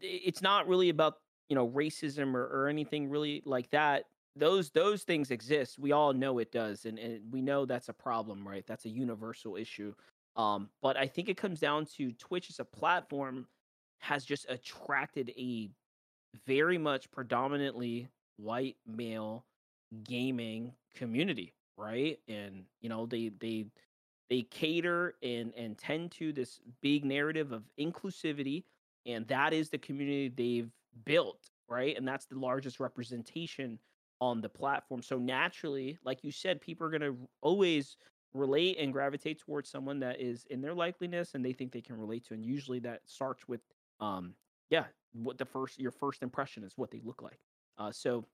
it's 0.00 0.42
not 0.42 0.66
really 0.66 0.88
about 0.88 1.14
you 1.48 1.54
know 1.54 1.68
racism 1.68 2.34
or, 2.34 2.44
or 2.44 2.68
anything 2.68 3.08
really 3.08 3.42
like 3.46 3.70
that 3.70 4.04
those 4.36 4.70
those 4.70 5.02
things 5.02 5.30
exist. 5.30 5.78
We 5.78 5.92
all 5.92 6.12
know 6.12 6.38
it 6.38 6.52
does, 6.52 6.84
and, 6.84 6.98
and 6.98 7.32
we 7.32 7.40
know 7.40 7.64
that's 7.64 7.88
a 7.88 7.92
problem, 7.92 8.46
right? 8.46 8.64
That's 8.66 8.84
a 8.84 8.90
universal 8.90 9.56
issue. 9.56 9.94
Um, 10.36 10.68
but 10.82 10.96
I 10.96 11.06
think 11.06 11.28
it 11.28 11.36
comes 11.36 11.60
down 11.60 11.86
to 11.96 12.12
Twitch 12.12 12.50
as 12.50 12.60
a 12.60 12.64
platform 12.64 13.46
has 14.00 14.24
just 14.24 14.46
attracted 14.48 15.32
a 15.38 15.70
very 16.46 16.78
much 16.78 17.10
predominantly 17.10 18.08
white 18.36 18.76
male 18.86 19.46
gaming 20.04 20.74
community, 20.94 21.54
right? 21.78 22.18
And 22.28 22.64
you 22.80 22.88
know, 22.88 23.06
they 23.06 23.30
they 23.40 23.66
they 24.28 24.42
cater 24.42 25.14
and 25.22 25.54
and 25.54 25.78
tend 25.78 26.12
to 26.12 26.32
this 26.32 26.60
big 26.82 27.04
narrative 27.04 27.52
of 27.52 27.64
inclusivity 27.80 28.64
and 29.06 29.26
that 29.28 29.52
is 29.52 29.70
the 29.70 29.78
community 29.78 30.28
they've 30.28 30.70
built, 31.04 31.50
right? 31.68 31.96
And 31.96 32.06
that's 32.06 32.26
the 32.26 32.38
largest 32.38 32.80
representation 32.80 33.78
on 34.20 34.40
the 34.40 34.48
platform. 34.48 35.02
So 35.02 35.18
naturally, 35.18 35.98
like 36.04 36.24
you 36.24 36.32
said, 36.32 36.60
people 36.60 36.86
are 36.86 36.90
going 36.90 37.02
to 37.02 37.16
always 37.40 37.96
relate 38.36 38.78
and 38.78 38.92
gravitate 38.92 39.38
towards 39.38 39.68
someone 39.68 39.98
that 40.00 40.20
is 40.20 40.46
in 40.50 40.60
their 40.60 40.74
likeliness 40.74 41.34
and 41.34 41.44
they 41.44 41.52
think 41.52 41.72
they 41.72 41.80
can 41.80 41.98
relate 41.98 42.24
to 42.26 42.34
and 42.34 42.44
usually 42.44 42.78
that 42.78 43.00
starts 43.06 43.48
with 43.48 43.60
um 44.00 44.34
yeah 44.70 44.84
what 45.12 45.38
the 45.38 45.44
first 45.44 45.78
your 45.78 45.90
first 45.90 46.22
impression 46.22 46.62
is 46.62 46.72
what 46.76 46.90
they 46.90 47.00
look 47.04 47.22
like. 47.22 47.38
Uh 47.78 47.90
so 47.90 48.24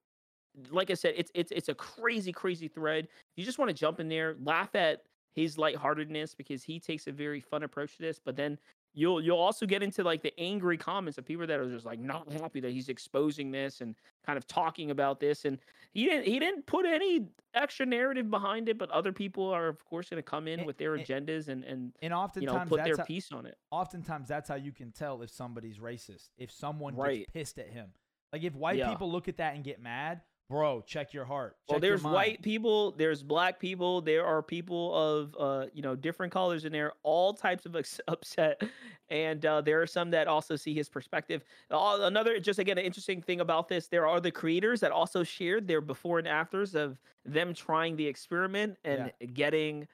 like 0.71 0.91
i 0.91 0.95
said 0.95 1.15
it's 1.17 1.31
it's 1.35 1.51
it's 1.53 1.69
a 1.69 1.75
crazy 1.75 2.33
crazy 2.33 2.69
thread. 2.69 3.09
You 3.37 3.45
just 3.45 3.59
want 3.59 3.69
to 3.69 3.75
jump 3.75 4.01
in 4.01 4.09
there 4.09 4.37
laugh 4.43 4.75
at 4.75 5.03
his 5.35 5.57
lightheartedness 5.57 6.35
because 6.35 6.63
he 6.63 6.79
takes 6.79 7.07
a 7.07 7.13
very 7.13 7.41
fun 7.41 7.63
approach 7.63 7.97
to 7.97 8.03
this 8.03 8.21
but 8.23 8.37
then 8.37 8.59
you'll 8.95 9.21
you'll 9.23 9.39
also 9.39 9.65
get 9.67 9.83
into 9.83 10.03
like 10.05 10.23
the 10.23 10.33
angry 10.39 10.77
comments 10.77 11.17
of 11.19 11.25
people 11.25 11.47
that 11.47 11.59
are 11.59 11.69
just 11.71 11.87
like 11.87 11.99
not 11.99 12.31
happy 12.33 12.61
that 12.61 12.73
he's 12.73 12.89
exposing 12.89 13.51
this 13.51 13.81
and 13.81 13.95
kind 14.27 14.37
of 14.37 14.47
talking 14.47 14.91
about 14.91 15.19
this 15.19 15.45
and 15.47 15.59
he 15.93 16.05
didn't 16.05 16.27
he 16.27 16.39
didn't 16.39 16.67
put 16.67 16.85
any 16.85 17.27
extra 17.55 17.87
narrative 17.87 18.31
behind 18.31 18.69
it 18.69 18.77
but 18.79 18.91
other 18.91 19.13
people 19.13 19.49
are 19.49 19.69
of 19.69 19.85
course 19.85 20.11
going 20.11 20.19
to 20.19 20.23
come 20.23 20.47
in 20.47 20.61
And- 20.61 20.67
with 20.67 20.77
their 20.77 20.95
and- 20.95 21.05
agendas 21.07 21.49
and 21.49 21.65
and 21.65 21.93
And 22.03 22.13
oftentimes 22.13 22.43
you 22.53 22.59
know 22.59 22.67
put 22.69 22.77
that's 22.79 22.89
their 22.89 22.97
how, 22.99 23.05
piece 23.05 23.33
on 23.33 23.47
it 23.47 23.57
oftentimes 23.71 24.29
that's 24.29 24.49
how 24.49 24.57
you 24.57 24.73
can 24.73 24.93
tell 24.93 25.23
if 25.23 25.31
somebody's 25.31 25.79
racist. 25.79 26.29
If 26.37 26.51
someone 26.53 26.95
Right. 26.95 27.21
gets 27.21 27.31
pissed 27.31 27.59
at 27.59 27.71
him. 27.71 27.91
Like 28.33 28.43
if 28.45 28.55
white 28.55 28.77
Yeah. 28.79 28.91
people 28.91 29.11
look 29.11 29.29
at 29.29 29.37
that 29.39 29.55
and 29.55 29.65
get 29.65 29.81
mad, 29.81 30.21
bro, 30.49 30.83
check 30.83 31.13
your 31.13 31.25
heart. 31.25 31.57
well 31.69 31.79
check 31.79 31.83
your 31.83 31.91
there's 31.97 32.03
white 32.03 32.43
people 32.43 32.93
there's 32.93 33.23
black 33.23 33.59
people 33.59 34.01
there 34.01 34.25
are 34.27 34.43
people 34.43 34.95
of 34.95 35.35
uh 35.39 35.67
you 35.73 35.81
know 35.83 35.95
different 35.97 36.33
colors 36.33 36.65
in 36.65 36.73
there 36.73 36.93
all 37.03 37.33
types 37.33 37.65
of 37.65 37.75
upset 38.09 38.63
and 39.09 39.47
uh 39.47 39.61
there 39.61 39.81
are 39.81 39.87
some 39.87 40.11
that 40.11 40.29
also 40.29 40.55
see 40.57 40.75
his 40.75 40.89
perspective 40.89 41.43
All 41.71 42.03
another 42.03 42.39
just 42.39 42.59
again 42.59 42.77
an 42.79 42.85
interesting 42.85 43.23
thing 43.23 43.41
about 43.41 43.69
this 43.69 43.89
there 43.89 44.07
are 44.07 44.21
the 44.21 44.31
creators 44.31 44.81
that 44.81 44.93
also 44.93 45.23
shared 45.25 45.67
their 45.67 45.81
before 45.81 46.19
and 46.19 46.29
afters 46.29 46.75
of 46.75 47.01
them 47.25 47.55
trying 47.55 47.97
the 47.97 48.07
experiment 48.07 48.77
and 48.85 49.13
getting 49.35 49.89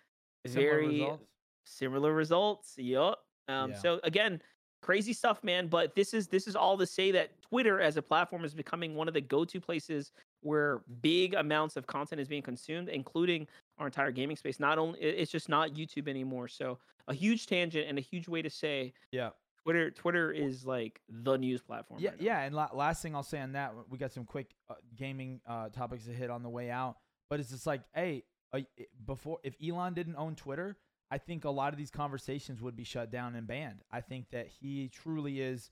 Similar 0.47 0.71
very 0.71 0.87
results. 0.89 1.25
similar 1.67 2.13
results 2.15 2.75
yup 2.79 3.25
um 3.49 3.71
Yeah. 3.71 3.79
so 3.79 4.01
again 4.03 4.41
crazy 4.81 5.13
stuff 5.13 5.43
man 5.43 5.67
but 5.67 5.95
this 5.97 6.15
is 6.15 6.29
this 6.29 6.47
is 6.47 6.55
all 6.55 6.79
to 6.79 6.87
say 6.87 7.11
that 7.11 7.41
twitter 7.43 7.81
as 7.81 7.97
a 7.97 8.03
platform 8.03 8.45
is 8.45 8.55
becoming 8.55 8.95
one 8.95 9.09
of 9.09 9.15
the 9.15 9.21
go-to 9.21 9.61
places 9.61 10.13
where 10.41 10.83
big 11.03 11.35
amounts 11.35 11.77
of 11.77 11.87
content 11.87 12.21
is 12.21 12.29
being 12.29 12.43
consumed 12.43 12.89
including 12.89 13.47
our 13.79 13.87
entire 13.87 14.11
gaming 14.11 14.37
space 14.37 14.59
not 14.61 14.79
only 14.79 14.99
it's 15.01 15.31
just 15.33 15.49
not 15.49 15.75
youtube 15.75 16.09
anymore 16.09 16.49
so 16.49 16.79
a 17.09 17.15
huge 17.15 17.47
tangent 17.47 17.89
and 17.89 17.99
a 17.99 18.01
huge 18.01 18.29
way 18.29 18.43
to 18.43 18.51
say 18.51 18.93
Yeah. 19.13 19.31
twitter 19.65 19.91
twitter 19.91 20.31
is 20.31 20.65
like 20.65 21.01
the 21.09 21.37
news 21.37 21.63
platform 21.63 22.01
Yeah, 22.01 22.11
right 22.11 22.21
yeah. 22.21 22.41
And 22.43 22.55
la- 22.55 22.71
last 22.75 23.03
thing 23.03 23.15
I'll 23.15 23.23
say 23.23 23.41
on 23.41 23.53
that, 23.53 23.73
we 23.89 23.99
got 23.99 24.13
some 24.13 24.25
quick 24.25 24.49
uh, 24.71 24.75
gaming 24.97 25.41
uh, 25.47 25.69
topics 25.71 26.05
to 26.05 26.13
hit 26.13 26.31
on 26.31 26.43
the 26.43 26.49
way 26.49 26.71
out. 26.71 26.97
But 27.31 27.41
it's 27.41 27.51
just 27.51 27.67
like, 27.67 27.83
hey, 27.95 28.25
uh, 28.53 28.61
before 29.07 29.39
if 29.43 29.55
Elon 29.63 29.95
didn't 29.95 30.17
own 30.17 30.35
Twitter, 30.37 30.77
I 31.11 31.19
think 31.19 31.45
a 31.45 31.51
lot 31.51 31.73
of 31.73 31.79
these 31.79 31.91
conversations 31.91 32.61
would 32.63 32.77
be 32.77 32.85
shut 32.85 33.11
down 33.11 33.35
and 33.35 33.47
banned. 33.47 33.81
I 33.91 34.01
think 34.03 34.31
that 34.31 34.47
he 34.49 34.89
truly 34.89 35.41
is, 35.41 35.71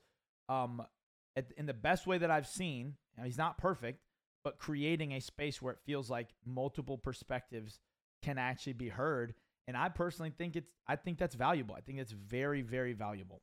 um, 0.49 0.83
at, 1.37 1.53
in 1.57 1.67
the 1.67 1.75
best 1.75 2.07
way 2.07 2.19
that 2.19 2.31
I've 2.31 2.47
seen. 2.47 2.95
Now, 3.19 3.25
he's 3.25 3.39
not 3.39 3.57
perfect, 3.59 4.01
but 4.47 4.61
creating 4.61 5.11
a 5.11 5.21
space 5.21 5.61
where 5.61 5.73
it 5.73 5.81
feels 5.85 6.09
like 6.09 6.29
multiple 6.45 6.97
perspectives 6.97 7.81
can 8.23 8.39
actually 8.39 8.75
be 8.75 8.89
heard. 8.89 9.35
And 9.67 9.77
I 9.77 9.89
personally 9.89 10.31
think 10.31 10.55
it's, 10.55 10.71
I 10.87 10.95
think 10.95 11.19
that's 11.19 11.35
valuable. 11.35 11.75
I 11.75 11.81
think 11.81 11.99
it's 11.99 12.13
very, 12.13 12.63
very 12.63 12.93
valuable. 12.93 13.43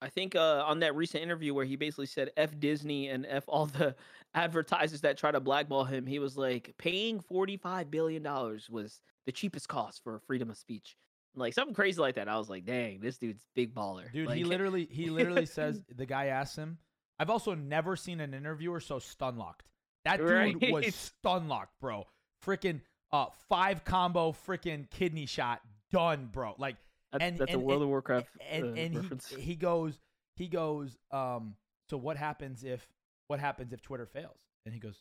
I 0.00 0.10
think 0.10 0.36
uh, 0.36 0.62
on 0.68 0.78
that 0.78 0.94
recent 0.94 1.24
interview 1.24 1.52
where 1.52 1.64
he 1.64 1.74
basically 1.74 2.06
said 2.06 2.30
F 2.36 2.56
Disney 2.60 3.08
and 3.08 3.26
F 3.28 3.42
all 3.48 3.66
the 3.66 3.96
advertisers 4.36 5.00
that 5.00 5.18
try 5.18 5.32
to 5.32 5.40
blackball 5.40 5.82
him, 5.82 6.06
he 6.06 6.20
was 6.20 6.36
like, 6.36 6.72
paying 6.78 7.18
$45 7.18 7.90
billion 7.90 8.22
was 8.22 9.00
the 9.26 9.32
cheapest 9.32 9.66
cost 9.66 10.04
for 10.04 10.20
freedom 10.28 10.48
of 10.48 10.56
speech. 10.56 10.96
Like 11.34 11.54
something 11.54 11.74
crazy 11.74 12.00
like 12.00 12.14
that. 12.14 12.28
I 12.28 12.38
was 12.38 12.48
like, 12.48 12.64
dang, 12.64 13.00
this 13.00 13.18
dude's 13.18 13.42
big 13.56 13.74
baller. 13.74 14.12
Dude, 14.12 14.28
like, 14.28 14.36
he 14.36 14.44
literally 14.44 14.86
he 14.88 15.10
literally 15.10 15.46
says 15.58 15.82
the 15.92 16.06
guy 16.06 16.26
asks 16.26 16.54
him. 16.54 16.78
I've 17.18 17.30
also 17.30 17.56
never 17.56 17.96
seen 17.96 18.20
an 18.20 18.32
interviewer 18.32 18.78
so 18.78 19.00
stun 19.00 19.36
locked. 19.36 19.64
That 20.04 20.18
dude 20.18 20.60
was 20.70 20.84
Right. 20.84 20.94
stun 20.94 21.48
locked, 21.48 21.78
bro. 21.80 22.04
Freaking 22.44 22.80
uh 23.12 23.26
five 23.48 23.84
combo 23.84 24.32
freaking 24.32 24.88
kidney 24.90 25.26
shot 25.26 25.60
done, 25.90 26.28
bro. 26.32 26.54
Like 26.58 26.76
that's, 27.12 27.24
and- 27.24 27.38
that's 27.38 27.52
and- 27.52 27.62
a 27.62 27.64
World 27.64 27.82
of 27.82 27.88
Warcraft 27.88 28.28
and 28.50 28.64
uh, 28.64 28.80
and 28.80 28.96
reference. 28.96 29.28
he 29.28 29.40
he 29.40 29.56
goes 29.56 29.98
he 30.36 30.48
goes 30.48 30.96
um 31.10 31.54
so 31.88 31.96
what 31.96 32.16
happens 32.16 32.64
if 32.64 32.86
what 33.28 33.40
happens 33.40 33.72
if 33.72 33.82
Twitter 33.82 34.06
fails? 34.06 34.38
And 34.66 34.74
he 34.74 34.80
goes 34.80 34.96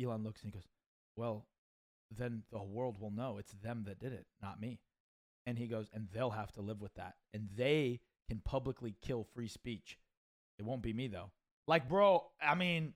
Elon 0.00 0.22
looks 0.22 0.42
and 0.42 0.52
he 0.52 0.56
goes, 0.58 0.66
"Well, 1.16 1.46
then 2.16 2.42
the 2.52 2.62
world 2.62 3.00
will 3.00 3.10
know 3.10 3.38
it's 3.38 3.52
them 3.52 3.84
that 3.86 3.98
did 3.98 4.12
it, 4.12 4.26
not 4.42 4.60
me." 4.60 4.80
And 5.46 5.58
he 5.58 5.66
goes, 5.66 5.88
"And 5.92 6.08
they'll 6.12 6.30
have 6.30 6.52
to 6.52 6.60
live 6.60 6.80
with 6.80 6.94
that. 6.94 7.14
And 7.34 7.48
they 7.56 8.00
can 8.28 8.40
publicly 8.44 8.94
kill 9.02 9.24
free 9.34 9.48
speech. 9.48 9.98
It 10.58 10.64
won't 10.64 10.82
be 10.82 10.92
me 10.92 11.08
though." 11.08 11.30
Like, 11.66 11.88
bro, 11.88 12.30
I 12.40 12.54
mean, 12.54 12.92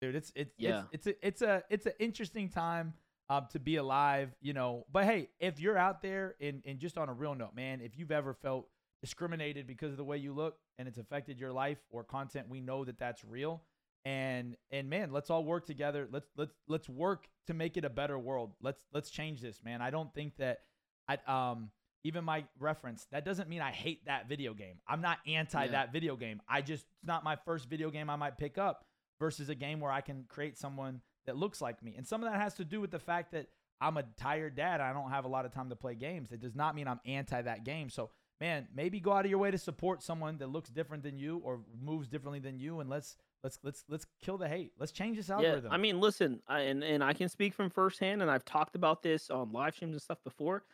dude, 0.00 0.14
it's 0.16 0.32
it's 0.34 0.54
Yeah. 0.58 0.84
it's, 0.92 1.06
it's 1.06 1.16
a 1.20 1.26
it's 1.26 1.42
a 1.42 1.62
it's 1.70 1.86
an 1.86 1.92
interesting 1.98 2.48
time 2.48 2.94
um, 3.30 3.46
to 3.52 3.58
be 3.58 3.76
alive, 3.76 4.34
you 4.40 4.52
know. 4.52 4.86
But 4.90 5.04
hey, 5.04 5.28
if 5.40 5.60
you're 5.60 5.76
out 5.78 6.02
there 6.02 6.34
and, 6.40 6.62
and 6.66 6.78
just 6.78 6.96
on 6.98 7.08
a 7.08 7.12
real 7.12 7.34
note, 7.34 7.54
man, 7.54 7.80
if 7.80 7.96
you've 7.98 8.10
ever 8.12 8.34
felt 8.34 8.68
discriminated 9.02 9.66
because 9.66 9.92
of 9.92 9.96
the 9.96 10.04
way 10.04 10.16
you 10.18 10.32
look 10.32 10.56
and 10.78 10.88
it's 10.88 10.98
affected 10.98 11.38
your 11.38 11.52
life 11.52 11.78
or 11.90 12.02
content, 12.04 12.48
we 12.48 12.60
know 12.60 12.84
that 12.84 12.98
that's 12.98 13.24
real. 13.24 13.62
And 14.04 14.56
and 14.70 14.88
man, 14.88 15.10
let's 15.12 15.28
all 15.30 15.44
work 15.44 15.66
together. 15.66 16.08
Let's 16.10 16.28
let's 16.36 16.54
let's 16.68 16.88
work 16.88 17.26
to 17.48 17.54
make 17.54 17.76
it 17.76 17.84
a 17.84 17.90
better 17.90 18.18
world. 18.18 18.52
Let's 18.62 18.80
let's 18.92 19.10
change 19.10 19.40
this, 19.40 19.60
man. 19.62 19.82
I 19.82 19.90
don't 19.90 20.12
think 20.14 20.36
that 20.38 20.60
I 21.08 21.18
um 21.26 21.70
even 22.04 22.24
my 22.24 22.44
reference 22.60 23.06
that 23.10 23.24
doesn't 23.24 23.48
mean 23.48 23.60
I 23.60 23.72
hate 23.72 24.06
that 24.06 24.28
video 24.28 24.54
game. 24.54 24.76
I'm 24.86 25.02
not 25.02 25.18
anti 25.26 25.64
Yeah. 25.64 25.70
that 25.72 25.92
video 25.92 26.16
game. 26.16 26.40
I 26.48 26.62
just 26.62 26.86
it's 27.00 27.06
not 27.06 27.24
my 27.24 27.36
first 27.44 27.68
video 27.68 27.90
game 27.90 28.08
I 28.08 28.16
might 28.16 28.38
pick 28.38 28.56
up 28.56 28.84
versus 29.18 29.48
a 29.48 29.54
game 29.54 29.80
where 29.80 29.92
I 29.92 30.00
can 30.00 30.24
create 30.28 30.58
someone 30.58 31.00
that 31.26 31.36
looks 31.36 31.60
like 31.60 31.82
me. 31.82 31.94
And 31.96 32.06
some 32.06 32.22
of 32.22 32.30
that 32.30 32.40
has 32.40 32.54
to 32.54 32.64
do 32.64 32.80
with 32.80 32.90
the 32.90 32.98
fact 32.98 33.32
that 33.32 33.48
I'm 33.80 33.96
a 33.96 34.04
tired 34.16 34.56
dad. 34.56 34.80
I 34.80 34.92
don't 34.92 35.10
have 35.10 35.24
a 35.24 35.28
lot 35.28 35.44
of 35.44 35.52
time 35.52 35.68
to 35.70 35.76
play 35.76 35.94
games. 35.94 36.32
It 36.32 36.40
does 36.40 36.54
not 36.54 36.74
mean 36.74 36.88
I'm 36.88 37.00
anti 37.04 37.40
that 37.42 37.64
game. 37.64 37.90
So, 37.90 38.10
man, 38.40 38.66
maybe 38.74 39.00
go 39.00 39.12
out 39.12 39.24
of 39.24 39.30
your 39.30 39.38
way 39.38 39.50
to 39.50 39.58
support 39.58 40.02
someone 40.02 40.38
that 40.38 40.48
looks 40.48 40.70
different 40.70 41.02
than 41.02 41.18
you 41.18 41.40
or 41.44 41.60
moves 41.80 42.08
differently 42.08 42.40
than 42.40 42.58
you 42.58 42.80
and 42.80 42.90
let's 42.90 43.16
let's 43.42 43.58
let's 43.62 43.84
let's 43.88 44.06
kill 44.22 44.38
the 44.38 44.48
hate. 44.48 44.72
Let's 44.78 44.92
change 44.92 45.16
this 45.16 45.30
algorithm. 45.30 45.66
Yeah. 45.66 45.74
I 45.74 45.76
mean, 45.76 46.00
listen, 46.00 46.40
I, 46.48 46.60
and 46.60 46.82
and 46.82 47.02
I 47.02 47.12
can 47.12 47.28
speak 47.28 47.54
from 47.54 47.70
firsthand, 47.70 48.22
and 48.22 48.30
I've 48.30 48.44
talked 48.44 48.74
about 48.74 49.02
this 49.02 49.30
on 49.30 49.52
live 49.52 49.74
streams 49.74 49.92
and 49.92 50.02
stuff 50.02 50.18
before. 50.24 50.64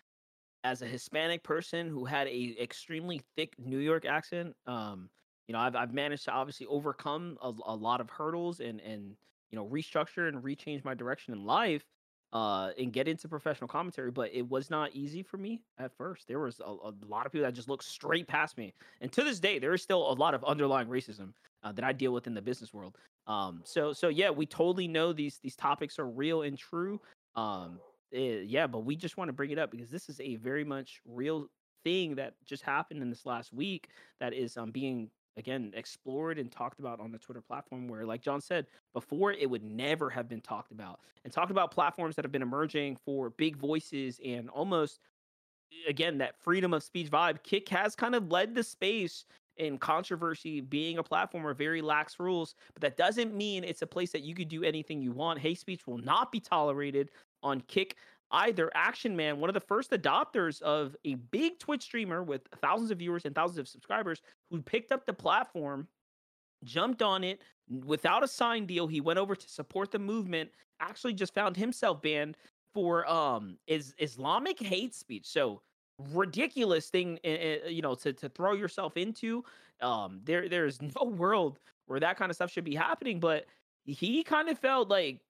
As 0.62 0.80
a 0.80 0.86
Hispanic 0.86 1.42
person 1.42 1.88
who 1.88 2.06
had 2.06 2.26
a 2.26 2.56
extremely 2.58 3.20
thick 3.36 3.54
New 3.58 3.78
York 3.78 4.06
accent, 4.06 4.56
um, 4.66 5.10
you 5.46 5.52
know, 5.52 5.58
I've 5.58 5.76
I've 5.76 5.92
managed 5.92 6.24
to 6.24 6.32
obviously 6.32 6.66
overcome 6.66 7.38
a, 7.42 7.52
a 7.66 7.74
lot 7.74 8.00
of 8.00 8.10
hurdles 8.10 8.60
and 8.60 8.80
and 8.80 9.16
you 9.50 9.56
know 9.56 9.66
restructure 9.66 10.28
and 10.28 10.42
rechange 10.42 10.84
my 10.84 10.94
direction 10.94 11.34
in 11.34 11.44
life, 11.44 11.84
uh, 12.32 12.70
and 12.78 12.92
get 12.92 13.08
into 13.08 13.28
professional 13.28 13.68
commentary. 13.68 14.10
But 14.10 14.34
it 14.34 14.48
was 14.48 14.70
not 14.70 14.90
easy 14.94 15.22
for 15.22 15.36
me 15.36 15.60
at 15.78 15.92
first. 15.96 16.26
There 16.28 16.40
was 16.40 16.60
a, 16.60 16.70
a 16.70 16.92
lot 17.06 17.26
of 17.26 17.32
people 17.32 17.46
that 17.46 17.54
just 17.54 17.68
looked 17.68 17.84
straight 17.84 18.26
past 18.26 18.56
me, 18.56 18.74
and 19.00 19.12
to 19.12 19.22
this 19.22 19.38
day, 19.38 19.58
there 19.58 19.74
is 19.74 19.82
still 19.82 20.10
a 20.10 20.14
lot 20.14 20.34
of 20.34 20.44
underlying 20.44 20.88
racism 20.88 21.32
uh, 21.62 21.72
that 21.72 21.84
I 21.84 21.92
deal 21.92 22.12
with 22.12 22.26
in 22.26 22.34
the 22.34 22.42
business 22.42 22.72
world. 22.72 22.96
Um, 23.26 23.62
so 23.64 23.92
so 23.92 24.08
yeah, 24.08 24.30
we 24.30 24.46
totally 24.46 24.88
know 24.88 25.12
these 25.12 25.38
these 25.38 25.56
topics 25.56 25.98
are 25.98 26.08
real 26.08 26.42
and 26.42 26.58
true. 26.58 27.00
Um, 27.36 27.80
eh, 28.12 28.40
yeah, 28.44 28.66
but 28.66 28.80
we 28.80 28.96
just 28.96 29.16
want 29.16 29.28
to 29.28 29.32
bring 29.32 29.50
it 29.50 29.58
up 29.58 29.70
because 29.70 29.90
this 29.90 30.08
is 30.08 30.20
a 30.20 30.36
very 30.36 30.64
much 30.64 31.00
real 31.06 31.48
thing 31.84 32.14
that 32.14 32.34
just 32.46 32.62
happened 32.62 33.02
in 33.02 33.10
this 33.10 33.26
last 33.26 33.52
week 33.52 33.88
that 34.18 34.32
is 34.32 34.56
um 34.56 34.70
being 34.70 35.10
again 35.36 35.72
explored 35.74 36.38
and 36.38 36.50
talked 36.50 36.78
about 36.78 37.00
on 37.00 37.10
the 37.10 37.18
Twitter 37.18 37.40
platform 37.40 37.88
where 37.88 38.04
like 38.04 38.22
John 38.22 38.40
said 38.40 38.66
before 38.92 39.32
it 39.32 39.48
would 39.48 39.64
never 39.64 40.08
have 40.10 40.28
been 40.28 40.40
talked 40.40 40.72
about 40.72 41.00
and 41.24 41.32
talked 41.32 41.50
about 41.50 41.70
platforms 41.70 42.16
that 42.16 42.24
have 42.24 42.32
been 42.32 42.42
emerging 42.42 42.96
for 43.04 43.30
big 43.30 43.56
voices 43.56 44.20
and 44.24 44.48
almost 44.50 45.00
again 45.88 46.18
that 46.18 46.40
freedom 46.40 46.72
of 46.72 46.82
speech 46.82 47.10
vibe 47.10 47.42
kick 47.42 47.68
has 47.68 47.96
kind 47.96 48.14
of 48.14 48.30
led 48.30 48.54
the 48.54 48.62
space 48.62 49.24
in 49.56 49.78
controversy 49.78 50.60
being 50.60 50.98
a 50.98 51.02
platform 51.02 51.44
where 51.44 51.54
very 51.54 51.80
lax 51.80 52.18
rules, 52.18 52.54
but 52.72 52.80
that 52.82 52.96
doesn't 52.96 53.34
mean 53.34 53.64
it's 53.64 53.82
a 53.82 53.86
place 53.86 54.10
that 54.12 54.22
you 54.22 54.34
could 54.34 54.48
do 54.48 54.64
anything 54.64 55.00
you 55.00 55.12
want. 55.12 55.38
Hate 55.38 55.58
speech 55.58 55.86
will 55.86 55.98
not 55.98 56.32
be 56.32 56.40
tolerated 56.40 57.10
on 57.42 57.60
Kick. 57.62 57.96
Either. 58.34 58.70
Action 58.74 59.16
Man, 59.16 59.38
one 59.38 59.50
of 59.50 59.54
the 59.54 59.60
first 59.60 59.90
adopters 59.92 60.60
of 60.62 60.96
a 61.04 61.14
big 61.14 61.58
Twitch 61.58 61.82
streamer 61.82 62.22
with 62.22 62.42
thousands 62.60 62.90
of 62.90 62.98
viewers 62.98 63.24
and 63.24 63.34
thousands 63.34 63.58
of 63.58 63.68
subscribers, 63.68 64.20
who 64.50 64.60
picked 64.62 64.92
up 64.92 65.06
the 65.06 65.12
platform, 65.12 65.88
jumped 66.64 67.02
on 67.02 67.24
it 67.24 67.40
without 67.84 68.24
a 68.24 68.28
signed 68.28 68.68
deal. 68.68 68.86
He 68.86 69.00
went 69.00 69.18
over 69.18 69.34
to 69.34 69.48
support 69.48 69.90
the 69.90 69.98
movement. 69.98 70.50
Actually, 70.80 71.14
just 71.14 71.34
found 71.34 71.56
himself 71.56 72.02
banned 72.02 72.36
for 72.72 73.08
um 73.08 73.56
is 73.66 73.94
Islamic 73.98 74.58
hate 74.58 74.94
speech. 74.94 75.26
So 75.26 75.62
ridiculous 76.12 76.90
thing, 76.90 77.18
you 77.24 77.82
know, 77.82 77.94
to 77.96 78.12
to 78.12 78.28
throw 78.28 78.52
yourself 78.54 78.96
into. 78.96 79.44
Um, 79.80 80.20
there 80.24 80.48
there's 80.48 80.80
no 81.00 81.04
world 81.04 81.58
where 81.86 82.00
that 82.00 82.16
kind 82.16 82.30
of 82.30 82.36
stuff 82.36 82.50
should 82.50 82.64
be 82.64 82.74
happening, 82.74 83.20
but 83.20 83.46
he 83.84 84.22
kind 84.22 84.48
of 84.48 84.58
felt 84.58 84.88
like 84.88 85.20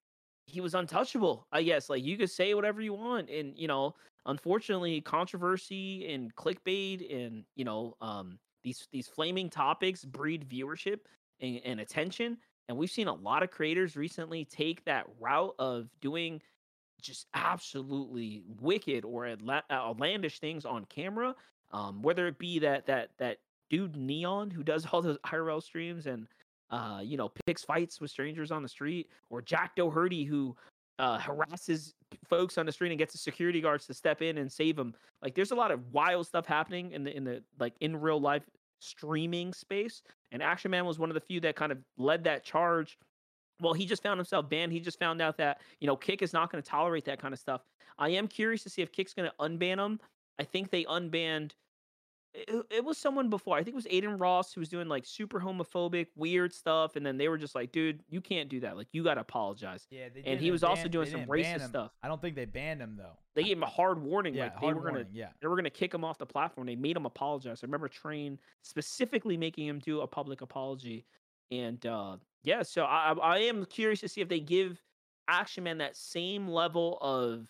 he 0.46 0.60
was 0.60 0.74
untouchable. 0.74 1.46
I 1.52 1.62
guess 1.62 1.88
like 1.88 2.04
you 2.04 2.16
could 2.16 2.30
say 2.30 2.54
whatever 2.54 2.80
you 2.80 2.94
want, 2.94 3.30
and 3.30 3.56
you 3.56 3.68
know, 3.68 3.94
unfortunately, 4.26 5.00
controversy 5.00 6.12
and 6.12 6.34
clickbait 6.34 7.14
and 7.14 7.44
you 7.56 7.64
know, 7.64 7.96
um, 8.00 8.38
these 8.62 8.88
these 8.92 9.08
flaming 9.08 9.50
topics 9.50 10.04
breed 10.04 10.48
viewership 10.48 11.00
and, 11.40 11.60
and 11.64 11.80
attention. 11.80 12.38
And 12.68 12.78
we've 12.78 12.90
seen 12.90 13.08
a 13.08 13.14
lot 13.14 13.42
of 13.42 13.50
creators 13.50 13.94
recently 13.96 14.44
take 14.44 14.84
that 14.84 15.06
route 15.20 15.54
of 15.58 15.88
doing 16.00 16.40
just 17.02 17.26
absolutely 17.34 18.42
wicked 18.60 19.04
or 19.04 19.36
outlandish 19.70 20.38
things 20.40 20.64
on 20.64 20.86
camera. 20.86 21.34
Um, 21.72 22.02
whether 22.02 22.26
it 22.26 22.38
be 22.38 22.60
that 22.60 22.86
that 22.86 23.10
that 23.18 23.38
dude 23.68 23.96
Neon 23.96 24.50
who 24.50 24.62
does 24.62 24.86
all 24.92 25.02
those 25.02 25.18
IRL 25.26 25.62
streams 25.62 26.06
and 26.06 26.26
uh, 26.74 26.98
you 27.00 27.16
know, 27.16 27.30
picks 27.46 27.62
fights 27.62 28.00
with 28.00 28.10
strangers 28.10 28.50
on 28.50 28.60
the 28.60 28.68
street, 28.68 29.08
or 29.30 29.40
Jack 29.40 29.76
Doherty 29.76 30.24
who 30.24 30.56
uh, 30.98 31.18
harasses 31.18 31.94
folks 32.28 32.58
on 32.58 32.66
the 32.66 32.72
street 32.72 32.90
and 32.90 32.98
gets 32.98 33.12
the 33.12 33.18
security 33.18 33.60
guards 33.60 33.86
to 33.86 33.94
step 33.94 34.22
in 34.22 34.38
and 34.38 34.50
save 34.50 34.74
them. 34.74 34.92
Like, 35.22 35.36
there's 35.36 35.52
a 35.52 35.54
lot 35.54 35.70
of 35.70 35.80
wild 35.92 36.26
stuff 36.26 36.46
happening 36.46 36.90
in 36.90 37.04
the 37.04 37.16
in 37.16 37.22
the 37.22 37.44
like 37.60 37.74
in 37.80 38.00
real 38.00 38.20
life 38.20 38.42
streaming 38.80 39.52
space, 39.52 40.02
and 40.32 40.42
Action 40.42 40.72
Man 40.72 40.84
was 40.84 40.98
one 40.98 41.10
of 41.10 41.14
the 41.14 41.20
few 41.20 41.38
that 41.40 41.54
kind 41.54 41.70
of 41.70 41.78
led 41.96 42.24
that 42.24 42.42
charge. 42.42 42.98
Well, 43.60 43.72
he 43.72 43.86
just 43.86 44.02
found 44.02 44.18
himself 44.18 44.50
banned. 44.50 44.72
He 44.72 44.80
just 44.80 44.98
found 44.98 45.22
out 45.22 45.36
that 45.36 45.60
you 45.78 45.86
know 45.86 45.94
Kick 45.96 46.22
is 46.22 46.32
not 46.32 46.50
going 46.50 46.60
to 46.60 46.68
tolerate 46.68 47.04
that 47.04 47.20
kind 47.20 47.32
of 47.32 47.38
stuff. 47.38 47.60
I 47.98 48.08
am 48.08 48.26
curious 48.26 48.64
to 48.64 48.68
see 48.68 48.82
if 48.82 48.90
Kick's 48.90 49.14
going 49.14 49.30
to 49.30 49.34
unban 49.38 49.78
him. 49.78 50.00
I 50.40 50.42
think 50.42 50.70
they 50.70 50.82
unbanned 50.84 51.52
it, 52.34 52.66
it 52.70 52.84
was 52.84 52.98
someone 52.98 53.30
before. 53.30 53.56
I 53.56 53.62
think 53.62 53.74
it 53.74 53.76
was 53.76 53.86
Adin 53.86 54.18
Ross 54.18 54.52
who 54.52 54.60
was 54.60 54.68
doing 54.68 54.88
like 54.88 55.06
super 55.06 55.40
homophobic, 55.40 56.08
weird 56.16 56.52
stuff, 56.52 56.96
and 56.96 57.06
then 57.06 57.16
they 57.16 57.28
were 57.28 57.38
just 57.38 57.54
like, 57.54 57.70
"Dude, 57.70 58.00
you 58.10 58.20
can't 58.20 58.48
do 58.48 58.60
that. 58.60 58.76
Like, 58.76 58.88
you 58.92 59.04
got 59.04 59.14
to 59.14 59.20
apologize." 59.20 59.86
Yeah, 59.90 60.08
they 60.12 60.22
and 60.24 60.40
he 60.40 60.50
was 60.50 60.62
ban, 60.62 60.70
also 60.70 60.88
doing 60.88 61.08
some 61.08 61.26
racist 61.26 61.68
stuff. 61.68 61.92
I 62.02 62.08
don't 62.08 62.20
think 62.20 62.34
they 62.34 62.44
banned 62.44 62.80
him 62.80 62.96
though. 62.96 63.16
They 63.34 63.44
gave 63.44 63.56
him 63.56 63.62
a 63.62 63.68
hard 63.68 64.02
warning. 64.02 64.34
Yeah, 64.34 64.44
like 64.44 64.60
they 64.60 64.66
were 64.66 64.74
warning, 64.74 64.94
gonna, 64.94 65.06
yeah, 65.12 65.28
they 65.40 65.46
were 65.46 65.56
gonna 65.56 65.70
kick 65.70 65.94
him 65.94 66.04
off 66.04 66.18
the 66.18 66.26
platform. 66.26 66.66
They 66.66 66.76
made 66.76 66.96
him 66.96 67.06
apologize. 67.06 67.60
I 67.62 67.66
remember 67.66 67.88
Train 67.88 68.38
specifically 68.62 69.36
making 69.36 69.66
him 69.66 69.78
do 69.78 70.00
a 70.00 70.06
public 70.06 70.40
apology, 70.40 71.06
and 71.52 71.84
uh 71.86 72.16
yeah, 72.42 72.62
so 72.62 72.84
I 72.84 73.12
I 73.12 73.38
am 73.38 73.64
curious 73.66 74.00
to 74.00 74.08
see 74.08 74.20
if 74.20 74.28
they 74.28 74.40
give 74.40 74.82
Action 75.28 75.64
Man 75.64 75.78
that 75.78 75.96
same 75.96 76.48
level 76.48 76.98
of 77.00 77.48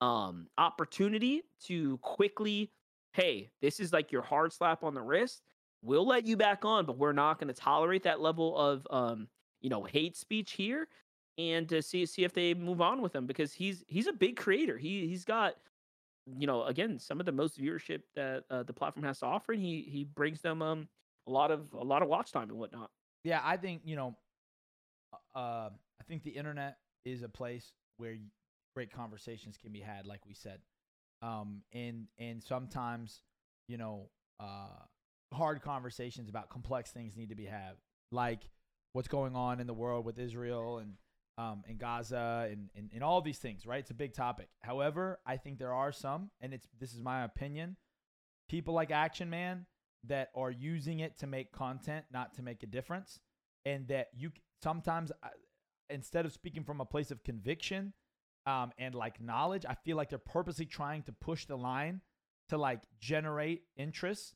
um 0.00 0.48
opportunity 0.56 1.42
to 1.66 1.98
quickly 1.98 2.70
hey, 3.12 3.50
this 3.60 3.80
is 3.80 3.92
like 3.92 4.12
your 4.12 4.22
hard 4.22 4.52
slap 4.52 4.84
on 4.84 4.94
the 4.94 5.02
wrist. 5.02 5.42
We'll 5.82 6.06
let 6.06 6.26
you 6.26 6.36
back 6.36 6.64
on, 6.64 6.86
but 6.86 6.96
we're 6.96 7.12
not 7.12 7.38
going 7.38 7.52
to 7.52 7.60
tolerate 7.60 8.04
that 8.04 8.20
level 8.20 8.56
of 8.56 8.86
um, 8.90 9.28
you 9.60 9.70
know, 9.70 9.82
hate 9.84 10.16
speech 10.16 10.52
here 10.52 10.88
and 11.38 11.68
to 11.68 11.82
see 11.82 12.04
see 12.06 12.24
if 12.24 12.32
they 12.32 12.54
move 12.54 12.80
on 12.80 13.00
with 13.00 13.14
him 13.14 13.26
because 13.26 13.52
he's 13.52 13.84
he's 13.88 14.06
a 14.06 14.12
big 14.12 14.36
creator. 14.36 14.76
He 14.76 15.06
he's 15.06 15.24
got 15.24 15.54
you 16.38 16.46
know, 16.46 16.64
again, 16.64 16.98
some 16.98 17.18
of 17.18 17.26
the 17.26 17.32
most 17.32 17.60
viewership 17.60 18.02
that 18.14 18.44
uh, 18.48 18.62
the 18.62 18.72
platform 18.72 19.04
has 19.04 19.18
to 19.20 19.26
offer 19.26 19.52
and 19.52 19.62
he 19.62 19.82
he 19.82 20.04
brings 20.04 20.40
them 20.40 20.62
um 20.62 20.88
a 21.26 21.30
lot 21.30 21.50
of 21.50 21.72
a 21.72 21.84
lot 21.84 22.02
of 22.02 22.08
watch 22.08 22.32
time 22.32 22.50
and 22.50 22.58
whatnot. 22.58 22.90
Yeah, 23.24 23.40
I 23.42 23.56
think, 23.56 23.82
you 23.84 23.96
know, 23.96 24.16
uh, 25.12 25.38
uh 25.38 25.70
I 26.00 26.04
think 26.08 26.22
the 26.22 26.30
internet 26.30 26.76
is 27.04 27.22
a 27.22 27.28
place 27.28 27.72
where 27.96 28.16
great 28.74 28.92
conversations 28.92 29.56
can 29.56 29.72
be 29.72 29.80
had 29.80 30.06
like 30.06 30.20
we 30.26 30.34
said 30.34 30.58
um, 31.22 31.62
and 31.72 32.06
and 32.18 32.42
sometimes 32.42 33.22
you 33.68 33.78
know 33.78 34.10
uh, 34.40 34.84
hard 35.32 35.62
conversations 35.62 36.28
about 36.28 36.50
complex 36.50 36.90
things 36.90 37.16
need 37.16 37.30
to 37.30 37.34
be 37.34 37.46
had, 37.46 37.76
like 38.10 38.42
what's 38.92 39.08
going 39.08 39.36
on 39.36 39.60
in 39.60 39.66
the 39.66 39.74
world 39.74 40.04
with 40.04 40.18
Israel 40.18 40.78
and 40.78 40.94
um, 41.38 41.64
and 41.66 41.78
Gaza 41.78 42.48
and, 42.50 42.68
and 42.76 42.90
and 42.92 43.02
all 43.02 43.20
these 43.22 43.38
things. 43.38 43.66
Right, 43.66 43.80
it's 43.80 43.90
a 43.90 43.94
big 43.94 44.14
topic. 44.14 44.48
However, 44.60 45.20
I 45.26 45.36
think 45.36 45.58
there 45.58 45.72
are 45.72 45.92
some, 45.92 46.30
and 46.40 46.52
it's 46.52 46.66
this 46.78 46.92
is 46.92 47.00
my 47.00 47.24
opinion, 47.24 47.76
people 48.48 48.74
like 48.74 48.90
Action 48.90 49.30
Man 49.30 49.66
that 50.04 50.30
are 50.34 50.50
using 50.50 51.00
it 51.00 51.18
to 51.20 51.26
make 51.26 51.52
content, 51.52 52.04
not 52.12 52.34
to 52.34 52.42
make 52.42 52.62
a 52.62 52.66
difference, 52.66 53.20
and 53.64 53.86
that 53.88 54.08
you 54.14 54.32
sometimes 54.62 55.12
uh, 55.22 55.28
instead 55.88 56.26
of 56.26 56.32
speaking 56.32 56.64
from 56.64 56.80
a 56.80 56.84
place 56.84 57.10
of 57.10 57.22
conviction 57.22 57.92
um, 58.46 58.72
and 58.78 58.94
like 58.94 59.20
knowledge. 59.20 59.64
I 59.68 59.74
feel 59.74 59.96
like 59.96 60.10
they're 60.10 60.18
purposely 60.18 60.66
trying 60.66 61.02
to 61.04 61.12
push 61.12 61.46
the 61.46 61.56
line 61.56 62.00
to 62.48 62.58
like 62.58 62.80
generate 63.00 63.62
interest. 63.76 64.34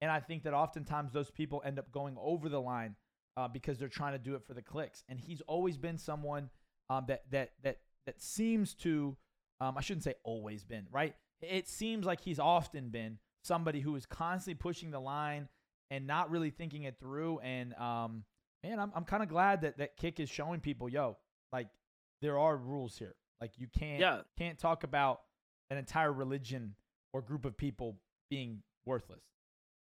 And 0.00 0.10
I 0.10 0.20
think 0.20 0.44
that 0.44 0.54
oftentimes 0.54 1.12
those 1.12 1.30
people 1.30 1.62
end 1.64 1.78
up 1.78 1.90
going 1.90 2.16
over 2.20 2.48
the 2.48 2.60
line 2.60 2.94
uh, 3.36 3.48
because 3.48 3.78
they're 3.78 3.88
trying 3.88 4.12
to 4.12 4.18
do 4.18 4.34
it 4.34 4.44
for 4.46 4.54
the 4.54 4.62
clicks. 4.62 5.04
And 5.08 5.18
he's 5.18 5.40
always 5.42 5.76
been 5.76 5.98
someone 5.98 6.50
um, 6.90 7.04
that 7.08 7.22
that 7.30 7.50
that 7.62 7.78
that 8.06 8.20
seems 8.20 8.74
to 8.76 9.16
um, 9.60 9.76
I 9.76 9.80
shouldn't 9.80 10.04
say 10.04 10.14
always 10.24 10.64
been 10.64 10.86
right. 10.90 11.14
It 11.40 11.68
seems 11.68 12.06
like 12.06 12.20
he's 12.20 12.38
often 12.38 12.90
been 12.90 13.18
somebody 13.42 13.80
who 13.80 13.94
is 13.96 14.06
constantly 14.06 14.58
pushing 14.58 14.90
the 14.90 15.00
line 15.00 15.48
and 15.90 16.06
not 16.06 16.30
really 16.30 16.50
thinking 16.50 16.82
it 16.84 16.96
through. 16.98 17.38
And 17.40 17.74
um, 17.74 18.24
man, 18.62 18.78
I'm 18.78 18.92
I'm 18.94 19.04
kind 19.04 19.22
of 19.22 19.28
glad 19.28 19.62
that 19.62 19.78
that 19.78 19.96
Kick 19.96 20.20
is 20.20 20.28
showing 20.28 20.60
people, 20.60 20.88
yo, 20.88 21.16
like 21.52 21.68
there 22.22 22.38
are 22.38 22.56
rules 22.56 22.96
here. 22.98 23.14
Like 23.40 23.52
you 23.56 23.66
can't 23.66 24.00
yeah. 24.00 24.20
can't 24.36 24.58
talk 24.58 24.84
about 24.84 25.20
an 25.70 25.78
entire 25.78 26.12
religion 26.12 26.74
or 27.12 27.22
group 27.22 27.44
of 27.44 27.56
people 27.56 27.96
being 28.30 28.62
worthless. 28.84 29.22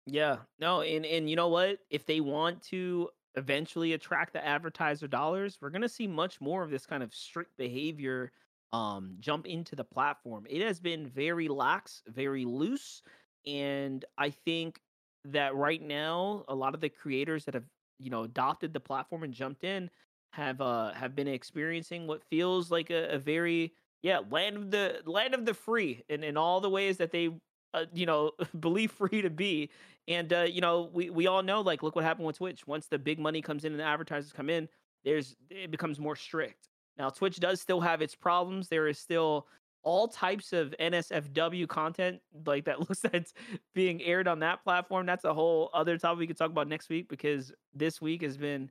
Yeah. 0.06 0.38
No, 0.58 0.80
and 0.80 1.04
and 1.04 1.28
you 1.28 1.36
know 1.36 1.48
what? 1.48 1.78
If 1.90 2.06
they 2.06 2.20
want 2.20 2.62
to 2.64 3.08
eventually 3.36 3.92
attract 3.92 4.32
the 4.32 4.44
advertiser 4.44 5.08
dollars, 5.08 5.58
we're 5.60 5.70
going 5.70 5.82
to 5.82 5.88
see 5.88 6.06
much 6.06 6.40
more 6.40 6.62
of 6.62 6.70
this 6.70 6.86
kind 6.86 7.02
of 7.02 7.14
strict 7.14 7.56
behavior 7.56 8.32
um 8.72 9.16
jump 9.20 9.46
into 9.46 9.76
the 9.76 9.84
platform. 9.84 10.46
It 10.48 10.62
has 10.62 10.80
been 10.80 11.06
very 11.06 11.48
lax, 11.48 12.02
very 12.06 12.44
loose, 12.44 13.02
and 13.46 14.04
I 14.18 14.30
think 14.30 14.80
that 15.26 15.54
right 15.54 15.80
now 15.80 16.44
a 16.48 16.54
lot 16.54 16.74
of 16.74 16.80
the 16.80 16.88
creators 16.88 17.44
that 17.46 17.54
have, 17.54 17.64
you 17.98 18.10
know, 18.10 18.24
adopted 18.24 18.72
the 18.72 18.80
platform 18.80 19.22
and 19.22 19.32
jumped 19.32 19.64
in 19.64 19.90
have 20.34 20.60
uh 20.60 20.92
have 20.92 21.14
been 21.14 21.28
experiencing 21.28 22.06
what 22.06 22.22
feels 22.24 22.70
like 22.70 22.90
a, 22.90 23.10
a 23.10 23.18
very 23.18 23.72
yeah 24.02 24.20
land 24.30 24.56
of 24.56 24.70
the 24.70 25.00
land 25.06 25.34
of 25.34 25.46
the 25.46 25.54
free 25.54 26.02
in 26.08 26.24
in 26.24 26.36
all 26.36 26.60
the 26.60 26.70
ways 26.70 26.96
that 26.96 27.12
they 27.12 27.30
uh, 27.72 27.84
you 27.92 28.06
know 28.06 28.32
believe 28.60 28.90
free 28.90 29.22
to 29.22 29.30
be. 29.30 29.70
And 30.08 30.32
uh 30.32 30.42
you 30.42 30.60
know 30.60 30.90
we 30.92 31.10
we 31.10 31.26
all 31.26 31.42
know 31.42 31.60
like 31.60 31.82
look 31.82 31.94
what 31.94 32.04
happened 32.04 32.26
with 32.26 32.38
twitch. 32.38 32.66
Once 32.66 32.86
the 32.86 32.98
big 32.98 33.18
money 33.18 33.40
comes 33.40 33.64
in 33.64 33.72
and 33.72 33.80
the 33.80 33.84
advertisers 33.84 34.32
come 34.32 34.50
in 34.50 34.68
there's 35.04 35.36
it 35.50 35.70
becomes 35.70 36.00
more 36.00 36.16
strict. 36.16 36.68
Now 36.98 37.10
twitch 37.10 37.38
does 37.38 37.60
still 37.60 37.80
have 37.80 38.02
its 38.02 38.14
problems. 38.14 38.68
There 38.68 38.88
is 38.88 38.98
still 38.98 39.46
all 39.82 40.08
types 40.08 40.54
of 40.54 40.74
nsfw 40.80 41.68
content 41.68 42.18
like 42.46 42.64
that 42.64 42.80
looks 42.88 43.04
it's 43.12 43.34
being 43.74 44.02
aired 44.02 44.26
on 44.26 44.40
that 44.40 44.64
platform. 44.64 45.06
That's 45.06 45.24
a 45.24 45.34
whole 45.34 45.70
other 45.74 45.96
topic 45.98 46.18
we 46.18 46.26
could 46.26 46.38
talk 46.38 46.50
about 46.50 46.68
next 46.68 46.88
week 46.88 47.08
because 47.08 47.52
this 47.74 48.00
week 48.00 48.22
has 48.22 48.36
been 48.36 48.70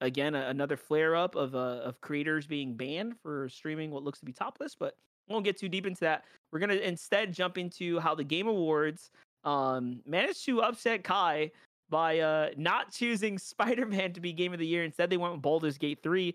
again 0.00 0.34
another 0.34 0.76
flare 0.76 1.16
up 1.16 1.34
of 1.34 1.54
uh, 1.54 1.80
of 1.84 2.00
creators 2.00 2.46
being 2.46 2.74
banned 2.74 3.14
for 3.20 3.48
streaming 3.48 3.90
what 3.90 4.02
looks 4.02 4.20
to 4.20 4.24
be 4.24 4.32
topless 4.32 4.74
but 4.74 4.96
won't 5.28 5.44
get 5.44 5.58
too 5.58 5.68
deep 5.68 5.86
into 5.86 6.00
that. 6.00 6.24
We're 6.52 6.60
gonna 6.60 6.74
instead 6.74 7.32
jump 7.32 7.58
into 7.58 7.98
how 7.98 8.14
the 8.14 8.24
game 8.24 8.46
awards 8.46 9.10
um 9.44 10.00
managed 10.06 10.44
to 10.46 10.62
upset 10.62 11.04
kai 11.04 11.50
by 11.90 12.18
uh 12.18 12.50
not 12.56 12.92
choosing 12.92 13.38
spider-man 13.38 14.12
to 14.12 14.20
be 14.20 14.32
game 14.32 14.52
of 14.52 14.58
the 14.58 14.66
year. 14.66 14.84
Instead 14.84 15.10
they 15.10 15.16
went 15.16 15.34
with 15.34 15.42
Baldur's 15.42 15.78
Gate 15.78 16.02
3 16.02 16.34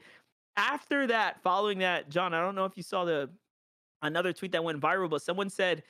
after 0.57 1.07
that 1.07 1.41
following 1.41 1.79
that 1.79 2.09
john 2.09 2.33
i 2.33 2.41
don't 2.41 2.55
know 2.55 2.65
if 2.65 2.77
you 2.77 2.83
saw 2.83 3.05
the 3.05 3.29
another 4.03 4.33
tweet 4.33 4.51
that 4.51 4.63
went 4.63 4.79
viral 4.79 5.09
but 5.09 5.21
someone 5.21 5.49
said 5.49 5.83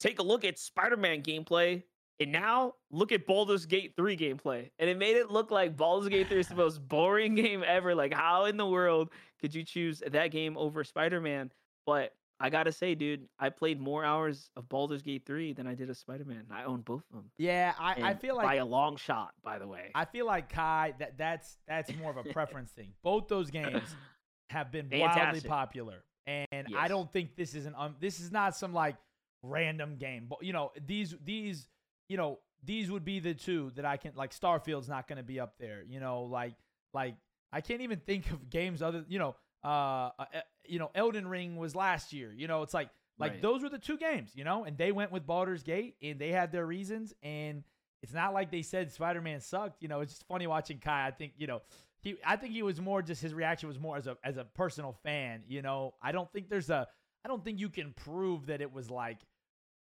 take 0.00 0.18
a 0.18 0.22
look 0.22 0.44
at 0.44 0.58
spider-man 0.58 1.22
gameplay 1.22 1.82
and 2.20 2.32
now 2.32 2.74
look 2.90 3.12
at 3.12 3.26
Baldur's 3.26 3.66
Gate 3.66 3.94
3 3.96 4.16
gameplay. 4.16 4.70
And 4.78 4.88
it 4.88 4.98
made 4.98 5.16
it 5.16 5.30
look 5.30 5.50
like 5.50 5.76
Baldur's 5.76 6.08
Gate 6.08 6.28
3 6.28 6.40
is 6.40 6.48
the 6.48 6.54
most 6.56 6.86
boring 6.86 7.34
game 7.34 7.64
ever. 7.66 7.94
Like, 7.94 8.14
how 8.14 8.44
in 8.44 8.56
the 8.56 8.66
world 8.66 9.10
could 9.40 9.54
you 9.54 9.64
choose 9.64 10.02
that 10.06 10.28
game 10.28 10.56
over 10.56 10.84
Spider-Man? 10.84 11.50
But 11.86 12.12
I 12.38 12.50
gotta 12.50 12.72
say, 12.72 12.94
dude, 12.94 13.28
I 13.38 13.50
played 13.50 13.80
more 13.80 14.04
hours 14.04 14.50
of 14.56 14.68
Baldur's 14.68 15.02
Gate 15.02 15.22
3 15.26 15.52
than 15.52 15.66
I 15.66 15.74
did 15.74 15.88
of 15.90 15.96
Spider-Man. 15.96 16.46
I 16.50 16.64
own 16.64 16.80
both 16.80 17.04
of 17.10 17.16
them. 17.16 17.30
Yeah, 17.38 17.72
I, 17.78 17.94
I 18.02 18.14
feel 18.14 18.36
like 18.36 18.46
by 18.46 18.54
a 18.56 18.64
long 18.64 18.96
shot, 18.96 19.32
by 19.44 19.58
the 19.58 19.66
way. 19.66 19.90
I 19.94 20.04
feel 20.04 20.26
like 20.26 20.48
Kai 20.48 20.94
that 20.98 21.16
that's 21.16 21.56
that's 21.68 21.94
more 21.96 22.10
of 22.10 22.16
a 22.16 22.24
preference 22.32 22.72
thing. 22.72 22.92
Both 23.02 23.28
those 23.28 23.50
games 23.50 23.94
have 24.50 24.72
been 24.72 24.88
Fantastic. 24.88 25.22
wildly 25.22 25.48
popular. 25.48 26.04
And 26.26 26.68
I 26.76 26.86
don't 26.88 27.12
think 27.12 27.36
this 27.36 27.54
is 27.54 27.66
an 27.66 27.74
um, 27.76 27.96
this 28.00 28.20
is 28.20 28.30
not 28.30 28.56
some 28.56 28.72
like 28.72 28.96
random 29.42 29.96
game. 29.96 30.26
But 30.28 30.42
you 30.42 30.52
know, 30.52 30.70
these 30.86 31.14
these 31.24 31.68
you 32.12 32.18
know, 32.18 32.40
these 32.62 32.90
would 32.90 33.06
be 33.06 33.20
the 33.20 33.32
two 33.32 33.72
that 33.74 33.86
I 33.86 33.96
can 33.96 34.12
like 34.14 34.34
Starfield's 34.38 34.86
not 34.86 35.08
going 35.08 35.16
to 35.16 35.22
be 35.22 35.40
up 35.40 35.54
there, 35.58 35.82
you 35.88 35.98
know, 35.98 36.24
like 36.24 36.52
like 36.92 37.16
I 37.50 37.62
can't 37.62 37.80
even 37.80 38.00
think 38.00 38.30
of 38.30 38.50
games 38.50 38.82
other, 38.82 39.02
you 39.08 39.18
know, 39.18 39.34
uh, 39.64 40.10
uh 40.18 40.24
you 40.66 40.78
know, 40.78 40.90
Elden 40.94 41.26
Ring 41.26 41.56
was 41.56 41.74
last 41.74 42.12
year. 42.12 42.30
You 42.36 42.48
know, 42.48 42.62
it's 42.62 42.74
like 42.74 42.90
like 43.18 43.32
Right. 43.32 43.42
those 43.42 43.62
were 43.62 43.70
the 43.70 43.78
two 43.78 43.96
games, 43.96 44.32
you 44.34 44.44
know, 44.44 44.64
and 44.64 44.76
they 44.76 44.92
went 44.92 45.10
with 45.10 45.26
Baldur's 45.26 45.62
Gate 45.62 45.96
and 46.02 46.18
they 46.18 46.28
had 46.32 46.52
their 46.52 46.66
reasons 46.66 47.14
and 47.22 47.64
it's 48.02 48.12
not 48.12 48.34
like 48.34 48.50
they 48.50 48.62
said 48.62 48.92
Spider-Man 48.92 49.40
sucked, 49.40 49.80
you 49.80 49.88
know, 49.88 50.00
it's 50.00 50.12
just 50.12 50.26
funny 50.26 50.46
watching 50.46 50.80
Kai. 50.80 51.06
I 51.06 51.12
think, 51.12 51.32
you 51.38 51.46
know, 51.46 51.62
he 52.02 52.16
I 52.26 52.36
think 52.36 52.52
he 52.52 52.62
was 52.62 52.78
more 52.78 53.00
just 53.00 53.22
his 53.22 53.32
reaction 53.32 53.70
was 53.70 53.80
more 53.80 53.96
as 53.96 54.06
a 54.06 54.18
as 54.22 54.36
a 54.36 54.44
personal 54.44 54.92
fan, 55.02 55.44
you 55.48 55.62
know. 55.62 55.94
I 56.02 56.12
don't 56.12 56.30
think 56.30 56.50
there's 56.50 56.68
a 56.68 56.86
I 57.24 57.28
don't 57.28 57.42
think 57.42 57.58
you 57.58 57.70
can 57.70 57.94
prove 57.94 58.46
that 58.46 58.60
it 58.60 58.70
was 58.70 58.90
like 58.90 59.18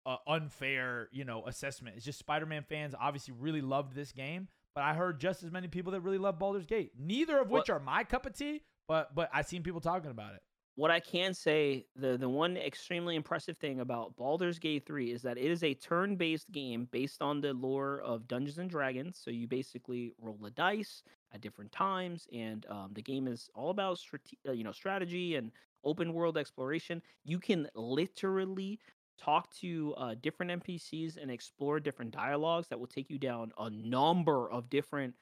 a 0.06 0.16
unfair, 0.28 1.10
you 1.12 1.26
know, 1.26 1.46
assessment. 1.46 1.96
It's 1.96 2.06
just 2.06 2.20
Spider-Man 2.20 2.64
fans 2.64 2.96
obviously 3.00 3.34
really 3.38 3.62
loved 3.62 3.94
this 3.94 4.12
game, 4.12 4.48
but 4.74 4.84
I 4.84 4.94
heard 4.94 5.20
just 5.20 5.44
as 5.44 5.52
many 5.52 5.68
people 5.68 5.92
that 5.92 6.02
really 6.02 6.18
love 6.18 6.40
Baldur's 6.40 6.66
Gate. 6.66 6.92
Neither 6.98 7.38
of 7.40 7.50
which 7.52 7.68
Well- 7.68 7.78
are 7.78 7.80
my 7.82 8.04
cup 8.04 8.26
of 8.26 8.34
tea, 8.34 8.64
but 8.88 9.14
but 9.14 9.30
I've 9.34 9.46
seen 9.48 9.64
people 9.64 9.82
talking 9.82 10.10
about 10.12 10.34
it. 10.36 10.42
what 10.76 10.90
I 10.92 11.02
can 11.02 11.34
say, 11.34 11.86
the 11.98 12.18
the 12.18 12.30
one 12.30 12.56
extremely 12.56 13.16
impressive 13.18 13.58
thing 13.58 13.82
about 13.82 14.16
Baldur's 14.16 14.60
Gate 14.60 14.86
3 14.86 15.12
is 15.12 15.22
that 15.24 15.38
it 15.38 15.52
is 15.52 15.62
a 15.62 15.74
turn-based 15.74 16.50
game 16.54 16.86
based 16.90 17.22
on 17.22 17.42
the 17.42 17.54
lore 17.54 18.00
of 18.02 18.30
Dungeons 18.30 18.60
and 18.60 18.70
Dragons. 18.70 19.18
So 19.22 19.30
you 19.30 19.46
basically 19.46 20.14
roll 20.18 20.40
a 20.46 20.52
dice 20.52 21.04
at 21.34 21.42
different 21.42 21.74
times, 21.74 22.30
and 22.32 22.66
um, 22.68 22.94
the 22.94 23.02
game 23.02 23.28
is 23.28 23.50
all 23.54 23.72
about 23.72 23.98
strate- 23.98 24.40
uh, 24.48 24.54
you 24.54 24.64
know 24.64 24.72
strategy 24.72 25.36
and 25.36 25.52
open 25.84 26.14
world 26.14 26.38
exploration. 26.38 27.02
You 27.26 27.40
can 27.40 27.68
literally 27.76 28.80
talk 29.20 29.54
to 29.56 29.94
uh, 29.98 30.16
different 30.22 30.64
NPCs 30.64 31.18
and 31.22 31.30
explore 31.30 31.80
different 31.80 32.12
dialogues 32.12 32.68
that 32.70 32.80
will 32.80 32.88
take 32.88 33.10
you 33.10 33.18
down 33.18 33.52
a 33.58 33.70
number 33.70 34.50
of 34.50 34.70
different 34.70 35.14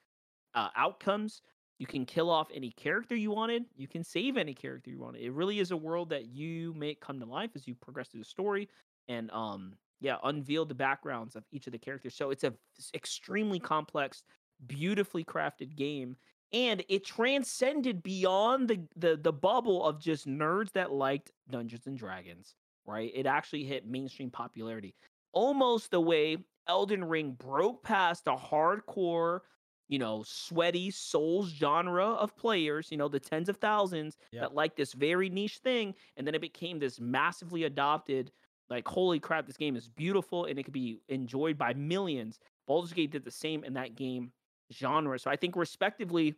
uh, 0.56 0.70
outcomes 0.76 1.42
you 1.80 1.86
can 1.86 2.06
kill 2.06 2.30
off 2.30 2.50
any 2.54 2.72
character 2.72 3.16
you 3.16 3.32
wanted. 3.32 3.66
You 3.76 3.88
can 3.88 4.04
save 4.04 4.36
any 4.38 4.54
character 4.54 4.90
you 4.90 5.00
wanted. 5.00 5.22
It 5.22 5.32
really 5.32 5.60
is 5.60 5.72
a 5.72 5.78
world 5.78 6.10
that 6.10 6.26
you 6.26 6.74
make 6.74 7.02
come 7.02 7.20
to 7.20 7.26
life 7.26 7.52
as 7.56 7.68
you 7.68 7.76
progress 7.76 8.08
through 8.08 8.22
the 8.22 8.26
story, 8.26 8.68
and 9.08 9.30
um, 9.32 9.74
yeah, 10.00 10.18
unveil 10.24 10.66
the 10.66 10.74
backgrounds 10.74 11.36
of 11.36 11.44
each 11.52 11.68
of 11.68 11.74
the 11.74 11.80
characters. 11.80 12.16
So 12.16 12.32
it's 12.32 12.44
a 12.44 12.54
extremely 12.96 13.60
complex, 13.60 14.24
beautifully 14.66 15.24
crafted 15.24 15.76
game, 15.76 16.16
and 16.52 16.84
it 16.90 17.06
transcended 17.06 18.02
beyond 18.02 18.70
the 18.70 18.82
the 18.96 19.18
the 19.18 19.34
bubble 19.34 19.86
of 19.86 20.00
just 20.00 20.28
nerds 20.28 20.72
that 20.72 20.92
liked 20.92 21.32
Dungeons 21.50 21.86
and 21.86 21.98
Dragons. 21.98 22.56
Right? 22.88 23.12
It 23.14 23.26
actually 23.26 23.66
hit 23.66 23.86
mainstream 23.86 24.32
popularity, 24.32 24.96
almost 25.34 25.92
the 25.92 26.02
way 26.02 26.38
Elden 26.68 27.04
Ring 27.04 27.34
broke 27.34 27.84
past 27.84 28.28
a 28.28 28.36
hardcore 28.36 29.42
you 29.90 30.00
know, 30.00 30.22
sweaty 30.24 30.92
souls 30.92 31.50
genre 31.50 32.06
of 32.08 32.36
players, 32.36 32.92
you 32.92 32.98
know, 32.98 33.08
the 33.08 33.20
tens 33.20 33.48
of 33.48 33.58
thousands 33.58 34.18
Yep. 34.32 34.42
that 34.42 34.54
like 34.54 34.76
this 34.76 34.94
very 34.94 35.30
niche 35.30 35.60
thing. 35.60 35.96
And 36.18 36.28
then 36.28 36.36
it 36.36 36.42
became 36.42 36.80
this 36.80 37.00
massively 37.00 37.64
adopted, 37.64 38.32
like, 38.70 38.86
holy 38.88 39.20
crap, 39.20 39.46
this 39.48 39.56
game 39.56 39.78
is 39.78 39.88
beautiful 39.88 40.46
and 40.46 40.60
it 40.60 40.64
could 40.64 40.74
be 40.74 41.00
enjoyed 41.08 41.58
by 41.58 41.74
millions. 41.74 42.40
Baldur's 42.68 42.92
Gate 42.92 43.12
did 43.12 43.24
the 43.24 43.32
same 43.32 43.64
in 43.64 43.74
that 43.76 43.96
game 43.96 44.34
genre. 44.74 45.18
So 45.20 45.32
I 45.32 45.38
think 45.38 45.56
respectively, 45.56 46.36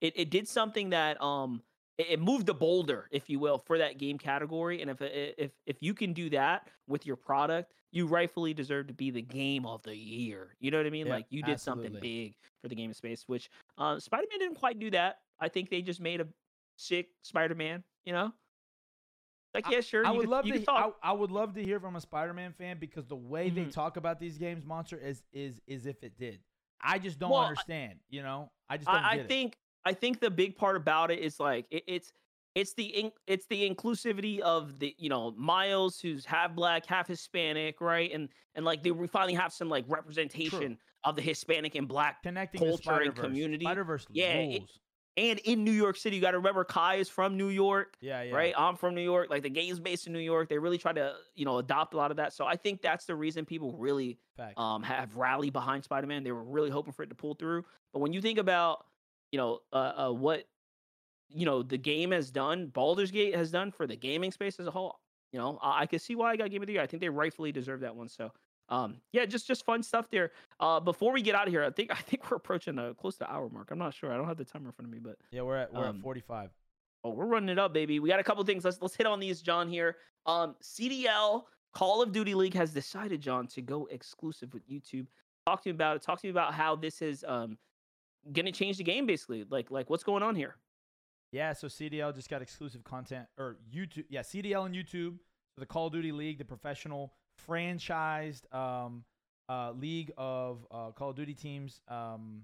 it, 0.00 0.14
it 0.16 0.30
did 0.30 0.48
something 0.48 0.90
that 0.90 1.20
um 1.22 1.62
it, 2.08 2.20
moved 2.20 2.46
the 2.46 2.54
boulder, 2.54 3.08
if 3.10 3.28
you 3.28 3.38
will, 3.38 3.58
for 3.58 3.78
that 3.78 3.98
game 3.98 4.18
category. 4.18 4.80
And 4.82 4.90
if 4.90 5.00
if 5.02 5.52
if 5.66 5.76
you 5.82 5.94
can 5.94 6.12
do 6.12 6.30
that 6.30 6.68
with 6.86 7.06
your 7.06 7.16
product, 7.16 7.72
you 7.92 8.06
rightfully 8.06 8.54
deserve 8.54 8.86
to 8.88 8.92
be 8.94 9.10
the 9.10 9.22
game 9.22 9.66
of 9.66 9.82
the 9.82 9.96
year. 9.96 10.54
You 10.60 10.70
know 10.70 10.76
what 10.78 10.86
I 10.86 10.90
mean? 10.90 11.06
Yeah, 11.06 11.14
like 11.14 11.26
you 11.30 11.42
did 11.42 11.60
something 11.60 11.96
big 12.00 12.34
for 12.62 12.68
the 12.68 12.74
game 12.74 12.90
of 12.90 12.96
space, 12.96 13.24
which 13.26 13.50
uh, 13.78 13.98
Spider 13.98 14.26
Man 14.30 14.38
didn't 14.38 14.56
quite 14.58 14.78
do 14.78 14.90
that. 14.92 15.18
I 15.40 15.48
think 15.48 15.70
they 15.70 15.82
just 15.82 16.00
made 16.00 16.20
a 16.20 16.26
sick 16.76 17.08
Spider 17.22 17.54
Man. 17.54 17.82
You 18.04 18.12
know, 18.12 18.32
like 19.54 19.68
yeah, 19.70 19.80
sure. 19.80 20.06
I 20.06 20.10
you 20.10 20.16
would 20.18 20.22
could- 20.24 20.30
love 20.30 20.44
to. 20.46 20.58
talk. 20.64 20.96
I, 21.02 21.10
I 21.10 21.12
would 21.12 21.30
love 21.30 21.54
to 21.54 21.62
hear 21.62 21.80
from 21.80 21.96
a 21.96 22.00
Spider-Man 22.00 22.52
fan 22.52 22.78
because 22.78 23.06
the 23.06 23.16
way 23.16 23.50
they 23.50 23.64
Mhm. 23.64 23.72
talk 23.72 23.96
about 23.96 24.20
these 24.20 24.38
games, 24.38 24.64
Monster, 24.64 24.96
is 24.98 25.22
is 25.32 25.60
is 25.66 25.86
if 25.86 26.02
it 26.04 26.16
did. 26.16 26.40
I 26.80 26.98
just 26.98 27.18
don't 27.18 27.30
Well, 27.30 27.40
I- 27.40 27.48
understand. 27.48 27.98
You 28.08 28.22
know, 28.22 28.50
I 28.68 28.76
just 28.76 28.86
don't 28.88 28.96
I, 28.96 29.10
I 29.14 29.22
think 29.26 29.56
I 29.84 29.92
think 29.94 30.20
the 30.20 30.30
big 30.30 30.56
part 30.56 30.76
about 30.76 31.10
it 31.10 31.20
is 31.20 31.40
like 31.40 31.66
it, 31.70 31.84
it's 31.86 32.12
it's 32.54 32.74
the 32.74 32.84
in, 32.84 33.12
it's 33.26 33.46
the 33.46 33.68
inclusivity 33.68 34.40
of 34.40 34.78
the 34.78 34.94
you 34.98 35.08
know 35.08 35.32
Miles 35.36 36.00
who's 36.00 36.24
half 36.24 36.54
black, 36.54 36.84
half 36.86 37.06
Hispanic, 37.08 37.80
right? 37.80 38.10
And 38.12 38.28
and 38.54 38.64
like 38.64 38.82
they 38.82 38.90
we 38.90 39.06
finally 39.06 39.34
have 39.34 39.52
some 39.52 39.68
like 39.68 39.84
representation 39.88 40.76
of 41.04 41.16
the 41.16 41.22
Hispanic 41.22 41.74
and 41.76 41.88
black. 41.88 42.22
connecting 42.22 42.60
culture 42.60 43.00
and 43.00 43.14
community. 43.14 43.64
Spider-Verse 43.64 44.06
Yeah, 44.10 44.34
it- 44.34 44.62
And 45.16 45.38
in 45.40 45.64
New 45.64 45.72
York 45.72 45.96
City, 45.96 46.16
you 46.16 46.22
got 46.22 46.32
to 46.32 46.36
remember 46.38 46.62
Kai 46.64 46.96
is 46.96 47.08
from 47.08 47.36
New 47.36 47.48
York. 47.48 47.96
yeah, 48.00 48.22
yeah. 48.22 48.34
right? 48.34 48.54
I'm 48.56 48.76
from 48.76 48.94
New 48.94 49.02
York. 49.02 49.28
Like 49.30 49.42
the 49.42 49.50
game's 49.50 49.80
based 49.80 50.06
in 50.06 50.12
New 50.12 50.18
York. 50.20 50.48
They 50.48 50.58
really 50.58 50.78
try 50.78 50.92
to, 50.92 51.14
you 51.34 51.44
know, 51.44 51.58
adopt 51.58 51.94
a 51.94 51.96
lot 51.96 52.10
of 52.10 52.18
that. 52.18 52.32
So 52.32 52.44
I 52.46 52.56
think 52.56 52.80
that's 52.82 53.06
the 53.06 53.16
reason 53.16 53.44
people 53.44 53.76
really 53.78 54.18
Facts. 54.36 54.54
um 54.56 54.82
have 54.82 55.16
rallied 55.16 55.52
behind 55.52 55.84
Spider-Man. 55.84 56.22
They 56.22 56.32
were 56.32 56.44
really 56.44 56.70
hoping 56.70 56.92
for 56.92 57.02
it 57.02 57.08
to 57.08 57.14
pull 57.16 57.34
through. 57.34 57.64
But 57.92 58.00
when 58.00 58.12
you 58.12 58.20
think 58.20 58.38
about, 58.38 58.84
you 59.32 59.38
know, 59.38 59.60
uh, 59.72 59.92
uh 60.08 60.12
what 60.12 60.44
you 61.28 61.46
know 61.46 61.62
the 61.62 61.78
game 61.78 62.10
has 62.10 62.30
done, 62.30 62.66
Baldur's 62.66 63.10
Gate 63.10 63.34
has 63.34 63.50
done 63.50 63.70
for 63.70 63.86
the 63.86 63.96
gaming 63.96 64.32
space 64.32 64.58
as 64.58 64.66
a 64.66 64.70
whole, 64.70 64.98
you 65.32 65.38
know, 65.38 65.58
I, 65.62 65.82
I 65.82 65.86
can 65.86 65.98
see 65.98 66.14
why 66.14 66.32
I 66.32 66.36
got 66.36 66.50
Game 66.50 66.62
of 66.62 66.66
the 66.66 66.74
Year. 66.74 66.82
I 66.82 66.86
think 66.86 67.00
they 67.00 67.08
rightfully 67.08 67.52
deserve 67.52 67.80
that 67.80 67.94
one. 67.94 68.08
So 68.08 68.30
um 68.68 68.96
yeah, 69.12 69.24
just 69.24 69.46
just 69.46 69.64
fun 69.64 69.82
stuff 69.82 70.08
there. 70.10 70.32
Uh 70.58 70.80
before 70.80 71.12
we 71.12 71.22
get 71.22 71.34
out 71.34 71.46
of 71.46 71.52
here, 71.52 71.64
I 71.64 71.70
think 71.70 71.90
I 71.98 72.00
think 72.00 72.30
we're 72.30 72.36
approaching 72.36 72.78
a 72.78 72.94
close 72.94 73.16
to 73.18 73.30
hour 73.30 73.48
mark. 73.48 73.70
I'm 73.70 73.78
not 73.78 73.94
sure. 73.94 74.12
I 74.12 74.16
don't 74.16 74.26
have 74.26 74.36
the 74.36 74.44
timer 74.44 74.66
in 74.66 74.72
front 74.72 74.88
of 74.88 74.92
me, 74.92 74.98
but 74.98 75.16
yeah, 75.30 75.42
we're 75.42 75.56
at 75.56 75.72
we're 75.72 75.86
um, 75.86 75.96
at 75.96 76.02
45. 76.02 76.50
Oh, 77.02 77.10
we're 77.10 77.26
running 77.26 77.48
it 77.48 77.58
up, 77.58 77.72
baby. 77.72 77.98
We 77.98 78.08
got 78.08 78.20
a 78.20 78.24
couple 78.24 78.44
things. 78.44 78.64
Let's 78.64 78.80
let's 78.82 78.94
hit 78.94 79.06
on 79.06 79.20
these, 79.20 79.40
John. 79.40 79.68
Here, 79.68 79.96
um, 80.26 80.54
CDL 80.62 81.44
Call 81.72 82.02
of 82.02 82.12
Duty 82.12 82.34
League 82.34 82.54
has 82.54 82.72
decided, 82.72 83.20
John, 83.20 83.46
to 83.48 83.62
go 83.62 83.86
exclusive 83.90 84.52
with 84.52 84.68
YouTube. 84.68 85.06
Talk 85.46 85.62
to 85.62 85.70
me 85.70 85.74
about 85.74 85.96
it. 85.96 86.02
Talk 86.02 86.20
to 86.20 86.26
me 86.26 86.30
about 86.30 86.52
how 86.52 86.76
this 86.76 87.00
is 87.00 87.24
um 87.26 87.56
gonna 88.32 88.52
change 88.52 88.78
the 88.78 88.84
game, 88.84 89.06
basically. 89.06 89.44
Like 89.48 89.70
like 89.70 89.90
what's 89.90 90.04
going 90.04 90.22
on 90.22 90.34
here? 90.34 90.56
Yeah, 91.32 91.52
so 91.52 91.68
CDL 91.68 92.14
just 92.14 92.28
got 92.28 92.42
exclusive 92.42 92.82
content 92.82 93.26
or 93.38 93.58
YouTube. 93.72 94.04
Yeah, 94.08 94.22
CDL 94.22 94.66
and 94.66 94.74
YouTube. 94.74 95.18
So 95.54 95.60
the 95.60 95.66
Call 95.66 95.86
of 95.86 95.92
Duty 95.92 96.12
League, 96.12 96.38
the 96.38 96.44
professional 96.44 97.12
franchised 97.48 98.52
um, 98.54 99.04
uh, 99.48 99.72
league 99.72 100.12
of 100.16 100.66
uh, 100.70 100.90
Call 100.90 101.10
of 101.10 101.16
Duty 101.16 101.34
teams 101.34 101.80
um, 101.88 102.42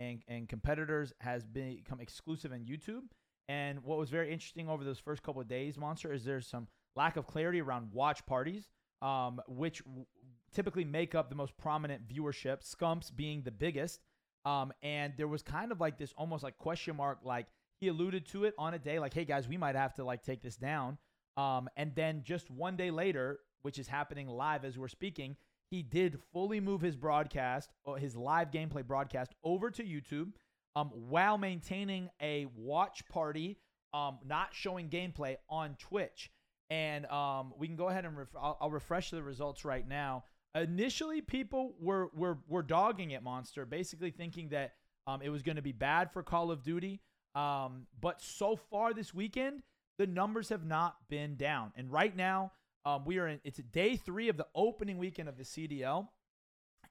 and 0.00 0.22
and 0.28 0.48
competitors, 0.48 1.12
has 1.20 1.44
become 1.44 2.00
exclusive 2.00 2.52
on 2.52 2.60
YouTube. 2.60 3.02
And 3.48 3.82
what 3.84 3.98
was 3.98 4.10
very 4.10 4.32
interesting 4.32 4.68
over 4.68 4.84
those 4.84 4.98
first 4.98 5.22
couple 5.22 5.40
of 5.40 5.48
days, 5.48 5.76
Monster, 5.76 6.12
is 6.12 6.24
there's 6.24 6.46
some 6.46 6.66
lack 6.96 7.16
of 7.16 7.26
clarity 7.26 7.60
around 7.60 7.92
watch 7.92 8.24
parties, 8.26 8.68
um, 9.02 9.40
which 9.46 9.84
w- 9.84 10.06
typically 10.52 10.84
make 10.84 11.14
up 11.14 11.28
the 11.28 11.34
most 11.34 11.56
prominent 11.58 12.08
viewership. 12.08 12.64
Scumps 12.64 13.10
being 13.10 13.42
the 13.42 13.50
biggest. 13.50 14.00
Um, 14.44 14.72
and 14.82 15.14
there 15.16 15.28
was 15.28 15.42
kind 15.42 15.72
of 15.72 15.80
like 15.80 15.98
this 15.98 16.12
almost 16.16 16.42
like 16.42 16.58
question 16.58 16.96
mark, 16.96 17.18
like 17.24 17.46
he 17.80 17.88
alluded 17.88 18.26
to 18.28 18.44
it 18.44 18.54
on 18.58 18.74
a 18.74 18.78
day, 18.78 18.98
like, 18.98 19.14
hey 19.14 19.24
guys, 19.24 19.48
we 19.48 19.56
might 19.56 19.74
have 19.74 19.94
to 19.94 20.04
like 20.04 20.22
take 20.22 20.42
this 20.42 20.56
down. 20.56 20.98
Um, 21.36 21.68
and 21.76 21.94
then 21.94 22.22
just 22.24 22.50
one 22.50 22.76
day 22.76 22.90
later, 22.90 23.40
which 23.62 23.78
is 23.78 23.88
happening 23.88 24.28
live 24.28 24.64
as 24.64 24.78
we're 24.78 24.88
speaking, 24.88 25.36
he 25.70 25.82
did 25.82 26.18
fully 26.32 26.60
move 26.60 26.82
his 26.82 26.94
broadcast, 26.94 27.70
or 27.84 27.98
his 27.98 28.14
live 28.14 28.50
gameplay 28.50 28.86
broadcast, 28.86 29.34
over 29.42 29.70
to 29.70 29.82
YouTube, 29.82 30.32
um, 30.76 30.90
while 30.94 31.38
maintaining 31.38 32.10
a 32.20 32.46
watch 32.56 33.02
party, 33.08 33.58
um, 33.92 34.18
not 34.24 34.48
showing 34.52 34.88
gameplay 34.88 35.36
on 35.48 35.76
Twitch. 35.78 36.30
And 36.70 37.06
um, 37.06 37.54
we 37.58 37.66
can 37.66 37.76
go 37.76 37.88
ahead 37.88 38.04
and 38.04 38.16
ref- 38.16 38.36
I'll, 38.40 38.58
I'll 38.60 38.70
refresh 38.70 39.10
the 39.10 39.22
results 39.22 39.64
right 39.64 39.86
now. 39.86 40.24
Initially, 40.54 41.20
people 41.20 41.74
were 41.80 42.10
were 42.14 42.38
were 42.46 42.62
dogging 42.62 43.10
it, 43.10 43.22
Monster, 43.22 43.66
basically 43.66 44.10
thinking 44.10 44.50
that 44.50 44.74
um, 45.06 45.20
it 45.22 45.28
was 45.28 45.42
going 45.42 45.56
to 45.56 45.62
be 45.62 45.72
bad 45.72 46.12
for 46.12 46.22
Call 46.22 46.50
of 46.50 46.62
Duty. 46.62 47.00
Um, 47.34 47.86
but 48.00 48.22
so 48.22 48.54
far 48.56 48.94
this 48.94 49.12
weekend, 49.12 49.62
the 49.98 50.06
numbers 50.06 50.50
have 50.50 50.64
not 50.64 50.96
been 51.08 51.36
down. 51.36 51.72
And 51.76 51.90
right 51.90 52.14
now, 52.14 52.52
um, 52.84 53.04
we 53.04 53.18
are 53.18 53.26
in 53.26 53.40
it's 53.44 53.58
day 53.58 53.96
three 53.96 54.28
of 54.28 54.36
the 54.36 54.46
opening 54.54 54.98
weekend 54.98 55.28
of 55.28 55.36
the 55.36 55.42
CDL, 55.42 56.08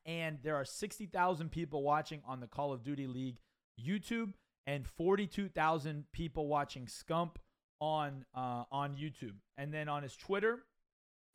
and 0.06 0.40
there 0.44 0.56
are 0.56 0.66
sixty 0.66 1.06
thousand 1.06 1.52
people 1.52 1.84
watching 1.84 2.22
on 2.28 2.40
the 2.40 2.48
Call 2.48 2.74
of 2.74 2.84
Duty 2.84 3.08
League 3.08 3.40
YouTube 3.80 4.34
and 4.68 4.86
forty-two 4.86 5.48
thousand 5.50 6.06
people 6.12 6.48
watching 6.48 6.86
Scump 6.88 7.36
on 7.80 8.26
uh, 8.36 8.64
on 8.72 8.96
YouTube. 8.96 9.36
And 9.58 9.74
then 9.74 9.88
on 9.88 10.04
his 10.04 10.16
Twitter, 10.16 10.64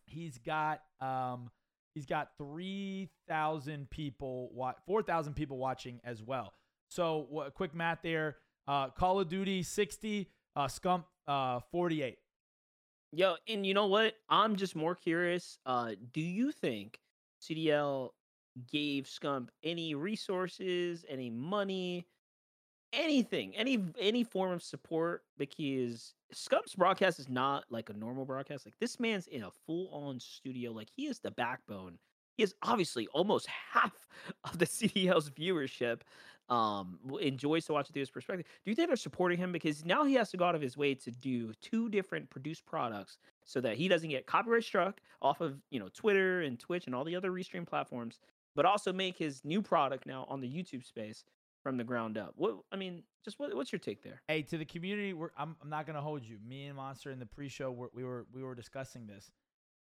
he's 0.06 0.38
got 0.38 0.82
um, 1.00 1.50
he's 1.98 2.06
got 2.06 2.28
three 2.38 3.08
thousand 3.26 3.90
people, 3.90 4.50
wa- 4.52 4.74
four 4.86 5.02
thousand 5.02 5.34
people 5.34 5.58
watching 5.58 6.00
as 6.04 6.22
well. 6.22 6.52
So 6.88 7.26
wha- 7.28 7.50
quick 7.50 7.74
math 7.74 7.98
there. 8.02 8.36
Uh, 8.68 8.90
Call 8.90 9.18
of 9.18 9.28
Duty 9.28 9.62
60, 9.64 10.28
uh, 10.54 10.66
Scump 10.66 11.04
uh, 11.26 11.58
48. 11.72 12.18
Yo, 13.12 13.34
and 13.48 13.66
you 13.66 13.74
know 13.74 13.86
what? 13.86 14.14
I'm 14.28 14.54
just 14.56 14.76
more 14.76 14.94
curious. 14.94 15.58
Uh, 15.66 15.92
do 16.12 16.20
you 16.20 16.52
think 16.52 17.00
CDL 17.42 18.10
gave 18.70 19.04
Scump 19.06 19.48
any 19.64 19.94
resources, 19.94 21.04
any 21.08 21.30
money, 21.30 22.06
anything, 22.92 23.54
any 23.56 23.84
any 23.98 24.24
form 24.24 24.52
of 24.52 24.62
support? 24.62 25.22
Because 25.36 26.14
Scump's 26.32 26.74
broadcast 26.74 27.18
is 27.18 27.28
not 27.28 27.64
like 27.70 27.90
a 27.90 27.94
normal 27.94 28.24
broadcast. 28.24 28.66
Like 28.66 28.78
this 28.80 29.00
man's 29.00 29.26
in 29.26 29.42
a 29.42 29.50
full 29.66 29.88
on 29.92 30.20
studio. 30.20 30.72
Like 30.72 30.88
he 30.94 31.06
is 31.06 31.20
the 31.20 31.30
backbone. 31.30 31.98
He 32.36 32.42
is 32.42 32.54
obviously 32.62 33.08
almost 33.08 33.48
half 33.72 34.06
of 34.44 34.58
the 34.58 34.66
CDL's 34.66 35.30
viewership 35.30 36.00
um 36.48 36.98
enjoys 37.20 37.66
to 37.66 37.74
watch 37.74 37.90
it 37.90 37.92
through 37.92 38.00
his 38.00 38.10
perspective. 38.10 38.46
Do 38.64 38.70
you 38.70 38.74
think 38.74 38.88
they're 38.88 38.96
supporting 38.96 39.38
him 39.38 39.52
because 39.52 39.84
now 39.84 40.04
he 40.04 40.14
has 40.14 40.30
to 40.30 40.38
go 40.38 40.46
out 40.46 40.54
of 40.54 40.62
his 40.62 40.78
way 40.78 40.94
to 40.94 41.10
do 41.10 41.52
two 41.60 41.90
different 41.90 42.30
produced 42.30 42.64
products 42.64 43.18
so 43.44 43.60
that 43.60 43.76
he 43.76 43.86
doesn't 43.86 44.08
get 44.08 44.26
copyright 44.26 44.64
struck 44.64 45.00
off 45.20 45.42
of 45.42 45.60
you 45.70 45.78
know 45.78 45.88
Twitter 45.92 46.40
and 46.40 46.58
Twitch 46.58 46.86
and 46.86 46.94
all 46.94 47.04
the 47.04 47.16
other 47.16 47.32
restream 47.32 47.66
platforms, 47.66 48.18
but 48.56 48.64
also 48.64 48.94
make 48.94 49.18
his 49.18 49.44
new 49.44 49.60
product 49.60 50.06
now 50.06 50.24
on 50.30 50.40
the 50.40 50.48
YouTube 50.48 50.84
space 50.86 51.24
from 51.68 51.76
the 51.76 51.84
ground 51.84 52.16
up. 52.18 52.32
What 52.36 52.58
I 52.72 52.76
mean, 52.76 53.02
just 53.24 53.38
what, 53.38 53.54
what's 53.54 53.70
your 53.72 53.78
take 53.78 54.02
there? 54.02 54.22
Hey, 54.28 54.42
to 54.42 54.58
the 54.58 54.64
community, 54.64 55.12
we're, 55.12 55.30
I'm, 55.36 55.56
I'm 55.62 55.68
not 55.70 55.86
gonna 55.86 56.00
hold 56.00 56.24
you. 56.24 56.38
Me 56.46 56.66
and 56.66 56.76
Monster 56.76 57.10
in 57.10 57.18
the 57.18 57.26
pre-show, 57.26 57.70
we're, 57.70 57.88
we 57.92 58.04
were 58.04 58.26
we 58.32 58.42
were 58.42 58.54
discussing 58.54 59.06
this, 59.06 59.30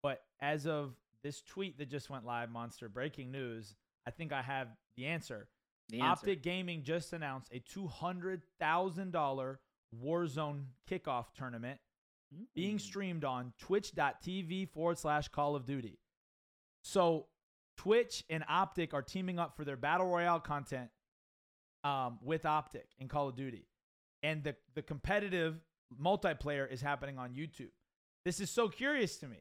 but 0.02 0.22
as 0.40 0.66
of 0.66 0.94
this 1.22 1.42
tweet 1.42 1.78
that 1.78 1.88
just 1.90 2.10
went 2.10 2.24
live, 2.24 2.50
Monster 2.50 2.88
breaking 2.88 3.30
news. 3.32 3.74
I 4.06 4.10
think 4.10 4.32
I 4.32 4.40
have 4.42 4.68
the 4.96 5.06
answer. 5.06 5.48
The 5.90 6.00
answer. 6.00 6.10
Optic 6.12 6.42
Gaming 6.42 6.82
just 6.82 7.12
announced 7.12 7.50
a 7.52 7.58
two 7.58 7.86
hundred 7.86 8.42
thousand 8.60 9.12
dollar 9.12 9.60
Warzone 10.04 10.64
kickoff 10.90 11.26
tournament 11.36 11.80
being 12.54 12.76
Mm. 12.76 12.80
streamed 12.80 13.24
on 13.24 13.54
twitch.tv 13.58 14.68
forward 14.68 14.98
slash 14.98 15.28
Call 15.28 15.56
of 15.56 15.64
Duty. 15.64 15.98
So 16.82 17.26
Twitch 17.78 18.24
and 18.28 18.44
Optic 18.48 18.92
are 18.92 19.02
teaming 19.02 19.38
up 19.38 19.56
for 19.56 19.64
their 19.64 19.76
battle 19.76 20.06
royale 20.06 20.40
content 20.40 20.90
um, 21.84 22.18
with 22.22 22.44
Optic 22.46 22.88
in 22.98 23.08
Call 23.08 23.28
of 23.28 23.36
Duty, 23.36 23.66
and 24.22 24.42
the 24.44 24.56
the 24.74 24.82
competitive 24.82 25.60
multiplayer 26.00 26.70
is 26.70 26.80
happening 26.80 27.18
on 27.18 27.30
YouTube. 27.34 27.70
This 28.24 28.40
is 28.40 28.50
so 28.50 28.68
curious 28.68 29.16
to 29.18 29.28
me. 29.28 29.38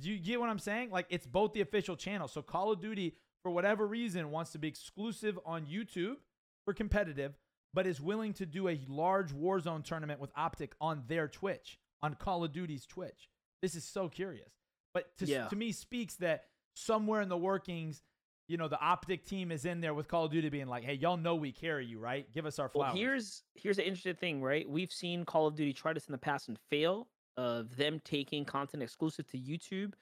Do 0.00 0.10
you 0.10 0.18
get 0.18 0.40
what 0.40 0.48
I'm 0.50 0.58
saying? 0.58 0.90
Like 0.90 1.06
it's 1.10 1.26
both 1.26 1.52
the 1.52 1.60
official 1.60 1.96
channel. 1.96 2.28
So 2.28 2.42
Call 2.42 2.72
of 2.72 2.80
Duty, 2.80 3.16
for 3.42 3.50
whatever 3.50 3.86
reason, 3.86 4.30
wants 4.30 4.52
to 4.52 4.58
be 4.58 4.68
exclusive 4.68 5.38
on 5.46 5.64
YouTube 5.66 6.16
for 6.64 6.74
competitive, 6.74 7.34
but 7.72 7.86
is 7.86 8.00
willing 8.00 8.32
to 8.34 8.46
do 8.46 8.68
a 8.68 8.80
large 8.88 9.32
Warzone 9.32 9.84
tournament 9.84 10.20
with 10.20 10.30
Optic 10.36 10.74
on 10.80 11.04
their 11.06 11.28
Twitch, 11.28 11.78
on 12.02 12.14
Call 12.14 12.44
of 12.44 12.52
Duty's 12.52 12.84
Twitch. 12.84 13.28
This 13.62 13.74
is 13.74 13.84
so 13.84 14.08
curious. 14.08 14.50
But 14.92 15.16
to, 15.18 15.26
Yeah. 15.26 15.46
to 15.48 15.56
me 15.56 15.70
speaks 15.72 16.16
that 16.16 16.46
somewhere 16.74 17.20
in 17.20 17.28
the 17.28 17.38
workings, 17.38 18.02
you 18.50 18.56
know, 18.56 18.66
the 18.66 18.80
Optic 18.80 19.24
team 19.24 19.52
is 19.52 19.64
in 19.64 19.80
there 19.80 19.94
with 19.94 20.08
Call 20.08 20.24
of 20.24 20.32
Duty 20.32 20.48
being 20.48 20.66
like, 20.66 20.82
hey, 20.82 20.94
y'all 20.94 21.16
know 21.16 21.36
we 21.36 21.52
carry 21.52 21.86
you, 21.86 22.00
right? 22.00 22.26
Give 22.32 22.46
us 22.46 22.58
our 22.58 22.68
flowers. 22.68 22.94
Well, 22.94 22.96
here's 22.96 23.44
here's 23.54 23.78
an 23.78 23.84
interesting 23.84 24.16
thing, 24.16 24.42
right? 24.42 24.68
We've 24.68 24.90
seen 24.90 25.24
Call 25.24 25.46
of 25.46 25.54
Duty 25.54 25.72
try 25.72 25.92
this 25.92 26.06
in 26.06 26.12
the 26.12 26.18
past 26.18 26.48
and 26.48 26.58
fail 26.68 27.06
of 27.36 27.76
them 27.76 28.00
taking 28.04 28.44
content 28.44 28.82
exclusive 28.82 29.28
to 29.28 29.38
YouTube 29.38 29.92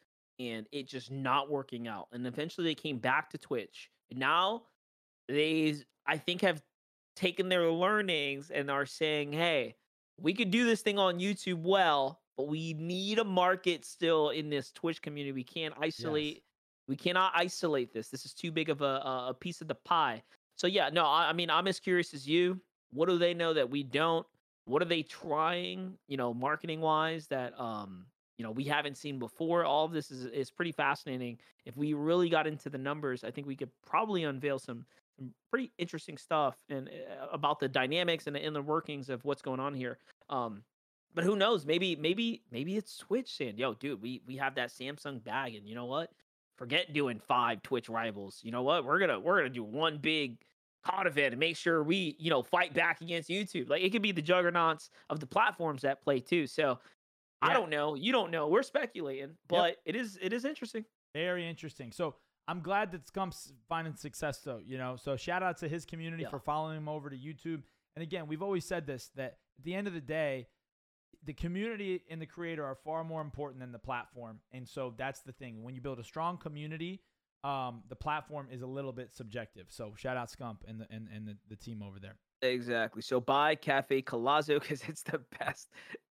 and 0.41 0.67
it 0.73 0.89
just 0.89 1.11
not 1.11 1.51
working 1.51 1.89
out. 1.89 2.09
And 2.13 2.27
eventually 2.27 2.67
they 2.67 2.75
came 2.75 2.97
back 2.97 3.29
to 3.31 3.39
Twitch. 3.39 3.91
And 4.11 4.19
now 4.19 4.63
they 5.29 5.75
I 6.07 6.17
think 6.17 6.41
have 6.41 6.63
taken 7.17 7.51
their 7.51 7.71
learnings 7.71 8.51
and 8.51 8.71
are 8.71 8.87
saying, 8.87 9.35
"Hey, 9.35 9.77
we 10.17 10.33
could 10.33 10.51
do 10.51 10.65
this 10.65 10.81
thing 10.81 10.99
on 10.99 11.19
YouTube 11.19 11.61
well, 11.61 12.23
but 12.39 12.49
we 12.49 12.73
need 12.73 13.19
a 13.19 13.25
market 13.25 13.85
still 13.85 14.31
in 14.31 14.49
this 14.49 14.73
Twitch 14.73 15.03
community. 15.03 15.33
We 15.33 15.45
can't 15.45 15.75
isolate 15.79 16.45
we 16.89 16.97
cannot 16.97 17.33
isolate 17.35 17.93
this. 17.93 18.09
This 18.09 18.25
is 18.25 18.33
too 18.35 18.51
big 18.51 18.71
of 18.71 18.83
a 18.83 19.29
a 19.29 19.37
piece 19.39 19.61
of 19.61 19.69
the 19.69 19.75
pie." 19.75 20.23
So 20.57 20.67
yeah, 20.67 20.91
no, 20.93 21.05
I, 21.05 21.31
I 21.31 21.33
mean, 21.33 21.51
I'm 21.51 21.69
as 21.69 21.79
curious 21.79 22.15
as 22.15 22.27
you. 22.27 22.61
What 22.91 23.09
do 23.09 23.19
they 23.19 23.35
know 23.35 23.55
that 23.55 23.71
we 23.71 23.83
don't? 23.83 24.27
What 24.65 24.83
are 24.83 24.87
they 24.87 25.03
trying, 25.03 25.97
you 26.09 26.17
know, 26.17 26.35
marketing 26.35 26.81
wise 26.81 27.27
that 27.29 27.59
um, 27.61 28.07
you 28.39 28.45
know, 28.45 28.51
we 28.51 28.65
haven't 28.65 28.97
seen 28.97 29.19
before? 29.19 29.65
All 29.65 29.85
of 29.85 29.93
this 29.93 30.11
is 30.11 30.27
is 30.27 30.51
pretty 30.51 30.73
fascinating. 30.73 31.39
If 31.65 31.77
we 31.77 31.93
really 31.95 32.29
got 32.29 32.47
into 32.47 32.71
the 32.71 32.79
numbers, 32.79 33.25
I 33.25 33.31
think 33.31 33.47
we 33.47 33.57
could 33.57 33.71
probably 33.87 34.25
unveil 34.25 34.59
some 34.59 34.85
some 35.17 35.33
pretty 35.51 35.73
interesting 35.79 36.17
stuff 36.17 36.57
and 36.71 36.89
uh, 36.89 37.27
about 37.33 37.59
the 37.59 37.69
dynamics 37.69 38.27
and 38.27 38.37
the 38.37 38.45
inner 38.45 38.63
workings 38.63 39.09
of 39.09 39.25
what's 39.25 39.43
going 39.43 39.61
on 39.61 39.75
here. 39.75 39.99
Um, 40.29 40.63
but 41.15 41.25
who 41.25 41.35
knows? 41.35 41.67
Maybe, 41.67 41.97
maybe, 41.97 42.43
maybe 42.53 42.77
it's 42.77 42.97
Twitch 42.97 43.35
saying, 43.35 43.59
"Yo, 43.59 43.75
dude, 43.75 44.01
we 44.01 44.23
we 44.27 44.37
have 44.37 44.55
that 44.55 44.71
Samsung 44.71 45.23
bag, 45.23 45.55
and 45.57 45.67
you 45.67 45.75
know 45.75 45.87
what? 45.87 46.11
Forget 46.59 46.93
doing 46.93 47.21
five 47.21 47.63
Twitch 47.63 47.89
rivals. 47.89 48.41
You 48.43 48.51
know 48.51 48.63
what? 48.63 48.85
We're 48.85 48.99
gonna 48.99 49.19
we're 49.21 49.39
gonna 49.39 49.49
do 49.51 49.65
one 49.65 49.99
big 49.99 50.39
COD 50.85 51.07
event 51.07 51.33
and 51.33 51.41
make 51.41 51.57
sure 51.57 51.83
we 51.83 52.17
you 52.19 52.31
know 52.31 52.43
fight 52.43 52.75
back 52.75 53.01
against 53.01 53.31
YouTube. 53.31 53.71
Like 53.71 53.83
it 53.83 53.91
could 53.91 54.03
be 54.03 54.13
the 54.13 54.23
juggernauts 54.23 54.91
of 55.09 55.21
the 55.21 55.27
platforms 55.27 55.83
that 55.83 56.03
play 56.03 56.19
too. 56.21 56.47
So 56.47 56.79
I 57.41 57.53
don't 57.55 57.71
know. 57.71 57.95
You 57.95 58.11
don't 58.11 58.33
know. 58.33 58.49
We're 58.49 58.65
speculating, 58.65 59.37
but 59.49 59.77
it 59.85 59.95
is 59.95 60.19
it 60.21 60.33
is 60.33 60.45
interesting. 60.45 60.85
Very 61.15 61.49
interesting. 61.49 61.93
So 61.93 62.17
I'm 62.49 62.61
glad 62.61 62.91
that 62.93 63.07
Scump's 63.07 63.53
finding 63.69 63.95
success 63.95 64.41
though, 64.41 64.59
you 64.65 64.79
know. 64.79 64.97
So 64.97 65.17
shout 65.17 65.43
out 65.45 65.59
to 65.59 65.69
his 65.69 65.85
community 65.85 66.25
Yeah. 66.25 66.31
for 66.31 66.41
following 66.41 66.77
him 66.77 66.89
over 66.89 67.09
to 67.09 67.17
YouTube. 67.17 67.63
And 67.95 68.03
again, 68.03 68.27
we've 68.27 68.43
always 68.43 68.65
said 68.65 68.87
this 68.87 69.11
that 69.15 69.39
at 69.59 69.65
the 69.65 69.75
end 69.75 69.87
of 69.87 69.95
the 69.95 70.01
day, 70.01 70.49
the 71.25 71.33
community 71.33 72.03
and 72.11 72.21
the 72.21 72.27
creator 72.27 72.65
are 72.65 72.77
far 72.77 73.05
more 73.05 73.21
important 73.21 73.61
than 73.61 73.73
the 73.73 73.79
platform. 73.79 74.41
And 74.53 74.67
so 74.69 74.95
that's 74.97 75.21
the 75.21 75.33
thing. 75.33 75.63
When 75.63 75.75
you 75.75 75.81
build 75.81 75.99
a 75.99 76.05
strong 76.05 76.39
community, 76.39 77.01
um, 77.45 77.83
the 77.89 77.97
platform 77.97 78.49
is 78.51 78.63
a 78.63 78.67
little 78.67 78.93
bit 78.93 79.15
subjective. 79.15 79.67
So 79.69 79.93
shout 79.97 80.17
out 80.17 80.31
Scump 80.31 80.59
and 80.67 80.81
the 80.81 80.87
and, 80.91 81.09
and 81.15 81.27
the, 81.27 81.37
the 81.49 81.57
team 81.57 81.83
over 81.83 81.99
there. 81.99 82.17
Exactly. 82.43 83.03
So 83.03 83.21
buy 83.21 83.55
Cafe 83.55 84.03
Collazo 84.03 84.61
because 84.61 84.83
it's 84.89 85.03
the 85.03 85.21
best 85.39 85.69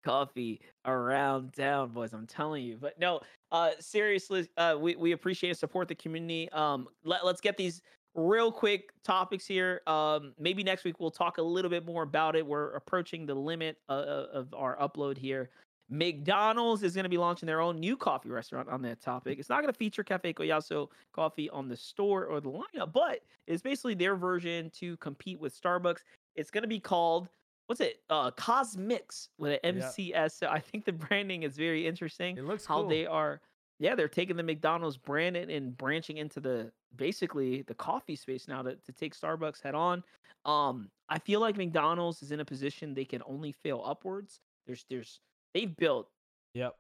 coffee 0.05 0.61
around 0.85 1.55
town, 1.55 1.91
boys. 1.91 2.13
I'm 2.13 2.27
telling 2.27 2.65
you. 2.65 2.79
But 2.81 2.99
no, 2.99 3.21
uh, 3.53 3.71
seriously, 3.81 4.49
uh, 4.57 4.77
we 4.79 4.97
we 4.97 5.13
appreciate 5.13 5.51
and 5.51 5.59
support 5.59 5.89
the 5.89 5.95
community. 5.95 6.49
Um, 6.51 6.89
let 7.05 7.25
let's 7.25 7.41
get 7.41 7.57
these 7.57 7.83
real 8.15 8.53
quick 8.53 8.91
topics 9.03 9.47
here. 9.47 9.83
Um, 9.87 10.33
maybe 10.39 10.63
next 10.63 10.85
week 10.85 11.01
we'll 11.01 11.11
talk 11.11 11.39
a 11.39 11.43
little 11.43 11.71
bit 11.71 11.85
more 11.85 12.03
about 12.03 12.37
it. 12.37 12.47
We're 12.47 12.71
approaching 12.75 13.27
the 13.27 13.35
limit 13.35 13.79
uh, 13.89 13.93
uh, 13.93 14.27
of 14.33 14.55
our 14.55 14.77
upload 14.77 15.19
here. 15.19 15.51
McDonald's 15.91 16.83
is 16.83 16.95
going 16.95 17.05
to 17.05 17.11
be 17.11 17.19
launching 17.19 17.47
their 17.47 17.61
own 17.61 17.79
new 17.79 17.97
coffee 17.97 18.31
restaurant 18.31 18.69
on 18.69 18.81
that 18.83 19.01
topic. 19.03 19.39
It's 19.39 19.51
not 19.51 19.61
going 19.61 19.73
to 19.73 19.77
feature 19.79 20.03
Cafe 20.03 20.33
Collazo 20.33 20.89
coffee 21.13 21.51
on 21.51 21.69
the 21.69 21.77
store 21.77 22.25
or 22.25 22.41
the 22.41 22.51
lineup, 22.51 22.93
but 22.93 23.21
it's 23.47 23.63
basically 23.63 23.95
their 23.95 24.17
version 24.17 24.71
to 24.79 24.97
compete 24.97 25.39
with 25.39 25.61
Starbucks. 25.61 25.99
It's 26.37 26.51
going 26.51 26.63
to 26.63 26.69
be 26.69 26.81
called 26.81 27.29
what's 27.67 27.81
it? 27.81 28.03
Uh, 28.11 28.31
CosMc's 28.33 29.31
with 29.39 29.59
an 29.65 29.77
Yeah. 29.77 29.83
MCS. 29.83 30.33
So 30.39 30.49
I 30.49 30.59
think 30.59 30.85
the 30.85 30.93
branding 30.93 31.45
is 31.45 31.57
very 31.57 31.87
interesting. 31.87 32.37
It 32.37 32.45
looks 32.45 32.67
how 32.67 32.81
cool. 32.81 32.89
they 32.89 33.07
are. 33.07 33.41
Yeah, 33.79 33.95
they're 33.95 34.09
taking 34.09 34.37
the 34.37 34.43
McDonald's 34.43 34.97
brand 34.97 35.37
and- 35.37 35.77
branching 35.77 36.19
into 36.19 36.41
the 36.41 36.73
basically 36.95 37.63
the 37.63 37.75
coffee 37.75 38.17
space 38.17 38.47
now 38.47 38.63
to, 38.63 38.77
to 38.77 38.93
take 38.93 39.15
Starbucks 39.15 39.61
head 39.63 39.75
on. 39.75 40.05
Um, 40.45 40.91
I 41.09 41.19
feel 41.19 41.41
like 41.41 41.57
McDonald's 41.57 42.23
is 42.23 42.31
in 42.33 42.41
a 42.41 42.45
position 42.45 42.95
they 42.95 43.05
can 43.05 43.23
only 43.27 43.53
fail 43.53 43.83
upwards. 43.85 44.41
There's 44.67 44.85
there's 44.89 45.21
they've 45.55 45.75
built 45.77 46.11
Yep. 46.55 46.79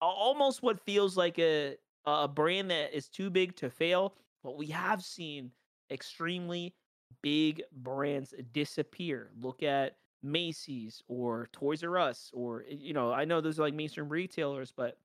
almost 0.00 0.62
what 0.62 0.80
feels 0.80 1.16
like 1.16 1.38
a 1.38 1.76
a 2.04 2.26
brand 2.26 2.70
that 2.70 2.92
is 2.96 3.08
too 3.08 3.30
big 3.30 3.54
to 3.56 3.70
fail. 3.70 4.16
But 4.42 4.56
we 4.56 4.66
have 4.68 5.04
seen 5.04 5.52
extremely 5.90 6.74
big 7.22 7.62
brands 7.70 8.34
disappear. 8.52 9.30
Look 9.36 9.62
at 9.62 9.98
Macy's 10.22 11.02
or 11.06 11.48
Toys 11.52 11.84
R 11.84 11.98
Us, 11.98 12.30
or 12.34 12.62
you 12.68 12.92
know, 12.92 13.12
I 13.12 13.24
know 13.24 13.40
those 13.40 13.58
are 13.58 13.62
like 13.62 13.74
mainstream 13.74 14.08
retailers, 14.08 14.72
but 14.72 14.98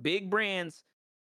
big 0.00 0.30
brands 0.30 0.84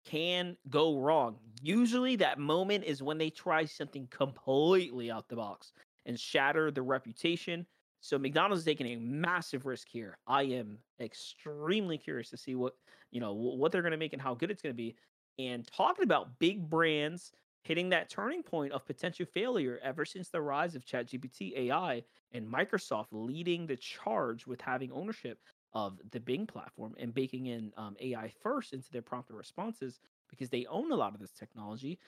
can 0.05 0.55
go 0.69 0.99
wrong. 0.99 1.37
Usually, 1.61 2.15
that 2.17 2.39
moment 2.39 2.83
is 2.85 3.03
when 3.03 3.17
they 3.17 3.29
try 3.29 3.65
something 3.65 4.07
completely 4.09 5.11
out 5.11 5.27
the 5.27 5.35
box 5.35 5.73
and 6.05 6.19
shatter 6.19 6.71
the 6.71 6.81
reputation. 6.81 7.65
So 7.99 8.17
McDonald's 8.17 8.61
is 8.61 8.65
taking 8.65 8.87
a 8.87 8.95
massive 8.95 9.65
risk 9.65 9.87
here. 9.89 10.17
I 10.27 10.43
am 10.43 10.77
extremely 10.99 11.97
curious 11.97 12.29
to 12.29 12.37
see 12.37 12.55
what 12.55 12.73
you 13.11 13.19
know 13.19 13.33
what 13.33 13.71
they're 13.71 13.81
going 13.81 13.91
to 13.91 13.97
make 13.97 14.13
and 14.13 14.21
how 14.21 14.33
good 14.33 14.51
it's 14.51 14.61
going 14.61 14.73
to 14.73 14.77
be. 14.77 14.95
And 15.39 15.67
talking 15.67 16.03
about 16.03 16.39
big 16.39 16.69
brands 16.69 17.31
hitting 17.63 17.89
that 17.89 18.09
turning 18.09 18.43
point 18.43 18.71
of 18.71 18.85
potential 18.85 19.25
failure 19.25 19.79
ever 19.83 20.05
since 20.05 20.29
the 20.29 20.41
rise 20.41 20.73
of 20.73 20.85
ChatGPT 20.85 21.57
AI 21.57 22.01
and 22.31 22.47
Microsoft 22.47 23.07
leading 23.11 23.67
the 23.67 23.75
charge 23.75 24.47
with 24.47 24.61
having 24.61 24.91
ownership 24.91 25.39
of 25.77 25.99
the 26.09 26.19
Bing 26.19 26.47
platform 26.47 26.95
and 26.97 27.13
baking 27.13 27.45
in 27.45 27.71
um, 27.77 27.95
AI 27.99 28.31
first 28.41 28.73
into 28.73 28.91
their 28.91 29.03
prompt 29.03 29.29
responses 29.29 29.99
because 30.27 30.49
they 30.49 30.65
own 30.65 30.91
a 30.91 30.95
lot 30.95 31.13
of 31.13 31.19
this 31.19 31.33
technology. 31.33 31.99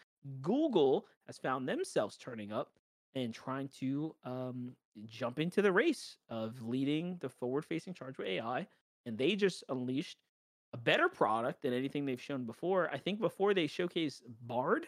Google 0.41 1.05
has 1.27 1.37
found 1.37 1.69
themselves 1.69 2.17
turning 2.17 2.51
up 2.51 2.71
and 3.13 3.31
trying 3.31 3.69
to 3.79 4.15
um, 4.23 4.75
jump 5.05 5.39
into 5.39 5.61
the 5.61 5.71
race 5.71 6.17
of 6.29 6.59
leading 6.63 7.17
the 7.19 7.29
forward 7.29 7.63
facing 7.63 7.93
charge 7.93 8.17
with 8.17 8.27
AI. 8.27 8.65
And 9.05 9.15
they 9.15 9.35
just 9.35 9.63
unleashed 9.69 10.17
a 10.73 10.77
better 10.77 11.07
product 11.07 11.61
than 11.61 11.71
anything 11.71 12.07
they've 12.07 12.19
shown 12.19 12.45
before. 12.45 12.89
I 12.91 12.97
think 12.97 13.21
before 13.21 13.53
they 13.53 13.67
showcased 13.67 14.21
Bard, 14.41 14.87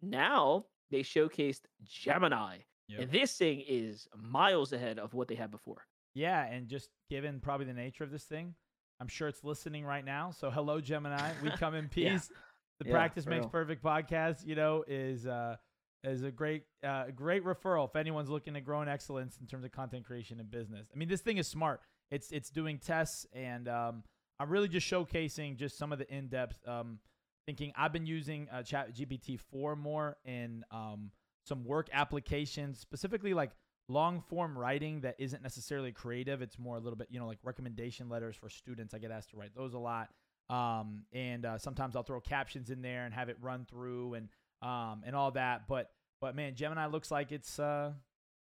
now 0.00 0.66
they 0.92 1.00
showcased 1.00 1.62
Gemini. 1.82 2.58
Yep. 2.86 3.00
And 3.00 3.10
this 3.10 3.36
thing 3.36 3.64
is 3.66 4.06
miles 4.16 4.72
ahead 4.72 5.00
of 5.00 5.12
what 5.12 5.26
they 5.26 5.34
had 5.34 5.50
before. 5.50 5.86
Yeah, 6.14 6.44
and 6.44 6.68
just 6.68 6.90
given 7.08 7.40
probably 7.40 7.66
the 7.66 7.72
nature 7.72 8.04
of 8.04 8.10
this 8.10 8.24
thing, 8.24 8.54
I'm 9.00 9.08
sure 9.08 9.28
it's 9.28 9.42
listening 9.44 9.84
right 9.84 10.04
now. 10.04 10.30
So 10.30 10.50
hello, 10.50 10.80
Gemini. 10.80 11.32
We 11.42 11.50
come 11.58 11.74
in 11.74 11.88
Yeah. 11.94 12.12
peace. 12.12 12.30
The 12.78 12.86
Yeah, 12.86 12.92
practice 12.92 13.26
makes 13.26 13.42
real. 13.42 13.50
perfect 13.50 13.82
podcast. 13.82 14.46
You 14.46 14.54
know 14.54 14.84
is 14.86 15.26
uh, 15.26 15.56
is 16.04 16.22
a 16.22 16.30
great 16.30 16.64
uh, 16.84 17.04
great 17.14 17.44
referral 17.44 17.88
if 17.88 17.96
anyone's 17.96 18.28
looking 18.28 18.54
to 18.54 18.60
grow 18.60 18.82
in 18.82 18.88
excellence 18.88 19.38
in 19.40 19.46
terms 19.46 19.64
of 19.64 19.72
content 19.72 20.04
creation 20.04 20.40
and 20.40 20.50
business. 20.50 20.88
I 20.94 20.98
mean, 20.98 21.08
this 21.08 21.20
thing 21.20 21.38
is 21.38 21.48
smart. 21.48 21.80
It's 22.10 22.30
it's 22.32 22.50
doing 22.50 22.78
tests, 22.78 23.26
and 23.32 23.68
um, 23.68 24.02
I'm 24.38 24.50
really 24.50 24.68
just 24.68 24.90
showcasing 24.90 25.56
just 25.56 25.78
some 25.78 25.92
of 25.92 25.98
the 25.98 26.12
in 26.12 26.28
depth 26.28 26.56
um, 26.68 26.98
thinking. 27.46 27.72
I've 27.76 27.92
been 27.92 28.06
using 28.06 28.48
uh, 28.52 28.62
Chat 28.62 28.94
GPT 28.94 29.38
four 29.38 29.76
more 29.76 30.16
in 30.24 30.64
um, 30.70 31.10
some 31.46 31.64
work 31.64 31.88
applications, 31.92 32.78
specifically 32.80 33.32
like 33.32 33.50
long 33.88 34.20
form 34.20 34.56
writing 34.56 35.00
that 35.02 35.16
isn't 35.18 35.42
necessarily 35.42 35.92
creative. 35.92 36.42
It's 36.42 36.58
more 36.58 36.76
a 36.76 36.80
little 36.80 36.96
bit, 36.96 37.08
you 37.10 37.20
know, 37.20 37.26
like 37.26 37.38
recommendation 37.42 38.08
letters 38.08 38.36
for 38.36 38.48
students. 38.48 38.94
I 38.94 38.98
get 38.98 39.10
asked 39.10 39.30
to 39.30 39.36
write 39.36 39.54
those 39.54 39.74
a 39.74 39.78
lot. 39.78 40.08
Um, 40.50 41.04
and 41.12 41.46
uh, 41.46 41.58
sometimes 41.58 41.96
I'll 41.96 42.02
throw 42.02 42.20
captions 42.20 42.70
in 42.70 42.82
there 42.82 43.04
and 43.04 43.14
have 43.14 43.28
it 43.28 43.36
run 43.40 43.64
through 43.64 44.14
and 44.14 44.28
um, 44.60 45.02
and 45.04 45.16
all 45.16 45.30
that. 45.32 45.66
But 45.68 45.90
but 46.20 46.36
man, 46.36 46.54
Gemini 46.54 46.86
looks 46.86 47.10
like 47.10 47.32
it's. 47.32 47.58
Uh, 47.58 47.92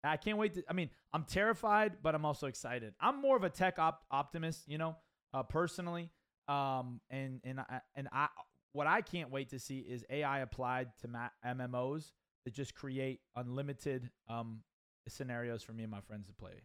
I 0.04 0.18
can't 0.18 0.38
wait 0.38 0.56
to. 0.56 0.64
I 0.70 0.74
mean, 0.74 0.90
I'm 1.14 1.24
terrified, 1.24 1.94
but 2.04 2.14
I'm 2.14 2.26
also 2.26 2.48
excited. 2.48 2.94
I'm 3.00 3.22
more 3.22 3.38
of 3.38 3.44
a 3.44 3.50
tech 3.50 3.80
op- 3.80 4.04
optimist, 4.12 4.68
you 4.68 4.78
know, 4.78 4.98
uh, 5.34 5.44
personally. 5.44 6.10
Um, 6.48 7.00
and 7.10 7.40
and 7.46 7.62
I, 7.62 7.80
and 7.96 8.10
I 8.12 8.28
what 8.74 8.88
I 8.88 9.02
can't 9.02 9.32
wait 9.32 9.50
to 9.52 9.60
see 9.60 9.80
is 9.80 10.04
AI 10.10 10.40
applied 10.40 10.90
to 11.02 11.08
MMOs 11.46 12.12
that 12.44 12.54
just 12.54 12.76
create 12.76 13.22
unlimited 13.36 14.10
um 14.30 14.60
scenarios 15.08 15.64
for 15.64 15.74
me 15.74 15.84
and 15.84 15.92
my 15.92 16.02
friends 16.02 16.28
to 16.28 16.34
play. 16.34 16.62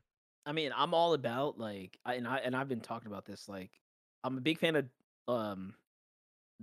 I 0.47 0.53
mean, 0.53 0.73
I'm 0.75 0.95
all 0.95 1.15
about 1.15 1.59
like, 1.59 1.99
I, 2.05 2.15
and 2.15 2.27
I 2.27 2.39
and 2.39 2.57
I've 2.57 2.69
been 2.69 2.81
talking 2.81 3.09
about 3.09 3.27
this. 3.27 3.49
Like, 3.49 3.71
I'm 4.25 4.39
a 4.39 4.41
big 4.41 4.59
fan 4.59 4.77
of 4.77 4.87
um 5.27 5.75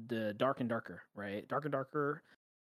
the 0.07 0.33
Dark 0.33 0.59
and 0.59 0.69
Darker, 0.69 1.01
right? 1.15 1.47
Dark 1.47 1.65
and 1.65 1.71
Darker. 1.71 2.23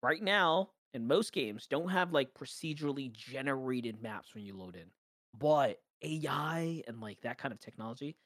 Right 0.03 0.22
now, 0.22 0.70
in 0.94 1.07
most 1.07 1.32
games, 1.32 1.66
don't 1.66 1.88
have 1.88 2.12
like 2.12 2.34
procedurally 2.34 3.12
generated 3.12 4.03
maps 4.03 4.34
when 4.34 4.44
you 4.44 4.55
load 4.57 4.76
in, 4.76 4.90
but 5.38 5.80
AI 6.03 6.82
and 6.86 7.01
like 7.01 7.20
that 7.22 7.38
kind 7.38 7.53
of 7.53 7.61
technology 7.61 8.16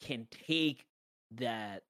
can 0.00 0.26
take 0.30 0.86
that 1.32 1.82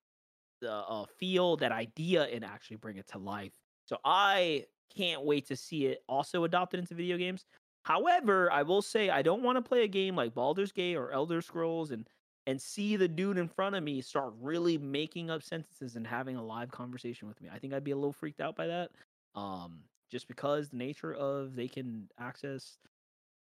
the 0.61 0.73
uh, 0.73 1.05
feel, 1.19 1.57
that 1.57 1.73
idea, 1.73 2.25
and 2.25 2.45
actually 2.45 2.77
bring 2.77 2.97
it 2.97 3.09
to 3.09 3.19
life. 3.19 3.53
So 3.85 3.99
I 4.05 4.65
can't 4.95 5.25
wait 5.25 5.47
to 5.49 5.57
see 5.57 5.87
it 5.87 6.03
also 6.09 6.45
adopted 6.45 6.81
into 6.81 6.95
video 6.95 7.17
games. 7.17 7.45
However, 7.87 8.51
I 8.51 8.65
will 8.65 8.83
say 8.83 9.11
I 9.11 9.23
don't 9.23 9.45
want 9.45 9.59
to 9.59 9.63
play 9.63 9.85
a 9.85 9.89
game 9.89 10.17
like 10.17 10.35
Baldur's 10.35 10.73
Gate 10.73 10.97
or 10.97 11.13
Elder 11.13 11.41
Scrolls 11.41 11.93
and 11.93 12.05
and 12.49 12.61
see 12.61 12.97
the 12.97 13.07
dude 13.07 13.39
in 13.39 13.47
front 13.47 13.77
of 13.77 13.85
me 13.85 14.01
start 14.01 14.35
really 14.41 14.77
making 14.77 15.31
up 15.31 15.41
sentences 15.45 15.95
and 15.95 16.05
having 16.05 16.35
a 16.35 16.45
live 16.45 16.73
conversation 16.73 17.29
with 17.29 17.41
me. 17.41 17.49
I 17.53 17.61
think 17.61 17.73
I'd 17.73 17.85
be 17.85 17.93
a 17.93 17.97
little 17.97 18.13
freaked 18.13 18.41
out 18.41 18.57
by 18.57 18.67
that. 18.67 18.91
Um, 19.37 19.83
just 20.11 20.27
because 20.27 20.71
the 20.71 20.79
nature 20.79 21.15
of 21.15 21.55
they 21.55 21.69
can 21.69 22.09
access, 22.19 22.77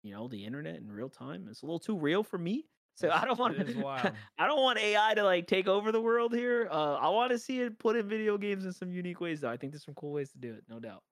you 0.02 0.12
know, 0.12 0.28
the 0.28 0.44
internet 0.44 0.76
in 0.76 0.92
real 0.92 1.08
time. 1.08 1.46
It's 1.50 1.62
a 1.62 1.66
little 1.66 1.78
too 1.78 1.98
real 1.98 2.22
for 2.22 2.36
me. 2.36 2.66
So 2.96 3.10
I 3.10 3.24
don't 3.24 3.38
want. 3.38 3.56
I 4.38 4.46
don't 4.46 4.62
want 4.62 4.78
AI 4.78 5.14
to 5.14 5.22
like 5.22 5.46
take 5.46 5.68
over 5.68 5.90
the 5.90 6.02
world 6.02 6.34
here. 6.34 6.68
Uh, 6.70 6.96
I 6.96 7.08
want 7.08 7.32
to 7.32 7.38
see 7.38 7.62
it 7.62 7.78
put 7.78 7.96
in 7.96 8.06
video 8.06 8.36
games 8.36 8.66
in 8.66 8.72
some 8.72 8.92
unique 8.92 9.22
ways, 9.22 9.40
though. 9.40 9.50
I 9.50 9.56
think 9.56 9.72
there's 9.72 9.86
some 9.86 9.94
cool 9.94 10.12
ways 10.12 10.30
to 10.32 10.38
do 10.38 10.52
it, 10.52 10.64
no 10.68 10.80
doubt. 10.80 11.02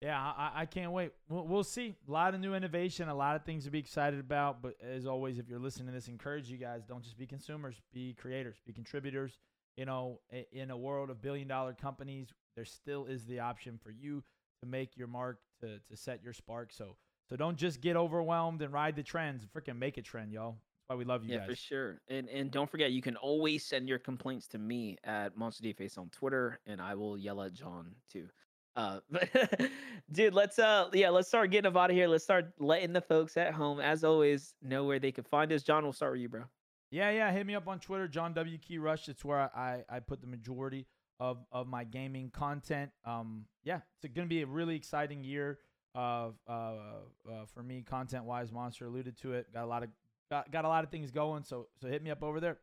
Yeah, 0.00 0.20
I, 0.20 0.52
I 0.54 0.66
can't 0.66 0.92
wait. 0.92 1.12
We'll, 1.28 1.46
we'll 1.46 1.64
see. 1.64 1.94
A 2.06 2.10
lot 2.10 2.34
of 2.34 2.40
new 2.40 2.54
innovation, 2.54 3.08
a 3.08 3.14
lot 3.14 3.36
of 3.36 3.44
things 3.44 3.64
to 3.64 3.70
be 3.70 3.78
excited 3.78 4.20
about. 4.20 4.62
But 4.62 4.74
as 4.82 5.06
always, 5.06 5.38
if 5.38 5.48
you're 5.48 5.58
listening 5.58 5.86
to 5.86 5.92
this, 5.92 6.08
encourage 6.08 6.50
you 6.50 6.58
guys 6.58 6.82
don't 6.84 7.02
just 7.02 7.16
be 7.16 7.26
consumers, 7.26 7.80
be 7.92 8.14
creators, 8.14 8.56
be 8.66 8.72
contributors. 8.72 9.38
You 9.76 9.84
know, 9.84 10.20
in 10.52 10.70
a 10.70 10.76
world 10.76 11.10
of 11.10 11.20
billion 11.20 11.48
dollar 11.48 11.74
companies, 11.74 12.28
there 12.54 12.64
still 12.64 13.06
is 13.06 13.24
the 13.26 13.40
option 13.40 13.78
for 13.82 13.90
you 13.90 14.22
to 14.62 14.68
make 14.68 14.96
your 14.96 15.06
mark, 15.06 15.38
to, 15.60 15.78
to 15.90 15.96
set 15.96 16.22
your 16.22 16.32
spark. 16.32 16.72
So 16.72 16.96
so 17.28 17.36
don't 17.36 17.56
just 17.56 17.80
get 17.80 17.96
overwhelmed 17.96 18.62
and 18.62 18.72
ride 18.72 18.96
the 18.96 19.02
trends. 19.02 19.44
Freaking 19.44 19.78
make 19.78 19.98
a 19.98 20.02
trend, 20.02 20.32
y'all. 20.32 20.52
That's 20.52 20.88
why 20.88 20.96
we 20.96 21.04
love 21.04 21.24
you 21.24 21.30
guys. 21.30 21.34
yeah, 21.34 21.40
guys. 21.40 21.48
for 21.48 21.56
sure. 21.56 22.00
And 22.08 22.28
and 22.28 22.50
don't 22.50 22.70
forget, 22.70 22.92
you 22.92 23.02
can 23.02 23.16
always 23.16 23.64
send 23.64 23.88
your 23.88 23.98
complaints 23.98 24.46
to 24.48 24.58
me 24.58 24.96
at 25.04 25.36
Monster 25.36 25.64
D 25.64 25.72
Face 25.72 25.98
on 25.98 26.08
Twitter, 26.10 26.60
and 26.66 26.80
I 26.80 26.94
will 26.94 27.18
yell 27.18 27.42
at 27.42 27.52
John 27.52 27.94
too. 28.10 28.28
Uh, 28.76 29.00
dude, 30.12 30.34
let's 30.34 30.58
uh, 30.58 30.88
yeah, 30.92 31.08
let's 31.08 31.28
start 31.28 31.50
getting 31.50 31.68
up 31.68 31.76
out 31.76 31.90
of 31.90 31.96
here. 31.96 32.08
Let's 32.08 32.24
start 32.24 32.52
letting 32.58 32.92
the 32.92 33.00
folks 33.00 33.36
at 33.36 33.54
home, 33.54 33.80
as 33.80 34.04
always, 34.04 34.54
know 34.62 34.84
where 34.84 34.98
they 34.98 35.12
can 35.12 35.24
find 35.24 35.50
us. 35.52 35.62
John, 35.62 35.82
we'll 35.82 35.94
start 35.94 36.12
with 36.12 36.20
you, 36.20 36.28
bro. 36.28 36.42
Yeah, 36.90 37.10
yeah. 37.10 37.32
Hit 37.32 37.46
me 37.46 37.54
up 37.54 37.66
on 37.66 37.80
Twitter, 37.80 38.06
John 38.06 38.34
W 38.34 38.58
Key 38.58 38.78
Rush. 38.78 39.08
It's 39.08 39.24
where 39.24 39.50
I, 39.56 39.82
I 39.88 40.00
put 40.00 40.20
the 40.20 40.26
majority 40.26 40.86
of, 41.18 41.38
of 41.50 41.66
my 41.66 41.84
gaming 41.84 42.30
content. 42.30 42.90
Um, 43.04 43.46
yeah, 43.64 43.80
it's 44.02 44.14
to 44.14 44.26
be 44.26 44.42
a 44.42 44.46
really 44.46 44.76
exciting 44.76 45.24
year 45.24 45.58
of 45.94 46.34
uh, 46.46 46.52
uh, 46.52 47.46
for 47.54 47.62
me, 47.62 47.82
content 47.82 48.24
wise. 48.24 48.52
Monster 48.52 48.86
alluded 48.86 49.16
to 49.22 49.32
it. 49.32 49.52
Got 49.52 49.64
a 49.64 49.66
lot 49.66 49.82
of 49.82 49.88
got, 50.30 50.50
got 50.52 50.64
a 50.64 50.68
lot 50.68 50.84
of 50.84 50.90
things 50.90 51.10
going. 51.10 51.42
So 51.44 51.68
so 51.80 51.88
hit 51.88 52.02
me 52.02 52.10
up 52.10 52.22
over 52.22 52.40
there. 52.40 52.58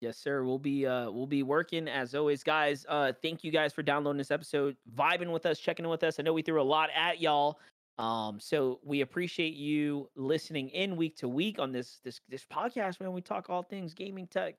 Yes, 0.00 0.18
sir. 0.18 0.44
We'll 0.44 0.58
be 0.58 0.86
uh 0.86 1.10
we'll 1.10 1.26
be 1.26 1.42
working 1.42 1.88
as 1.88 2.14
always, 2.14 2.42
guys. 2.42 2.84
Uh 2.88 3.12
thank 3.22 3.42
you 3.42 3.50
guys 3.50 3.72
for 3.72 3.82
downloading 3.82 4.18
this 4.18 4.30
episode, 4.30 4.76
vibing 4.94 5.32
with 5.32 5.46
us, 5.46 5.58
checking 5.58 5.84
in 5.84 5.90
with 5.90 6.02
us. 6.04 6.20
I 6.20 6.22
know 6.22 6.34
we 6.34 6.42
threw 6.42 6.60
a 6.60 6.62
lot 6.62 6.90
at 6.94 7.20
y'all. 7.20 7.58
Um, 7.98 8.38
so 8.38 8.78
we 8.84 9.00
appreciate 9.00 9.54
you 9.54 10.10
listening 10.14 10.68
in 10.70 10.96
week 10.96 11.16
to 11.16 11.28
week 11.28 11.58
on 11.58 11.72
this 11.72 11.98
this 12.04 12.20
this 12.28 12.44
podcast, 12.44 13.00
man. 13.00 13.12
We 13.12 13.22
talk 13.22 13.48
all 13.48 13.62
things 13.62 13.94
gaming 13.94 14.26
tech, 14.26 14.56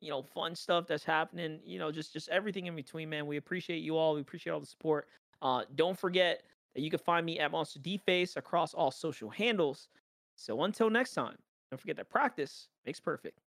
you 0.00 0.10
know, 0.10 0.22
fun 0.22 0.56
stuff 0.56 0.88
that's 0.88 1.04
happening, 1.04 1.60
you 1.64 1.78
know, 1.78 1.92
just 1.92 2.12
just 2.12 2.28
everything 2.28 2.66
in 2.66 2.74
between, 2.74 3.08
man. 3.08 3.26
We 3.26 3.36
appreciate 3.36 3.78
you 3.78 3.96
all. 3.96 4.14
We 4.14 4.20
appreciate 4.20 4.52
all 4.52 4.60
the 4.60 4.66
support. 4.66 5.06
Uh 5.42 5.62
don't 5.76 5.96
forget 5.96 6.42
that 6.74 6.80
you 6.80 6.90
can 6.90 6.98
find 6.98 7.24
me 7.24 7.38
at 7.38 7.52
Monster 7.52 7.78
D 7.78 7.98
Face 7.98 8.36
across 8.36 8.74
all 8.74 8.90
social 8.90 9.30
handles. 9.30 9.88
So 10.34 10.60
until 10.64 10.90
next 10.90 11.14
time, 11.14 11.36
don't 11.70 11.78
forget 11.78 11.96
that 11.98 12.10
practice 12.10 12.66
makes 12.84 12.98
perfect. 12.98 13.38